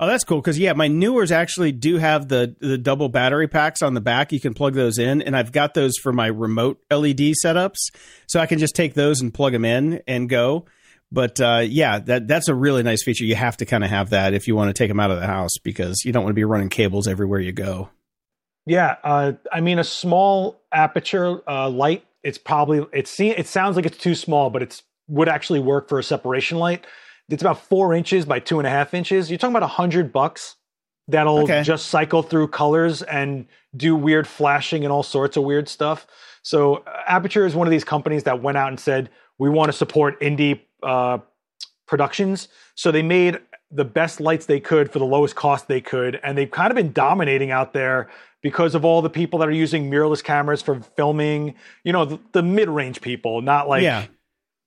[0.00, 3.80] Oh, that's cool because yeah, my Neewers actually do have the the double battery packs
[3.80, 4.32] on the back.
[4.32, 7.76] You can plug those in, and I've got those for my remote LED setups,
[8.26, 10.64] so I can just take those and plug them in and go.
[11.12, 13.24] But uh, yeah, that that's a really nice feature.
[13.24, 15.20] You have to kind of have that if you want to take them out of
[15.20, 17.90] the house because you don't want to be running cables everywhere you go.
[18.66, 22.04] Yeah, uh, I mean a small Aputure uh, light.
[22.22, 25.98] It's probably it's it sounds like it's too small, but it's would actually work for
[25.98, 26.86] a separation light.
[27.28, 29.30] It's about four inches by two and a half inches.
[29.30, 30.56] You're talking about a hundred bucks.
[31.08, 31.62] That'll Okay.
[31.62, 33.46] just cycle through colors and
[33.76, 36.06] do weird flashing and all sorts of weird stuff.
[36.42, 39.68] So uh, Aputure is one of these companies that went out and said we want
[39.70, 41.18] to support indie uh,
[41.86, 42.48] productions.
[42.74, 43.40] So they made
[43.70, 46.76] the best lights they could for the lowest cost they could, and they've kind of
[46.76, 48.08] been dominating out there
[48.42, 51.54] because of all the people that are using mirrorless cameras for filming.
[51.84, 54.06] You know, the, the mid-range people, not like yeah,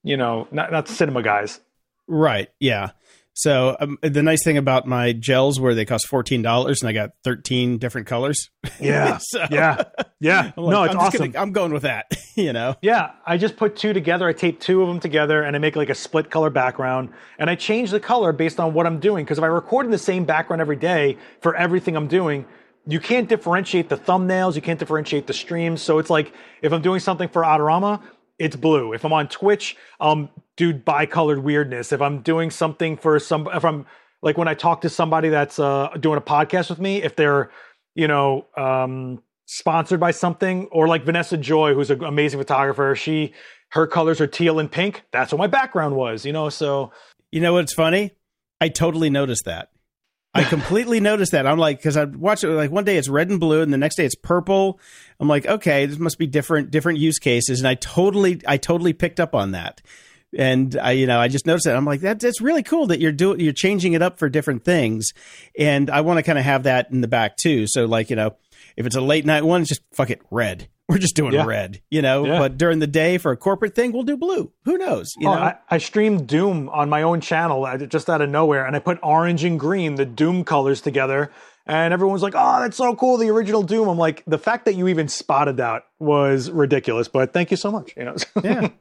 [0.04, 1.60] you know, not not cinema guys.
[2.08, 2.50] right.
[2.60, 2.92] Yeah.
[3.36, 6.94] So um, the nice thing about my gels were they cost fourteen dollars, and I
[6.94, 8.50] got thirteen different colors.
[8.80, 9.84] Yeah, So- yeah,
[10.20, 10.52] yeah.
[10.56, 11.32] I'm like, no, it's I'm awesome.
[11.32, 12.12] gonna- I'm going with that.
[12.38, 12.76] you know.
[12.82, 14.28] Yeah, I just put two together.
[14.28, 17.10] I tape two of them together and I make like a split color background.
[17.40, 19.26] And I change the color based on what I'm doing.
[19.26, 22.46] Because if I record in the same background every day for everything I'm doing,
[22.86, 25.82] you can't differentiate the thumbnails, you can't differentiate the streams.
[25.82, 28.02] So it's like if I'm doing something for Adorama,
[28.40, 28.94] it's blue.
[28.94, 31.92] If I'm on Twitch, um, do bicolored weirdness.
[31.92, 33.86] If I'm doing something for some, if I'm
[34.22, 37.52] like when I talk to somebody that's uh, doing a podcast with me, if they're,
[37.96, 43.34] you know, um, sponsored by something, or like Vanessa Joy, who's an amazing photographer, she
[43.70, 45.04] her colors are teal and pink.
[45.12, 46.50] That's what my background was, you know.
[46.50, 46.92] So
[47.34, 48.12] You know what's funny?
[48.62, 49.70] I totally noticed that.
[50.36, 51.46] I completely noticed that.
[51.46, 53.78] I'm like, because I watch it like one day it's red and blue, and the
[53.78, 54.80] next day it's purple.
[55.20, 58.94] I'm like, okay, this must be different different use cases, and I totally I totally
[58.94, 59.82] picked up on that.
[60.36, 61.76] And I, you know, I just noticed that.
[61.76, 64.66] I'm like, that, that's really cool that you're doing, you're changing it up for different
[64.66, 65.12] things.
[65.58, 67.68] And I want to kind of have that in the back too.
[67.68, 68.36] So like, you know,
[68.76, 70.70] if it's a late night one, just fuck it, red.
[70.90, 71.46] We're just doing Yeah.
[71.46, 72.26] red, you know.
[72.26, 72.40] Yeah.
[72.40, 74.52] But during the day for a corporate thing, we'll do blue.
[74.66, 75.14] Who knows?
[75.18, 75.40] You Oh, know.
[75.42, 78.80] I, I streamed Doom on my own channel uh, just out of nowhere, and I
[78.80, 81.32] put orange and green, the Doom colors together,
[81.66, 84.76] and everyone's like, "Oh, that's so cool, the original Doom." I'm like, the fact that
[84.76, 87.08] you even spotted that was ridiculous.
[87.08, 87.94] But thank you so much.
[87.96, 88.68] You know, yeah.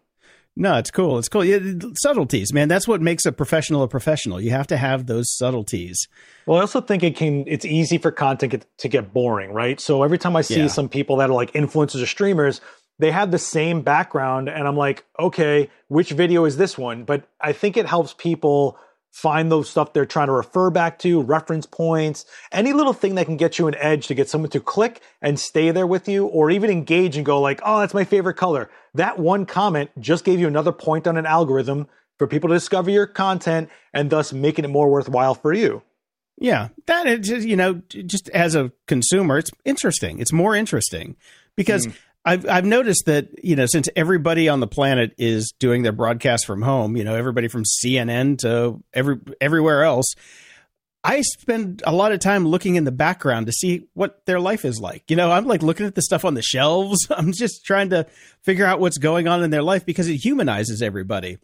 [0.55, 1.19] No, it's cool.
[1.19, 1.45] It's cool.
[1.45, 1.59] Yeah,
[1.97, 2.69] subtleties, man.
[2.69, 4.41] That's what makes a professional a professional.
[4.41, 6.09] You have to have those subtleties.
[6.47, 7.45] Well, I also think it can.
[7.47, 9.81] It's easy for content to get boring, right?
[9.81, 10.67] So every time I see yeah.
[10.67, 12.61] some people that are like influencers or streamers,
[12.99, 17.05] they have the same background, and I'm like, okay, which video is this one?
[17.05, 18.77] But I think it helps people
[19.13, 23.27] find those stuff they're trying to refer back to, reference points, any little thing that
[23.27, 26.27] can get you an edge to get someone to click and stay there with you
[26.27, 30.25] or even engage and go like, "Oh, that's my favorite color." That one comment just
[30.25, 34.33] gave you another point on an algorithm for people to discover your content and thus
[34.33, 35.83] making it more worthwhile for you.
[36.39, 40.19] Yeah, that is, you know, just as a consumer, it's interesting.
[40.19, 41.17] It's more interesting
[41.55, 41.95] because mm.
[42.25, 46.47] I've I've noticed that you know since everybody on the planet is doing their broadcast
[46.47, 50.15] from home, you know everybody from CNN to every everywhere else.
[51.05, 54.65] I spend a lot of time looking in the background to see what their life
[54.65, 55.11] is like.
[55.11, 56.99] You know, I'm like looking at the stuff on the shelves.
[57.11, 58.07] I'm just trying to
[58.43, 61.39] figure out what's going on in their life because it humanizes everybody.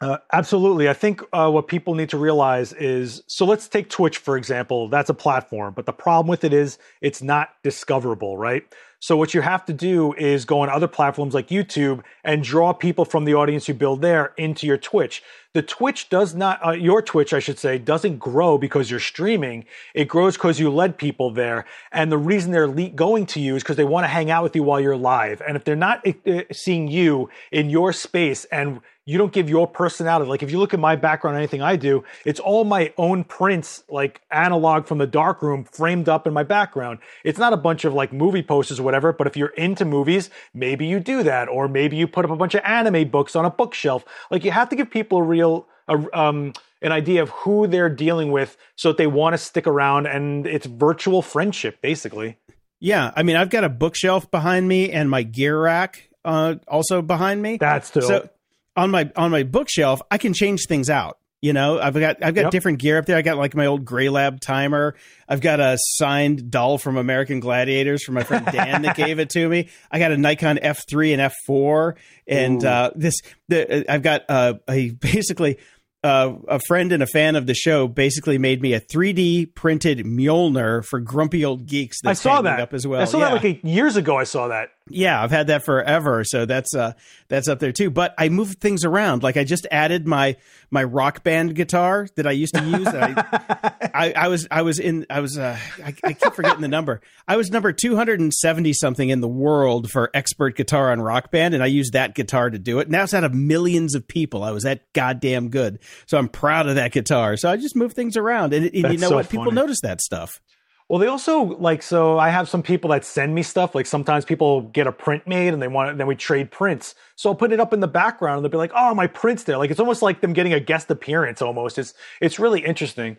[0.00, 0.88] Uh, absolutely.
[0.88, 4.88] I think uh, what people need to realize is so let's take Twitch, for example.
[4.88, 8.64] That's a platform, but the problem with it is it's not discoverable, right?
[8.98, 12.72] So what you have to do is go on other platforms like YouTube and draw
[12.72, 15.22] people from the audience you build there into your Twitch.
[15.52, 19.64] The Twitch does not, uh, your Twitch, I should say, doesn't grow because you're streaming.
[19.94, 21.66] It grows because you led people there.
[21.92, 24.42] And the reason they're le- going to you is because they want to hang out
[24.42, 25.40] with you while you're live.
[25.46, 29.68] And if they're not uh, seeing you in your space and you don't give your
[29.68, 30.28] personality.
[30.28, 33.84] Like if you look at my background, anything I do, it's all my own prints,
[33.88, 36.98] like analog from the dark room framed up in my background.
[37.22, 40.28] It's not a bunch of like movie posters or whatever, but if you're into movies,
[40.52, 41.48] maybe you do that.
[41.48, 44.04] Or maybe you put up a bunch of anime books on a bookshelf.
[44.30, 46.52] Like you have to give people a real, a, um,
[46.82, 50.48] an idea of who they're dealing with so that they want to stick around and
[50.48, 52.38] it's virtual friendship basically.
[52.80, 53.12] Yeah.
[53.14, 57.40] I mean, I've got a bookshelf behind me and my gear rack uh, also behind
[57.40, 57.56] me.
[57.56, 58.02] That's dope.
[58.02, 58.28] So,
[58.76, 61.18] on my on my bookshelf, I can change things out.
[61.42, 62.50] You know, I've got I've got yep.
[62.50, 63.16] different gear up there.
[63.16, 64.96] I got like my old GraLab timer.
[65.28, 69.30] I've got a signed doll from American Gladiators from my friend Dan that gave it
[69.30, 69.68] to me.
[69.90, 71.94] I got a Nikon F3 and F4,
[72.26, 75.58] and uh, this the, I've got uh, a basically
[76.02, 79.98] uh, a friend and a fan of the show basically made me a 3D printed
[79.98, 81.98] Mjolnir for grumpy old geeks.
[82.04, 83.02] I saw that up as well.
[83.02, 83.24] I saw yeah.
[83.26, 84.16] that like eight years ago.
[84.16, 84.70] I saw that.
[84.88, 86.92] Yeah, I've had that forever, so that's uh
[87.26, 87.90] that's up there too.
[87.90, 89.24] But I moved things around.
[89.24, 90.36] Like I just added my
[90.70, 92.86] my rock band guitar that I used to use.
[92.86, 96.68] I, I, I was I was in I was uh I, I keep forgetting the
[96.68, 97.00] number.
[97.26, 101.00] I was number two hundred and seventy something in the world for expert guitar on
[101.00, 102.88] rock band, and I used that guitar to do it.
[102.88, 104.44] Now it's out of millions of people.
[104.44, 107.36] I was that goddamn good, so I'm proud of that guitar.
[107.36, 109.26] So I just move things around, and, and you know so what?
[109.26, 109.38] Funny.
[109.38, 110.40] People notice that stuff.
[110.88, 112.16] Well, they also like so.
[112.16, 113.74] I have some people that send me stuff.
[113.74, 116.94] Like sometimes people get a print made and they want it, then we trade prints.
[117.16, 119.42] So I'll put it up in the background and they'll be like, "Oh, my print's
[119.42, 121.42] there." Like it's almost like them getting a guest appearance.
[121.42, 123.16] Almost, it's it's really interesting.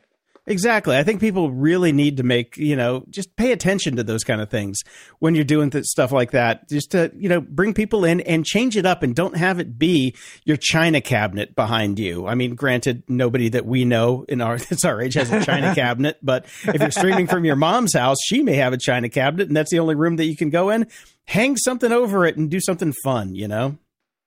[0.49, 0.95] Exactly.
[0.95, 4.39] I think people really need to make, you know, just pay attention to those kind
[4.39, 4.79] of things
[5.19, 6.69] when you're doing th- stuff like that.
[6.69, 9.77] Just to, you know, bring people in and change it up and don't have it
[9.77, 10.15] be
[10.45, 12.25] your china cabinet behind you.
[12.25, 15.75] I mean, granted, nobody that we know in our, that's our age has a china
[15.75, 19.49] cabinet, but if you're streaming from your mom's house, she may have a china cabinet
[19.49, 20.87] and that's the only room that you can go in.
[21.25, 23.77] Hang something over it and do something fun, you know?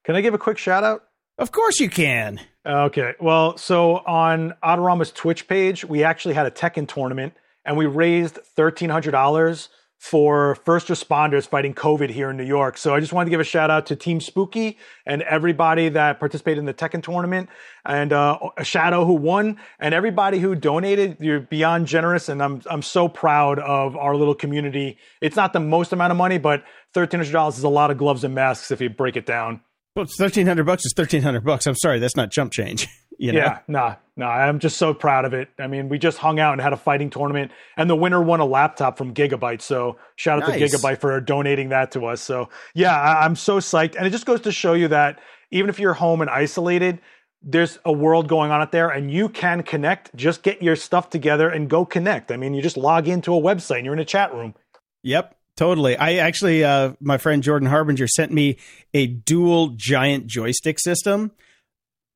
[0.04, 1.04] Can I give a quick shout out?
[1.40, 2.38] Of course you can.
[2.66, 3.14] Okay.
[3.18, 7.32] Well, so on Adorama's Twitch page, we actually had a Tekken tournament
[7.64, 12.76] and we raised $1,300 for first responders fighting COVID here in New York.
[12.76, 14.76] So I just wanted to give a shout out to Team Spooky
[15.06, 17.48] and everybody that participated in the Tekken tournament
[17.86, 21.16] and uh, Shadow who won and everybody who donated.
[21.20, 24.98] You're beyond generous and I'm, I'm so proud of our little community.
[25.22, 26.64] It's not the most amount of money, but
[26.94, 29.62] $1,300 is a lot of gloves and masks if you break it down.
[30.00, 31.66] Well, thirteen hundred bucks is thirteen hundred bucks.
[31.66, 32.88] I'm sorry, that's not jump change.
[33.22, 33.40] You know?
[33.40, 34.30] Yeah, nah, nah.
[34.30, 35.50] I'm just so proud of it.
[35.58, 38.40] I mean, we just hung out and had a fighting tournament, and the winner won
[38.40, 39.60] a laptop from Gigabyte.
[39.60, 40.70] So shout out nice.
[40.70, 42.22] to Gigabyte for donating that to us.
[42.22, 45.20] So yeah, I, I'm so psyched, and it just goes to show you that
[45.50, 46.98] even if you're home and isolated,
[47.42, 50.16] there's a world going on out there and you can connect.
[50.16, 52.32] Just get your stuff together and go connect.
[52.32, 54.54] I mean, you just log into a website and you're in a chat room.
[55.02, 55.36] Yep.
[55.60, 55.94] Totally.
[55.94, 58.56] I actually, uh, my friend Jordan Harbinger sent me
[58.94, 61.32] a dual giant joystick system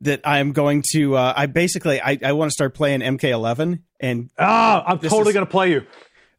[0.00, 1.14] that I'm going to.
[1.14, 5.34] Uh, I basically, I, I want to start playing MK11, and oh, I'm totally is,
[5.34, 5.82] to play you.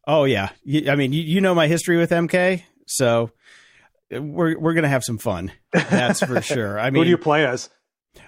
[0.04, 0.48] Oh yeah,
[0.88, 3.30] I mean, you, you know my history with MK, so
[4.10, 5.52] we're we're going to have some fun.
[5.70, 6.76] That's for sure.
[6.76, 7.70] I mean, who do you play as?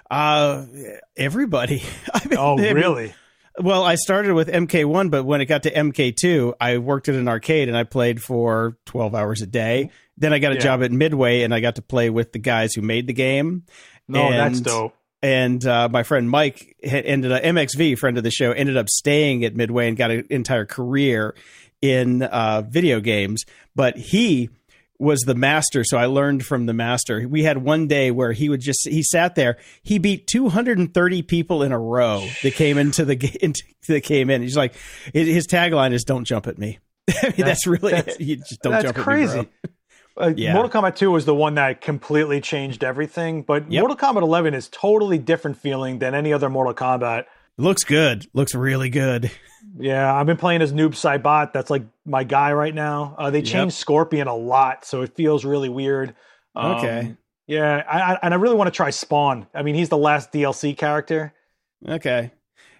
[0.09, 0.67] Uh,
[1.17, 1.83] everybody.
[2.15, 3.13] I mean, oh, really?
[3.61, 7.29] Well, I started with MK1, but when it got to MK2, I worked at an
[7.29, 9.91] arcade and I played for 12 hours a day.
[10.17, 10.61] Then I got a yeah.
[10.61, 13.65] job at Midway and I got to play with the guys who made the game.
[14.07, 14.95] No, and, that's dope.
[15.23, 19.45] And uh, my friend Mike ended up, MXV, friend of the show, ended up staying
[19.45, 21.35] at Midway and got an entire career
[21.83, 23.45] in uh, video games.
[23.75, 24.51] But he
[24.99, 27.27] was the master, so I learned from the master.
[27.29, 29.59] We had one day where he would just he sat there.
[29.83, 34.43] He beat 230 people in a row that came into the into, that came in.
[34.43, 34.75] He's like
[35.12, 38.61] his tagline is "Don't jump at me." I mean, that's, that's, really that's, you just
[38.61, 39.39] don't jump crazy.
[39.39, 39.70] at me,
[40.20, 40.53] uh, yeah.
[40.53, 43.81] Mortal Kombat 2 was the one that completely changed everything, but yep.
[43.81, 47.25] Mortal Kombat 11 is totally different feeling than any other Mortal Kombat.
[47.59, 48.27] It looks good.
[48.33, 49.31] Looks really good.
[49.79, 51.53] Yeah, I've been playing as Noob Saibot.
[51.53, 53.15] That's like my guy right now.
[53.19, 53.81] Uh, they changed yep.
[53.81, 56.15] Scorpion a lot, so it feels really weird.
[56.55, 57.17] Um, okay.
[57.47, 59.47] Yeah, I, I, and I really want to try Spawn.
[59.55, 61.33] I mean, he's the last DLC character.
[61.87, 62.33] Okay.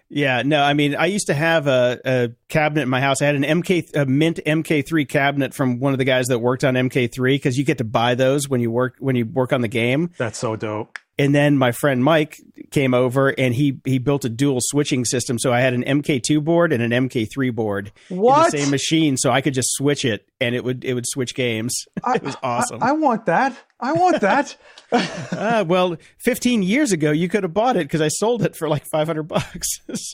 [0.09, 3.21] Yeah, no, I mean, I used to have a, a cabinet in my house.
[3.21, 6.63] I had an MK, a mint MK3 cabinet from one of the guys that worked
[6.63, 9.61] on MK3 because you get to buy those when you work when you work on
[9.61, 10.11] the game.
[10.17, 10.97] That's so dope.
[11.19, 12.37] And then my friend Mike
[12.71, 15.37] came over and he he built a dual switching system.
[15.37, 18.45] So I had an MK2 board and an MK3 board what?
[18.45, 21.05] in the same machine, so I could just switch it and it would it would
[21.05, 21.85] switch games.
[22.03, 22.81] I, it was awesome.
[22.81, 23.53] I, I, want that.
[23.81, 24.55] I want that.
[24.91, 28.69] uh, well, 15 years ago you could have bought it because I sold it for
[28.69, 29.67] like 500 bucks.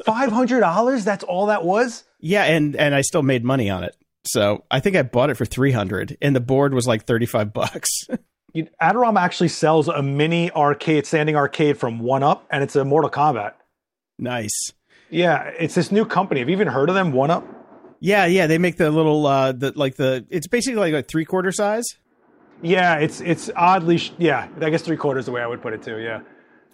[0.06, 1.06] Five hundred dollars?
[1.06, 2.04] That's all that was.
[2.20, 3.96] Yeah, and and I still made money on it.
[4.26, 8.08] So I think I bought it for 300 and the board was like 35 bucks
[8.56, 12.86] you, Adorama actually sells a mini arcade, standing arcade from One Up, and it's a
[12.86, 13.54] Mortal Kombat.
[14.18, 14.72] Nice.
[15.10, 16.40] Yeah, it's this new company.
[16.40, 17.12] Have you even heard of them?
[17.12, 17.46] One Up.
[18.00, 21.26] Yeah, yeah, they make the little uh the like the it's basically like a three
[21.26, 21.86] quarter size.
[22.62, 24.48] Yeah, it's it's oddly sh- yeah.
[24.62, 26.00] I guess three quarters the way I would put it too.
[26.00, 26.22] Yeah.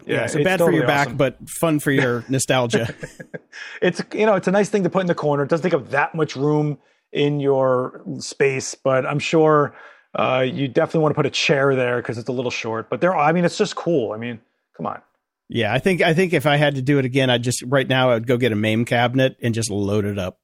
[0.05, 2.93] Yeah, yeah so bad totally for your back, but fun for your nostalgia.
[3.81, 5.43] it's you know it's a nice thing to put in the corner.
[5.43, 6.77] It doesn't take up that much room
[7.11, 9.75] in your space, but I'm sure
[10.15, 12.89] uh, you definitely want to put a chair there because it's a little short.
[12.89, 14.11] But there, I mean, it's just cool.
[14.11, 14.39] I mean,
[14.75, 15.01] come on.
[15.47, 17.87] Yeah, I think I think if I had to do it again, I'd just right
[17.87, 20.39] now I'd go get a MAME cabinet and just load it up,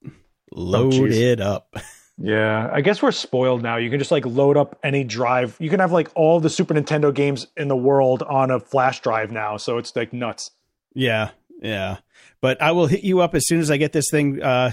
[0.52, 1.73] load oh, it up.
[2.19, 3.77] Yeah, I guess we're spoiled now.
[3.77, 5.56] You can just like load up any drive.
[5.60, 9.02] You can have like all the Super Nintendo games in the world on a flash
[9.02, 10.49] drive now, so it's like nuts.
[10.95, 11.30] Yeah,
[11.61, 11.98] yeah.
[12.41, 14.72] But I will hit you up as soon as I get this thing uh,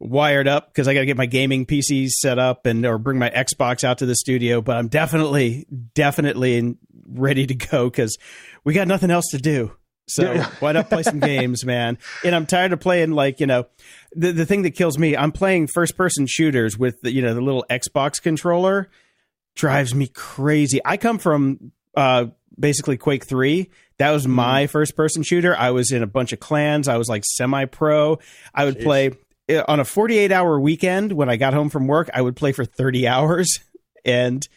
[0.00, 3.18] wired up because I got to get my gaming PC set up and or bring
[3.18, 4.60] my Xbox out to the studio.
[4.60, 8.16] But I'm definitely, definitely ready to go because
[8.64, 9.72] we got nothing else to do.
[10.08, 11.98] So why not play some games, man?
[12.24, 13.66] And I'm tired of playing like you know,
[14.12, 15.16] the the thing that kills me.
[15.16, 18.90] I'm playing first person shooters with the you know the little Xbox controller
[19.54, 20.80] drives me crazy.
[20.84, 22.26] I come from uh,
[22.58, 23.70] basically Quake Three.
[23.98, 24.70] That was my mm-hmm.
[24.70, 25.54] first person shooter.
[25.54, 26.88] I was in a bunch of clans.
[26.88, 28.18] I was like semi pro.
[28.54, 28.82] I would Jeez.
[28.82, 29.10] play
[29.68, 32.64] on a 48 hour weekend when I got home from work, I would play for
[32.64, 33.60] 30 hours.
[34.02, 34.48] And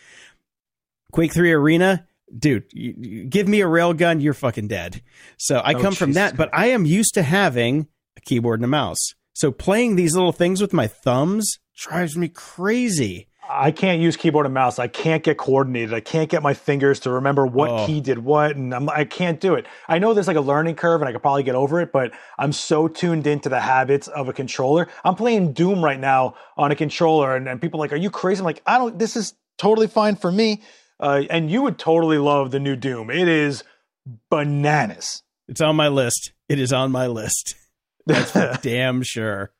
[1.11, 5.01] Quake 3 Arena, dude, you, you give me a railgun, you're fucking dead.
[5.37, 8.65] So I oh, come from that, but I am used to having a keyboard and
[8.65, 9.15] a mouse.
[9.33, 13.27] So playing these little things with my thumbs drives me crazy.
[13.55, 14.79] I can't use keyboard and mouse.
[14.79, 15.93] I can't get coordinated.
[15.93, 17.85] I can't get my fingers to remember what oh.
[17.85, 19.65] key did what, and I'm, I can not do it.
[19.87, 22.11] I know there's like a learning curve, and I could probably get over it, but
[22.37, 24.87] I'm so tuned into the habits of a controller.
[25.03, 28.09] I'm playing Doom right now on a controller, and, and people are like, "Are you
[28.09, 28.97] crazy?" I'm like, "I don't.
[28.97, 30.61] This is totally fine for me."
[30.99, 33.09] Uh, and you would totally love the new Doom.
[33.09, 33.63] It is
[34.29, 35.23] bananas.
[35.47, 36.31] It's on my list.
[36.49, 37.55] It is on my list.
[38.05, 39.51] That's for damn sure.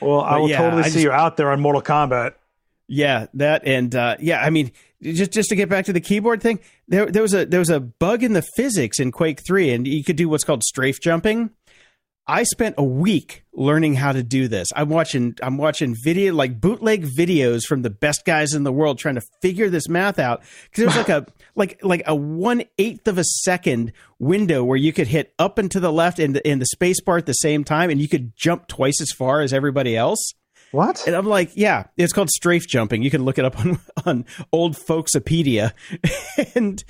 [0.00, 2.34] Well, I will yeah, totally I see just, you out there on Mortal Kombat.
[2.94, 4.70] Yeah, that and uh, yeah, I mean,
[5.00, 7.70] just just to get back to the keyboard thing, there there was a there was
[7.70, 11.00] a bug in the physics in Quake Three, and you could do what's called strafe
[11.00, 11.52] jumping.
[12.26, 14.68] I spent a week learning how to do this.
[14.76, 18.98] I'm watching I'm watching video like bootleg videos from the best guys in the world
[18.98, 23.08] trying to figure this math out because there's like a like like a one eighth
[23.08, 26.58] of a second window where you could hit up and to the left and in
[26.58, 29.54] the space bar at the same time, and you could jump twice as far as
[29.54, 30.34] everybody else.
[30.72, 31.06] What?
[31.06, 33.02] And I'm like, yeah, it's called strafe jumping.
[33.02, 35.72] You can look it up on on old folksopedia.
[36.54, 36.82] and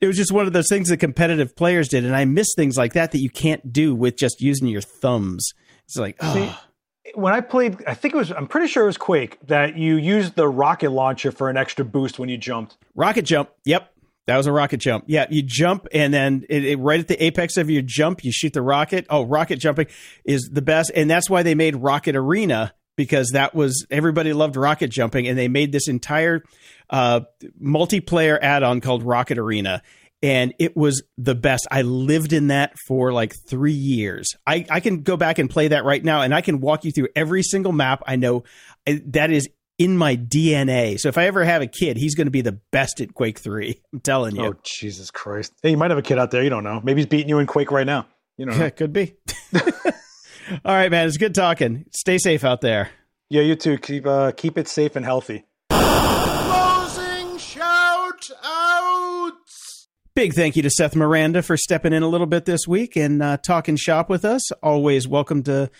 [0.00, 2.76] it was just one of those things that competitive players did, and I miss things
[2.76, 5.52] like that that you can't do with just using your thumbs.
[5.84, 6.34] It's like, oh.
[6.34, 9.76] See, when I played, I think it was, I'm pretty sure it was Quake that
[9.76, 12.78] you used the rocket launcher for an extra boost when you jumped.
[12.94, 13.50] Rocket jump.
[13.64, 13.92] Yep.
[14.26, 15.04] That was a rocket jump.
[15.08, 18.30] Yeah, you jump and then it, it, right at the apex of your jump, you
[18.30, 19.06] shoot the rocket.
[19.10, 19.88] Oh, rocket jumping
[20.24, 24.56] is the best, and that's why they made Rocket Arena because that was everybody loved
[24.56, 26.44] rocket jumping, and they made this entire
[26.90, 27.20] uh,
[27.58, 29.80] multiplayer add-on called Rocket Arena.
[30.22, 31.66] and it was the best.
[31.70, 34.34] I lived in that for like three years.
[34.46, 36.92] I, I can go back and play that right now, and I can walk you
[36.92, 38.02] through every single map.
[38.06, 38.44] I know
[38.86, 39.48] that is
[39.78, 41.00] in my DNA.
[41.00, 43.38] So if I ever have a kid, he's going to be the best at Quake
[43.38, 43.80] 3.
[43.94, 44.44] I'm telling you.
[44.44, 45.54] Oh, Jesus Christ.
[45.62, 46.42] Hey, you might have a kid out there.
[46.42, 46.82] You don't know.
[46.84, 48.06] Maybe he's beating you in Quake right now.
[48.36, 48.52] You know.
[48.52, 49.14] Yeah, could be.
[50.64, 51.06] All right, man.
[51.06, 51.84] It's good talking.
[51.92, 52.90] Stay safe out there.
[53.28, 53.78] Yeah, you too.
[53.78, 55.44] Keep uh, keep it safe and healthy.
[55.70, 59.88] Closing shout outs.
[60.14, 63.22] Big thank you to Seth Miranda for stepping in a little bit this week and
[63.22, 64.50] uh, talking shop with us.
[64.62, 65.70] Always welcome to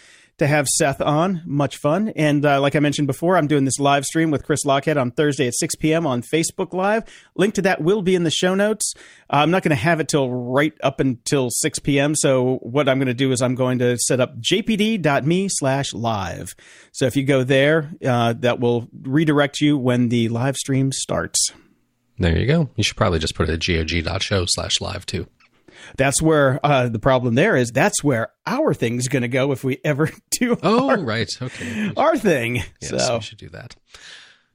[0.40, 1.42] to have Seth on.
[1.44, 2.08] Much fun.
[2.16, 5.10] And uh, like I mentioned before, I'm doing this live stream with Chris Lochhead on
[5.10, 6.06] Thursday at 6 p.m.
[6.06, 7.04] on Facebook Live.
[7.36, 8.94] Link to that will be in the show notes.
[9.30, 12.14] Uh, I'm not going to have it till right up until 6 p.m.
[12.14, 16.54] So what I'm going to do is I'm going to set up jpd.me slash live.
[16.92, 21.52] So if you go there, uh, that will redirect you when the live stream starts.
[22.18, 22.70] There you go.
[22.76, 25.26] You should probably just put it at gog.show slash live too.
[25.96, 27.70] That's where uh, the problem there is.
[27.70, 30.56] That's where our thing's going to go if we ever do.
[30.62, 31.30] Oh, our, right.
[31.40, 31.92] Okay.
[31.96, 32.62] Our thing.
[32.80, 33.76] Yes, so we should do that.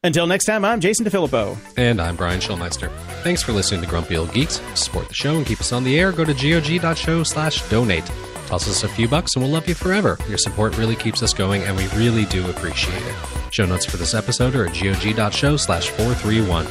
[0.04, 1.58] Until next time, I'm Jason DeFilippo.
[1.78, 2.92] And I'm Brian Schulmeister.
[3.24, 4.60] Thanks for listening to Grumpy Old Geeks.
[4.60, 8.06] To support the show and keep us on the air, go to gog.show slash donate.
[8.46, 10.20] Toss us a few bucks and we'll love you forever.
[10.30, 13.16] Your support really keeps us going and we really do appreciate it.
[13.50, 16.68] Show notes for this episode are at gog.show slash 431.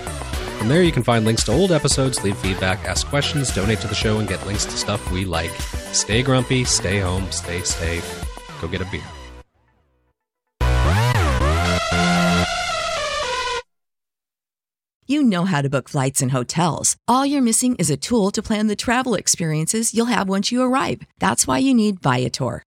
[0.58, 3.88] From there, you can find links to old episodes, leave feedback, ask questions, donate to
[3.88, 5.50] the show, and get links to stuff we like.
[5.92, 8.24] Stay grumpy, stay home, stay safe.
[8.60, 9.02] Go get a beer.
[15.06, 16.96] You know how to book flights and hotels.
[17.06, 20.62] All you're missing is a tool to plan the travel experiences you'll have once you
[20.62, 21.02] arrive.
[21.18, 22.62] That's why you need Viator.